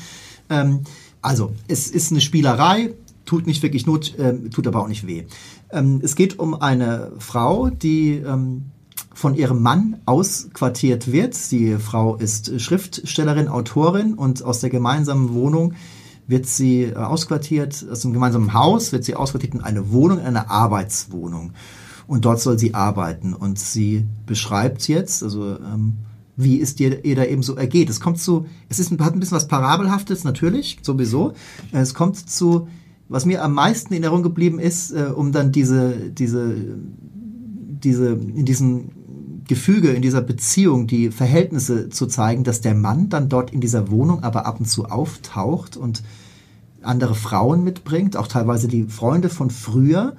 Ähm, 0.49 0.81
also, 1.21 1.53
es 1.69 1.87
ist 1.87 2.11
eine 2.11 2.19
Spielerei, 2.19 2.93
tut 3.23 3.47
nicht 3.47 3.63
wirklich 3.63 3.85
Not, 3.85 4.19
äh, 4.19 4.49
tut 4.49 4.67
aber 4.67 4.81
auch 4.81 4.89
nicht 4.89 5.07
weh. 5.07 5.23
Ähm, 5.71 6.01
es 6.03 6.17
geht 6.17 6.39
um 6.39 6.61
eine 6.61 7.13
Frau, 7.19 7.69
die 7.69 8.15
ähm, 8.15 8.65
von 9.13 9.35
ihrem 9.35 9.61
Mann 9.61 10.01
ausquartiert 10.05 11.13
wird. 11.13 11.37
Die 11.51 11.77
Frau 11.77 12.17
ist 12.17 12.59
Schriftstellerin, 12.59 13.47
Autorin 13.47 14.15
und 14.15 14.43
aus 14.43 14.59
der 14.59 14.69
gemeinsamen 14.69 15.33
Wohnung 15.33 15.73
wird 16.27 16.47
sie 16.47 16.83
äh, 16.83 16.95
ausquartiert, 16.95 17.85
aus 17.89 18.01
dem 18.01 18.11
gemeinsamen 18.11 18.53
Haus 18.53 18.91
wird 18.91 19.05
sie 19.05 19.15
ausquartiert 19.15 19.53
in 19.53 19.61
eine 19.61 19.89
Wohnung, 19.91 20.19
in 20.19 20.25
eine 20.25 20.49
Arbeitswohnung. 20.49 21.53
Und 22.07 22.25
dort 22.25 22.41
soll 22.41 22.59
sie 22.59 22.73
arbeiten. 22.73 23.33
Und 23.33 23.57
sie 23.57 24.05
beschreibt 24.25 24.89
jetzt, 24.89 25.23
also 25.23 25.55
ähm, 25.55 25.93
wie 26.35 26.61
es 26.61 26.75
dir, 26.75 27.03
ihr 27.05 27.15
da 27.15 27.25
eben 27.25 27.43
so 27.43 27.55
ergeht. 27.55 27.89
Es 27.89 27.99
kommt 27.99 28.19
zu, 28.19 28.45
es 28.69 28.79
ist, 28.79 28.91
hat 28.91 29.13
ein 29.13 29.19
bisschen 29.19 29.35
was 29.35 29.47
Parabelhaftes, 29.47 30.23
natürlich, 30.23 30.79
sowieso. 30.81 31.33
Es 31.71 31.93
kommt 31.93 32.17
zu, 32.17 32.67
was 33.09 33.25
mir 33.25 33.43
am 33.43 33.53
meisten 33.53 33.93
in 33.93 34.03
Erinnerung 34.03 34.23
geblieben 34.23 34.59
ist, 34.59 34.91
äh, 34.91 35.11
um 35.13 35.31
dann 35.31 35.51
diese, 35.51 36.11
diese, 36.11 36.55
diese, 37.83 38.09
in 38.13 38.45
diesem 38.45 38.89
Gefüge, 39.47 39.89
in 39.89 40.01
dieser 40.01 40.21
Beziehung 40.21 40.87
die 40.87 41.11
Verhältnisse 41.11 41.89
zu 41.89 42.07
zeigen, 42.07 42.43
dass 42.43 42.61
der 42.61 42.73
Mann 42.73 43.09
dann 43.09 43.27
dort 43.27 43.51
in 43.51 43.59
dieser 43.59 43.91
Wohnung 43.91 44.23
aber 44.23 44.45
ab 44.45 44.59
und 44.59 44.65
zu 44.65 44.85
auftaucht 44.85 45.75
und 45.75 46.03
andere 46.81 47.15
Frauen 47.15 47.63
mitbringt, 47.63 48.15
auch 48.15 48.27
teilweise 48.27 48.67
die 48.67 48.85
Freunde 48.85 49.29
von 49.29 49.49
früher 49.49 50.15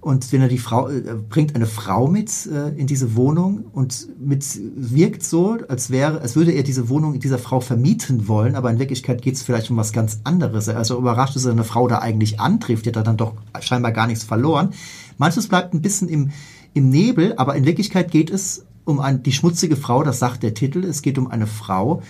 und 0.00 0.32
wenn 0.32 0.42
er 0.42 0.48
die 0.48 0.58
Frau 0.58 0.88
äh, 0.88 1.02
bringt 1.28 1.56
eine 1.56 1.66
Frau 1.66 2.06
mit 2.06 2.46
äh, 2.46 2.68
in 2.78 2.86
diese 2.86 3.16
Wohnung 3.16 3.64
und 3.72 4.08
mit 4.20 4.44
wirkt 4.76 5.24
so, 5.24 5.58
als 5.68 5.90
wäre, 5.90 6.20
als 6.20 6.36
würde 6.36 6.52
er 6.52 6.62
diese 6.62 6.88
Wohnung 6.88 7.18
dieser 7.18 7.38
Frau 7.38 7.60
vermieten 7.60 8.28
wollen, 8.28 8.54
aber 8.54 8.70
in 8.70 8.78
Wirklichkeit 8.78 9.22
geht 9.22 9.34
es 9.34 9.42
vielleicht 9.42 9.70
um 9.70 9.76
was 9.76 9.92
ganz 9.92 10.20
anderes. 10.22 10.68
Also 10.68 10.96
überrascht, 10.96 11.34
dass 11.34 11.46
er 11.46 11.52
eine 11.52 11.64
Frau 11.64 11.88
da 11.88 11.98
eigentlich 11.98 12.38
antrifft, 12.38 12.86
die 12.86 12.90
hat 12.90 13.06
dann 13.06 13.16
doch 13.16 13.34
scheinbar 13.60 13.90
gar 13.90 14.06
nichts 14.06 14.22
verloren. 14.22 14.72
Manches 15.16 15.48
bleibt 15.48 15.74
ein 15.74 15.82
bisschen 15.82 16.08
im, 16.08 16.30
im 16.74 16.90
Nebel, 16.90 17.34
aber 17.36 17.56
in 17.56 17.64
Wirklichkeit 17.64 18.12
geht 18.12 18.30
es 18.30 18.66
um 18.84 19.00
ein, 19.00 19.24
die 19.24 19.32
schmutzige 19.32 19.76
Frau, 19.76 20.04
das 20.04 20.20
sagt 20.20 20.44
der 20.44 20.54
Titel. 20.54 20.84
Es 20.84 21.02
geht 21.02 21.18
um 21.18 21.26
eine 21.26 21.48
Frau, 21.48 22.02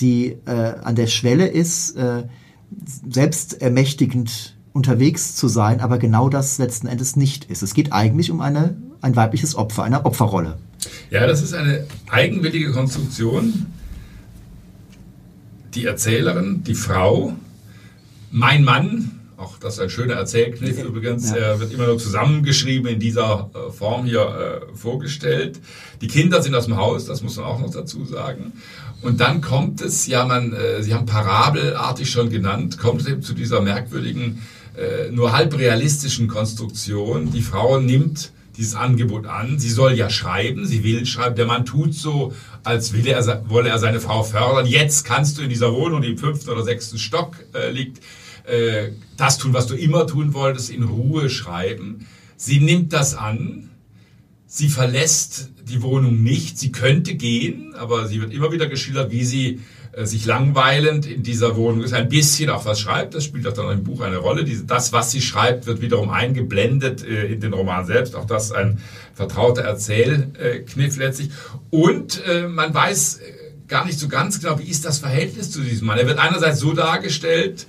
die 0.00 0.38
äh, 0.46 0.74
an 0.82 0.96
der 0.96 1.06
Schwelle 1.06 1.46
ist, 1.46 1.96
äh, 1.96 2.24
selbstermächtigend 3.08 4.55
unterwegs 4.76 5.34
zu 5.34 5.48
sein, 5.48 5.80
aber 5.80 5.98
genau 5.98 6.28
das 6.28 6.58
letzten 6.58 6.86
Endes 6.86 7.16
nicht 7.16 7.46
ist. 7.46 7.62
Es 7.62 7.74
geht 7.74 7.92
eigentlich 7.92 8.30
um 8.30 8.40
eine, 8.40 8.76
ein 9.00 9.16
weibliches 9.16 9.56
Opfer, 9.56 9.82
eine 9.82 10.04
Opferrolle. 10.04 10.58
Ja, 11.10 11.26
das 11.26 11.42
ist 11.42 11.54
eine 11.54 11.86
eigenwillige 12.08 12.70
Konstruktion. 12.70 13.66
Die 15.74 15.86
Erzählerin, 15.86 16.62
die 16.62 16.74
Frau, 16.74 17.32
mein 18.30 18.64
Mann, 18.64 19.12
auch 19.36 19.58
das 19.58 19.74
ist 19.74 19.80
ein 19.80 19.90
schöner 19.90 20.14
Erzählkniff 20.14 20.82
übrigens, 20.82 21.30
ja. 21.30 21.36
er 21.36 21.60
wird 21.60 21.72
immer 21.72 21.86
nur 21.86 21.98
zusammengeschrieben 21.98 22.90
in 22.90 23.00
dieser 23.00 23.50
äh, 23.54 23.70
Form 23.70 24.06
hier 24.06 24.20
äh, 24.72 24.76
vorgestellt. 24.76 25.60
Die 26.00 26.06
Kinder 26.06 26.42
sind 26.42 26.54
aus 26.54 26.66
dem 26.66 26.76
Haus, 26.76 27.06
das 27.06 27.22
muss 27.22 27.36
man 27.36 27.46
auch 27.46 27.58
noch 27.58 27.70
dazu 27.70 28.04
sagen. 28.04 28.52
Und 29.02 29.20
dann 29.20 29.40
kommt 29.42 29.82
es, 29.82 30.06
ja, 30.06 30.24
man, 30.24 30.52
äh, 30.52 30.82
Sie 30.82 30.94
haben 30.94 31.06
parabelartig 31.06 32.10
schon 32.10 32.30
genannt, 32.30 32.78
kommt 32.78 33.02
es 33.02 33.08
eben 33.08 33.22
zu 33.22 33.34
dieser 33.34 33.60
merkwürdigen 33.60 34.42
äh, 34.76 35.10
nur 35.10 35.32
halb 35.32 35.56
realistischen 35.56 36.28
Konstruktion. 36.28 37.32
Die 37.32 37.42
Frau 37.42 37.80
nimmt 37.80 38.32
dieses 38.56 38.74
Angebot 38.74 39.26
an. 39.26 39.58
Sie 39.58 39.70
soll 39.70 39.94
ja 39.94 40.10
schreiben, 40.10 40.66
sie 40.66 40.82
will 40.82 41.04
schreiben. 41.06 41.36
Der 41.36 41.46
Mann 41.46 41.66
tut 41.66 41.94
so, 41.94 42.32
als 42.64 42.92
will 42.92 43.06
er, 43.06 43.44
wolle 43.48 43.68
er 43.68 43.78
seine 43.78 44.00
Frau 44.00 44.22
fördern. 44.22 44.66
Jetzt 44.66 45.04
kannst 45.04 45.38
du 45.38 45.42
in 45.42 45.48
dieser 45.48 45.72
Wohnung, 45.72 46.02
die 46.02 46.08
im 46.08 46.18
fünften 46.18 46.50
oder 46.50 46.62
sechsten 46.62 46.98
Stock 46.98 47.36
äh, 47.54 47.70
liegt, 47.70 48.02
äh, 48.44 48.92
das 49.16 49.38
tun, 49.38 49.52
was 49.52 49.66
du 49.66 49.74
immer 49.74 50.06
tun 50.06 50.34
wolltest, 50.34 50.70
in 50.70 50.84
Ruhe 50.84 51.28
schreiben. 51.28 52.06
Sie 52.36 52.60
nimmt 52.60 52.92
das 52.92 53.14
an. 53.14 53.70
Sie 54.46 54.68
verlässt 54.68 55.50
die 55.68 55.82
Wohnung 55.82 56.22
nicht. 56.22 56.58
Sie 56.58 56.72
könnte 56.72 57.14
gehen, 57.14 57.74
aber 57.74 58.06
sie 58.06 58.20
wird 58.20 58.32
immer 58.32 58.52
wieder 58.52 58.66
geschildert, 58.66 59.10
wie 59.10 59.24
sie 59.24 59.60
sich 60.04 60.26
langweilend 60.26 61.06
in 61.06 61.22
dieser 61.22 61.56
Wohnung 61.56 61.82
ist, 61.82 61.94
ein 61.94 62.10
bisschen 62.10 62.50
auch 62.50 62.66
was 62.66 62.78
schreibt, 62.78 63.14
das 63.14 63.24
spielt 63.24 63.46
auch 63.46 63.54
dann 63.54 63.70
im 63.70 63.82
Buch 63.82 64.02
eine 64.02 64.18
Rolle. 64.18 64.44
Das, 64.44 64.92
was 64.92 65.10
sie 65.10 65.22
schreibt, 65.22 65.66
wird 65.66 65.80
wiederum 65.80 66.10
eingeblendet 66.10 67.02
äh, 67.02 67.32
in 67.32 67.40
den 67.40 67.54
Roman 67.54 67.86
selbst. 67.86 68.14
Auch 68.14 68.26
das 68.26 68.52
ein 68.52 68.78
vertrauter 69.14 69.62
Erzählkniff 69.62 70.98
letztlich. 70.98 71.30
Und 71.70 72.22
äh, 72.26 72.46
man 72.46 72.74
weiß 72.74 73.20
gar 73.68 73.86
nicht 73.86 73.98
so 73.98 74.08
ganz 74.08 74.38
genau, 74.38 74.58
wie 74.58 74.68
ist 74.68 74.84
das 74.84 74.98
Verhältnis 74.98 75.50
zu 75.50 75.62
diesem 75.62 75.86
Mann. 75.86 75.98
Er 75.98 76.06
wird 76.06 76.18
einerseits 76.18 76.60
so 76.60 76.72
dargestellt, 76.72 77.66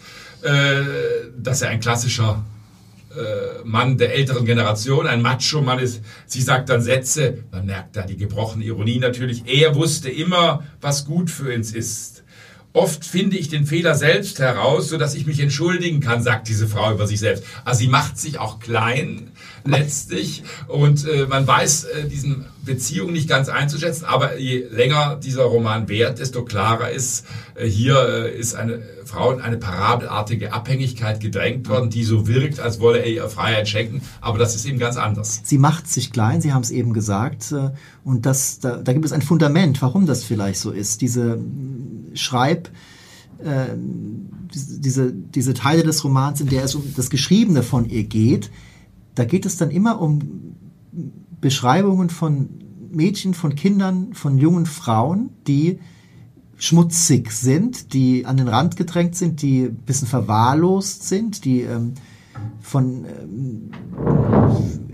dass 1.35 1.63
er 1.63 1.69
ein 1.69 1.79
klassischer 1.79 2.45
Mann 3.63 3.97
der 3.97 4.13
älteren 4.13 4.45
Generation, 4.45 5.07
ein 5.07 5.23
Macho-Mann 5.23 5.79
ist. 5.79 6.03
Sie 6.27 6.43
sagt 6.43 6.69
dann 6.69 6.83
Sätze, 6.83 7.43
man 7.51 7.65
merkt 7.65 7.95
da 7.95 8.03
die 8.03 8.15
gebrochene 8.15 8.63
Ironie 8.63 8.99
natürlich. 8.99 9.47
Er 9.47 9.73
wusste 9.73 10.11
immer, 10.11 10.63
was 10.81 11.05
gut 11.05 11.31
für 11.31 11.51
uns 11.51 11.73
ist. 11.73 12.16
Oft 12.77 13.05
finde 13.05 13.37
ich 13.37 13.49
den 13.49 13.65
Fehler 13.65 13.95
selbst 13.95 14.37
heraus, 14.37 14.89
so 14.89 14.99
dass 14.99 15.15
ich 15.15 15.25
mich 15.25 15.39
entschuldigen 15.39 15.99
kann, 15.99 16.21
sagt 16.21 16.47
diese 16.47 16.67
Frau 16.67 16.93
über 16.93 17.07
sich 17.07 17.19
selbst. 17.19 17.43
Also 17.65 17.79
sie 17.79 17.87
macht 17.87 18.19
sich 18.19 18.37
auch 18.37 18.59
klein. 18.59 19.31
Letztlich. 19.69 20.43
Und 20.67 21.07
äh, 21.07 21.25
man 21.27 21.45
weiß 21.45 21.83
äh, 21.85 22.07
diesen 22.07 22.45
Beziehungen 22.63 23.13
nicht 23.13 23.29
ganz 23.29 23.49
einzuschätzen, 23.49 24.05
aber 24.05 24.37
je 24.37 24.65
länger 24.71 25.19
dieser 25.23 25.43
Roman 25.43 25.87
währt, 25.87 26.19
desto 26.19 26.43
klarer 26.43 26.91
ist, 26.91 27.25
äh, 27.55 27.67
hier 27.67 27.95
äh, 28.09 28.37
ist 28.37 28.55
eine 28.55 28.81
Frau 29.05 29.31
in 29.31 29.39
eine 29.39 29.57
parabelartige 29.57 30.51
Abhängigkeit 30.51 31.19
gedrängt 31.19 31.69
worden, 31.69 31.89
die 31.89 32.03
so 32.03 32.27
wirkt, 32.27 32.59
als 32.59 32.79
wolle 32.79 32.99
er 32.99 33.07
ihr 33.09 33.29
Freiheit 33.29 33.69
schenken, 33.69 34.01
aber 34.19 34.37
das 34.37 34.55
ist 34.55 34.65
eben 34.65 34.79
ganz 34.79 34.97
anders. 34.97 35.41
Sie 35.43 35.57
macht 35.57 35.87
sich 35.87 36.11
klein, 36.11 36.41
Sie 36.41 36.53
haben 36.53 36.63
es 36.63 36.71
eben 36.71 36.93
gesagt, 36.93 37.51
äh, 37.51 37.71
und 38.03 38.25
das, 38.25 38.59
da, 38.59 38.77
da 38.77 38.93
gibt 38.93 39.05
es 39.05 39.13
ein 39.13 39.21
Fundament, 39.21 39.81
warum 39.81 40.05
das 40.05 40.23
vielleicht 40.23 40.59
so 40.59 40.71
ist. 40.71 41.01
Diese 41.01 41.39
Schreib- 42.13 42.69
äh, 43.43 43.67
diese, 44.51 45.13
diese 45.13 45.53
Teile 45.53 45.83
des 45.83 46.03
Romans, 46.03 46.41
in 46.41 46.47
der 46.49 46.63
es 46.63 46.75
um 46.75 46.83
das 46.95 47.09
Geschriebene 47.09 47.63
von 47.63 47.87
ihr 47.87 48.03
geht, 48.03 48.49
da 49.17 49.25
geht 49.25 49.45
es 49.45 49.57
dann 49.57 49.71
immer 49.71 49.99
um 49.99 50.55
Beschreibungen 51.41 52.09
von 52.09 52.49
Mädchen, 52.91 53.33
von 53.33 53.55
Kindern, 53.55 54.13
von 54.13 54.37
jungen 54.37 54.65
Frauen, 54.65 55.29
die 55.47 55.79
schmutzig 56.55 57.31
sind, 57.31 57.93
die 57.93 58.25
an 58.25 58.37
den 58.37 58.47
Rand 58.47 58.75
gedrängt 58.75 59.15
sind, 59.15 59.41
die 59.41 59.63
ein 59.63 59.75
bisschen 59.75 60.07
verwahrlost 60.07 61.07
sind, 61.07 61.45
die 61.45 61.61
ähm, 61.61 61.93
von 62.61 63.05
ähm, 63.05 63.71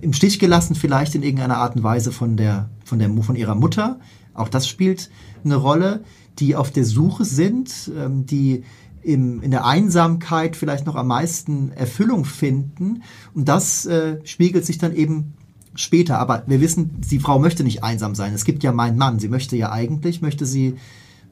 im 0.02 0.14
Stich 0.14 0.40
gelassen 0.40 0.76
vielleicht 0.76 1.16
in 1.16 1.24
irgendeiner 1.24 1.58
Art 1.58 1.76
und 1.76 1.84
Weise 1.84 2.12
von 2.12 2.38
der 2.38 2.70
von 2.84 3.00
der 3.00 3.10
von 3.24 3.36
ihrer 3.36 3.56
Mutter. 3.56 4.00
Auch 4.34 4.50
das 4.50 4.68
spielt 4.68 5.10
eine 5.44 5.56
Rolle 5.56 6.04
die 6.40 6.56
auf 6.56 6.72
der 6.72 6.86
Suche 6.86 7.26
sind, 7.26 7.92
ähm, 7.96 8.26
die 8.26 8.64
im, 9.04 9.42
in 9.42 9.52
der 9.52 9.66
Einsamkeit 9.66 10.56
vielleicht 10.56 10.86
noch 10.86 10.96
am 10.96 11.08
meisten 11.08 11.72
Erfüllung 11.72 12.26
finden. 12.26 13.04
Und 13.34 13.48
das 13.48 13.86
äh, 13.86 14.18
spiegelt 14.24 14.66
sich 14.66 14.78
dann 14.78 14.96
eben 14.96 15.34
später. 15.76 16.20
Aber 16.20 16.44
wir 16.48 16.62
wissen, 16.62 17.02
die 17.10 17.20
Frau 17.20 17.39
möchte 17.39 17.63
nicht 17.63 17.84
einsam 17.84 18.16
sein. 18.16 18.34
Es 18.34 18.46
gibt 18.46 18.63
ja 18.63 18.72
meinen 18.72 18.98
Mann. 18.98 19.20
Sie 19.20 19.30
möchte 19.30 19.56
ja 19.56 19.72
eigentlich, 19.72 20.22
möchte 20.22 20.46
sie 20.46 20.76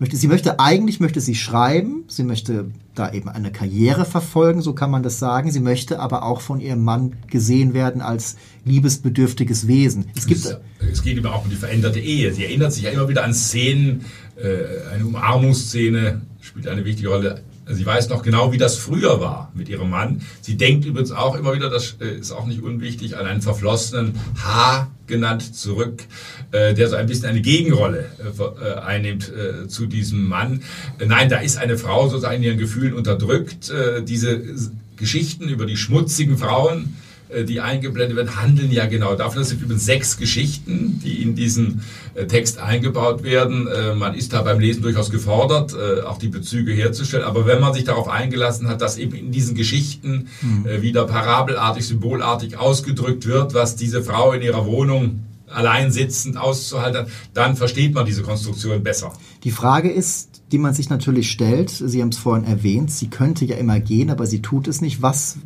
möchte, 0.01 0.17
sie 0.17 0.27
möchte 0.27 0.59
eigentlich 0.59 0.99
möchte 0.99 1.21
sie 1.21 1.35
schreiben, 1.35 2.05
sie 2.07 2.23
möchte 2.23 2.71
da 2.95 3.13
eben 3.13 3.29
eine 3.29 3.51
Karriere 3.51 4.03
verfolgen, 4.03 4.63
so 4.63 4.73
kann 4.73 4.89
man 4.89 5.03
das 5.03 5.19
sagen. 5.19 5.51
Sie 5.51 5.59
möchte 5.59 5.99
aber 5.99 6.23
auch 6.23 6.41
von 6.41 6.59
ihrem 6.59 6.83
Mann 6.83 7.17
gesehen 7.27 7.75
werden 7.75 8.01
als 8.01 8.35
liebesbedürftiges 8.65 9.67
Wesen. 9.67 10.07
Es, 10.15 10.25
gibt, 10.25 10.43
es, 10.43 10.57
es 10.91 11.03
geht 11.03 11.19
immer 11.19 11.35
auch 11.35 11.43
um 11.43 11.51
die 11.51 11.55
veränderte 11.55 11.99
Ehe. 11.99 12.33
Sie 12.33 12.43
erinnert 12.43 12.73
sich 12.73 12.83
ja 12.83 12.89
immer 12.89 13.07
wieder 13.09 13.23
an 13.23 13.35
Szenen, 13.35 14.03
äh, 14.35 14.91
eine 14.91 15.05
Umarmungsszene 15.05 16.21
spielt 16.41 16.67
eine 16.67 16.83
wichtige 16.83 17.09
Rolle. 17.09 17.43
Sie 17.73 17.85
weiß 17.85 18.09
noch 18.09 18.23
genau, 18.23 18.51
wie 18.51 18.57
das 18.57 18.77
früher 18.77 19.19
war 19.19 19.51
mit 19.53 19.69
ihrem 19.69 19.89
Mann. 19.89 20.21
Sie 20.41 20.57
denkt 20.57 20.85
übrigens 20.85 21.11
auch 21.11 21.35
immer 21.35 21.53
wieder, 21.53 21.69
das 21.69 21.97
äh, 21.99 22.17
ist 22.19 22.31
auch 22.31 22.45
nicht 22.45 22.61
unwichtig, 22.61 23.17
an 23.17 23.25
einen 23.25 23.41
verflossenen 23.41 24.19
H 24.43 24.89
genannt 25.07 25.55
zurück, 25.55 26.03
äh, 26.51 26.73
der 26.73 26.89
so 26.89 26.95
ein 26.95 27.07
bisschen 27.07 27.27
eine 27.27 27.41
Gegenrolle 27.41 28.05
einnimmt 28.85 29.31
zu 29.67 29.85
diesem 29.85 30.27
Mann. 30.27 30.63
Nein, 31.05 31.29
da 31.29 31.39
ist 31.39 31.57
eine 31.57 31.77
Frau 31.77 32.07
sozusagen 32.07 32.37
in 32.37 32.43
ihren 32.43 32.57
Gefühlen 32.57 32.93
unterdrückt. 32.93 33.71
Diese 34.07 34.41
Geschichten 34.95 35.49
über 35.49 35.65
die 35.65 35.77
schmutzigen 35.77 36.37
Frauen, 36.37 36.83
äh, 36.83 37.00
die 37.45 37.61
eingeblendet 37.61 38.17
werden, 38.17 38.35
handeln 38.35 38.71
ja 38.71 38.85
genau 38.85 39.15
davon. 39.15 39.39
Das 39.39 39.49
sind 39.49 39.61
übrigens 39.61 39.85
sechs 39.85 40.17
Geschichten, 40.17 40.99
die 41.03 41.21
in 41.21 41.35
diesen 41.35 41.81
äh, 42.13 42.25
Text 42.25 42.59
eingebaut 42.59 43.23
werden. 43.23 43.67
Äh, 43.67 43.95
man 43.95 44.15
ist 44.15 44.33
da 44.33 44.41
beim 44.41 44.59
Lesen 44.59 44.81
durchaus 44.81 45.11
gefordert, 45.11 45.75
auch 46.05 46.17
die 46.17 46.27
Bezüge 46.27 46.73
herzustellen. 46.73 47.25
Aber 47.25 47.45
wenn 47.45 47.59
man 47.59 47.73
sich 47.73 47.83
darauf 47.83 48.07
eingelassen 48.07 48.67
hat, 48.67 48.81
dass 48.81 48.97
eben 48.97 49.15
in 49.15 49.31
diesen 49.31 49.55
Geschichten 49.55 50.27
mhm. 50.41 50.81
wieder 50.81 51.05
parabelartig, 51.05 51.85
symbolartig 51.85 52.57
ausgedrückt 52.57 53.25
wird, 53.25 53.53
was 53.53 53.75
diese 53.75 54.03
Frau 54.03 54.33
in 54.33 54.41
ihrer 54.41 54.65
Wohnung 54.65 55.21
allein 55.53 55.91
sitzend 55.91 56.37
auszuhalten, 56.37 57.07
dann 57.33 57.55
versteht 57.55 57.93
man 57.93 58.05
diese 58.05 58.23
Konstruktion 58.23 58.83
besser. 58.83 59.13
Die 59.43 59.51
Frage 59.51 59.91
ist, 59.91 60.41
die 60.51 60.57
man 60.57 60.73
sich 60.73 60.89
natürlich 60.89 61.31
stellt, 61.31 61.69
Sie 61.69 62.01
haben 62.01 62.09
es 62.09 62.17
vorhin 62.17 62.45
erwähnt, 62.45 62.91
sie 62.91 63.09
könnte 63.09 63.45
ja 63.45 63.55
immer 63.55 63.79
gehen, 63.79 64.09
aber 64.09 64.25
sie 64.25 64.41
tut 64.41 64.67
es 64.67 64.81
nicht. 64.81 65.01
Was 65.01 65.37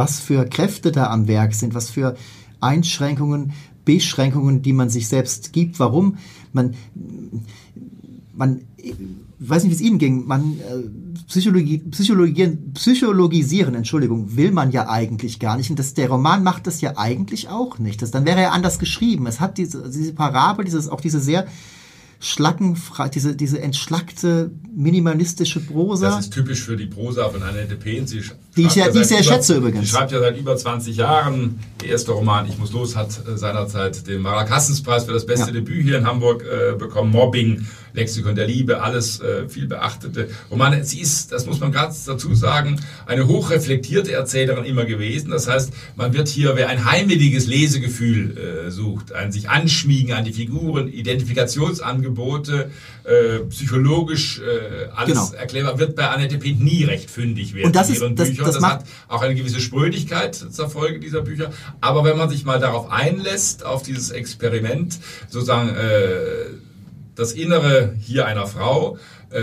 was 0.00 0.18
für 0.18 0.46
Kräfte 0.46 0.92
da 0.92 1.10
am 1.10 1.28
Werk 1.28 1.52
sind, 1.52 1.74
was 1.74 1.90
für 1.90 2.16
Einschränkungen, 2.58 3.52
Beschränkungen, 3.84 4.62
die 4.62 4.72
man 4.72 4.88
sich 4.88 5.08
selbst 5.08 5.52
gibt, 5.52 5.78
warum 5.78 6.16
man, 6.54 6.74
man, 8.32 8.62
ich 8.78 8.94
weiß 9.40 9.62
nicht, 9.62 9.72
wie 9.72 9.74
es 9.74 9.82
Ihnen 9.82 9.98
ging, 9.98 10.26
man, 10.26 10.54
äh, 10.60 10.88
Psychologien, 11.28 12.72
psychologisieren, 12.72 13.74
Entschuldigung, 13.74 14.36
will 14.36 14.52
man 14.52 14.70
ja 14.70 14.88
eigentlich 14.88 15.38
gar 15.38 15.58
nicht. 15.58 15.68
Und 15.68 15.78
das, 15.78 15.92
der 15.92 16.08
Roman 16.08 16.42
macht 16.42 16.66
das 16.66 16.80
ja 16.80 16.96
eigentlich 16.96 17.50
auch 17.50 17.78
nicht. 17.78 18.00
Das, 18.00 18.10
dann 18.10 18.24
wäre 18.24 18.40
er 18.40 18.52
anders 18.52 18.78
geschrieben. 18.78 19.26
Es 19.26 19.38
hat 19.38 19.58
diese, 19.58 19.90
diese 19.90 20.14
Parabel, 20.14 20.64
dieses, 20.64 20.88
auch 20.88 21.02
diese 21.02 21.20
sehr, 21.20 21.46
schlackenfrei, 22.22 23.08
diese, 23.08 23.34
diese 23.34 23.60
entschlackte, 23.62 24.50
minimalistische 24.76 25.60
Prosa. 25.60 26.10
Das 26.10 26.26
ist 26.26 26.34
typisch 26.34 26.60
für 26.60 26.76
die 26.76 26.86
Prosa 26.86 27.30
von 27.30 27.42
Annette 27.42 27.76
Pehn. 27.76 28.06
Sie 28.06 28.22
die 28.56 28.66
ich, 28.66 28.74
ja, 28.74 28.90
die 28.90 29.00
ich 29.00 29.06
sehr 29.06 29.20
über, 29.20 29.32
schätze 29.32 29.56
übrigens. 29.56 29.80
Sie 29.80 29.96
schreibt 29.96 30.12
ja 30.12 30.20
seit 30.20 30.36
über 30.36 30.54
20 30.54 30.96
Jahren. 30.96 31.58
Der 31.80 31.88
erste 31.88 32.12
Roman, 32.12 32.46
Ich 32.46 32.58
muss 32.58 32.72
los, 32.72 32.94
hat 32.94 33.08
äh, 33.26 33.38
seinerzeit 33.38 34.06
den 34.06 34.20
Marakassenspreis 34.20 35.04
für 35.04 35.14
das 35.14 35.24
beste 35.24 35.46
ja. 35.46 35.52
Debüt 35.52 35.82
hier 35.82 35.96
in 35.96 36.06
Hamburg 36.06 36.44
äh, 36.44 36.76
bekommen. 36.76 37.10
Mobbing, 37.10 37.66
Lexikon 37.92 38.34
der 38.34 38.46
Liebe, 38.46 38.82
alles 38.82 39.20
äh, 39.20 39.48
viel 39.48 39.66
beachtete 39.66 40.28
Romane. 40.50 40.84
Sie 40.84 41.00
ist, 41.00 41.32
das 41.32 41.46
muss 41.46 41.60
man 41.60 41.72
ganz 41.72 42.04
dazu 42.04 42.34
sagen, 42.34 42.80
eine 43.06 43.26
hochreflektierte 43.26 44.12
Erzählerin 44.12 44.64
immer 44.64 44.84
gewesen. 44.84 45.30
Das 45.30 45.48
heißt, 45.48 45.72
man 45.96 46.12
wird 46.12 46.28
hier, 46.28 46.56
wer 46.56 46.68
ein 46.68 46.84
heimeliges 46.84 47.46
Lesegefühl 47.46 48.36
äh, 48.36 48.70
sucht, 48.70 49.12
ein 49.12 49.32
sich 49.32 49.48
anschmiegen 49.48 50.12
an 50.12 50.24
die 50.24 50.32
Figuren, 50.32 50.88
Identifikationsangebote, 50.88 52.70
äh, 53.04 53.40
psychologisch 53.48 54.40
äh, 54.40 54.88
alles 54.94 55.30
genau. 55.30 55.32
erklärbar, 55.40 55.78
wird 55.78 55.96
bei 55.96 56.08
Annette 56.08 56.38
Pint 56.38 56.60
nie 56.60 56.84
recht 56.84 57.10
fündig 57.10 57.54
werden 57.54 57.66
Und 57.66 57.76
das 57.76 57.88
in 57.88 57.96
ihren 57.96 58.14
ist, 58.14 58.30
Büchern. 58.30 58.44
Das, 58.44 58.54
das, 58.54 58.62
das 58.62 58.70
hat 58.70 58.84
auch 59.08 59.22
eine 59.22 59.34
gewisse 59.34 59.60
Sprödigkeit 59.60 60.34
zur 60.34 60.68
Folge 60.68 61.00
dieser 61.00 61.22
Bücher. 61.22 61.50
Aber 61.80 62.04
wenn 62.04 62.16
man 62.16 62.28
sich 62.28 62.44
mal 62.44 62.60
darauf 62.60 62.90
einlässt, 62.90 63.64
auf 63.64 63.82
dieses 63.82 64.10
Experiment, 64.10 64.98
sozusagen 65.28 65.70
äh, 65.70 66.50
das 67.20 67.32
Innere 67.32 67.94
hier 68.00 68.26
einer 68.26 68.46
Frau 68.46 68.96
äh, 69.30 69.40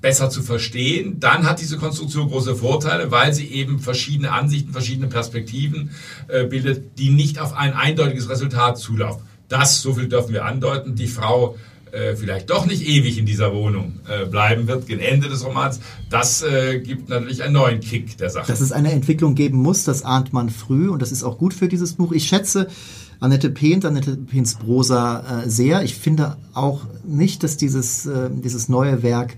besser 0.00 0.30
zu 0.30 0.42
verstehen, 0.42 1.18
dann 1.18 1.44
hat 1.44 1.60
diese 1.60 1.76
Konstruktion 1.76 2.28
große 2.28 2.54
Vorteile, 2.54 3.10
weil 3.10 3.34
sie 3.34 3.46
eben 3.46 3.78
verschiedene 3.80 4.32
Ansichten, 4.32 4.72
verschiedene 4.72 5.08
Perspektiven 5.08 5.90
äh, 6.28 6.44
bildet, 6.44 6.98
die 6.98 7.10
nicht 7.10 7.40
auf 7.40 7.54
ein 7.54 7.74
eindeutiges 7.74 8.28
Resultat 8.28 8.78
zulaufen. 8.78 9.22
Das, 9.48 9.82
so 9.82 9.94
viel 9.94 10.08
dürfen 10.08 10.32
wir 10.32 10.44
andeuten, 10.44 10.94
die 10.94 11.06
Frau 11.06 11.56
äh, 11.90 12.16
vielleicht 12.16 12.50
doch 12.50 12.66
nicht 12.66 12.86
ewig 12.86 13.18
in 13.18 13.26
dieser 13.26 13.54
Wohnung 13.54 14.00
äh, 14.08 14.26
bleiben 14.26 14.66
wird, 14.66 14.86
gegen 14.86 15.00
Ende 15.00 15.28
des 15.28 15.44
Romans, 15.44 15.80
das 16.10 16.42
äh, 16.42 16.80
gibt 16.80 17.08
natürlich 17.08 17.42
einen 17.42 17.54
neuen 17.54 17.80
Kick 17.80 18.18
der 18.18 18.30
Sache. 18.30 18.46
Dass 18.46 18.60
es 18.60 18.72
eine 18.72 18.92
Entwicklung 18.92 19.34
geben 19.34 19.58
muss, 19.58 19.84
das 19.84 20.02
ahnt 20.02 20.32
man 20.32 20.50
früh 20.50 20.88
und 20.88 21.02
das 21.02 21.12
ist 21.12 21.24
auch 21.24 21.38
gut 21.38 21.54
für 21.54 21.68
dieses 21.68 21.94
Buch. 21.94 22.12
Ich 22.12 22.26
schätze 22.26 22.68
Annette 23.24 23.48
Pehnt, 23.48 23.86
Annette 23.86 24.16
Pehnts 24.18 24.54
Prosa 24.54 25.44
äh, 25.44 25.48
sehr. 25.48 25.82
Ich 25.82 25.94
finde 25.94 26.36
auch 26.52 26.82
nicht, 27.06 27.42
dass 27.42 27.56
dieses, 27.56 28.04
äh, 28.04 28.28
dieses 28.30 28.68
neue 28.68 29.02
Werk 29.02 29.34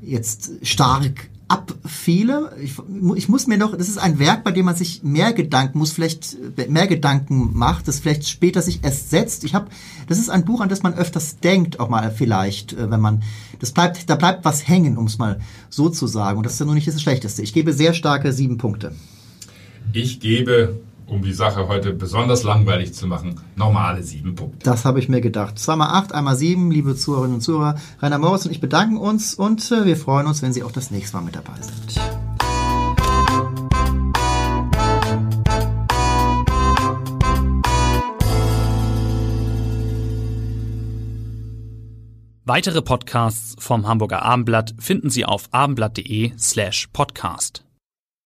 jetzt 0.00 0.52
stark 0.62 1.28
abfiele. 1.48 2.56
Ich, 2.62 2.76
ich 3.14 3.28
muss 3.28 3.46
mir 3.46 3.58
noch, 3.58 3.76
das 3.76 3.90
ist 3.90 3.98
ein 3.98 4.18
Werk, 4.18 4.42
bei 4.42 4.52
dem 4.52 4.64
man 4.64 4.74
sich 4.74 5.02
mehr 5.02 5.34
Gedanken 5.34 5.78
muss, 5.78 5.92
vielleicht 5.92 6.34
mehr 6.70 6.86
Gedanken 6.86 7.50
macht, 7.52 7.88
das 7.88 8.00
vielleicht 8.00 8.26
später 8.26 8.62
sich 8.62 8.82
erst 8.82 9.10
setzt. 9.10 9.44
Ich 9.44 9.54
habe, 9.54 9.66
das 10.08 10.18
ist 10.18 10.30
ein 10.30 10.46
Buch, 10.46 10.62
an 10.62 10.70
das 10.70 10.82
man 10.82 10.94
öfters 10.94 11.38
denkt, 11.38 11.78
auch 11.78 11.90
mal 11.90 12.10
vielleicht, 12.10 12.72
äh, 12.72 12.90
wenn 12.90 13.00
man, 13.02 13.22
das 13.58 13.72
bleibt, 13.72 14.08
da 14.08 14.16
bleibt 14.16 14.46
was 14.46 14.66
hängen, 14.66 14.96
um 14.96 15.08
es 15.08 15.18
mal 15.18 15.40
so 15.68 15.90
zu 15.90 16.06
sagen. 16.06 16.38
Und 16.38 16.46
das 16.46 16.54
ist 16.54 16.60
ja 16.60 16.64
noch 16.64 16.72
nicht 16.72 16.88
das 16.88 17.02
Schlechteste. 17.02 17.42
Ich 17.42 17.52
gebe 17.52 17.74
sehr 17.74 17.92
starke 17.92 18.32
sieben 18.32 18.56
Punkte. 18.56 18.92
Ich 19.92 20.20
gebe 20.20 20.80
um 21.06 21.22
die 21.22 21.32
Sache 21.32 21.68
heute 21.68 21.92
besonders 21.92 22.42
langweilig 22.42 22.94
zu 22.94 23.06
machen, 23.06 23.40
normale 23.54 24.02
sieben 24.02 24.34
Punkte. 24.34 24.58
Das 24.64 24.84
habe 24.84 24.98
ich 24.98 25.08
mir 25.08 25.20
gedacht. 25.20 25.58
Zweimal 25.58 25.88
acht, 25.90 26.12
einmal 26.12 26.36
sieben, 26.36 26.70
liebe 26.70 26.96
Zuhörerinnen 26.96 27.36
und 27.36 27.40
Zuhörer. 27.40 27.76
Rainer 28.00 28.18
Moritz 28.18 28.44
und 28.44 28.52
ich 28.52 28.60
bedanken 28.60 28.96
uns 28.96 29.34
und 29.34 29.70
äh, 29.70 29.84
wir 29.84 29.96
freuen 29.96 30.26
uns, 30.26 30.42
wenn 30.42 30.52
Sie 30.52 30.62
auch 30.62 30.72
das 30.72 30.90
nächste 30.90 31.16
Mal 31.16 31.22
mit 31.22 31.36
dabei 31.36 31.60
sind. 31.60 32.00
Weitere 42.48 42.80
Podcasts 42.80 43.56
vom 43.58 43.88
Hamburger 43.88 44.22
Abendblatt 44.22 44.76
finden 44.78 45.10
Sie 45.10 45.24
auf 45.24 45.48
abendblatt.de 45.50 46.30
slash 46.38 46.86
podcast. 46.92 47.65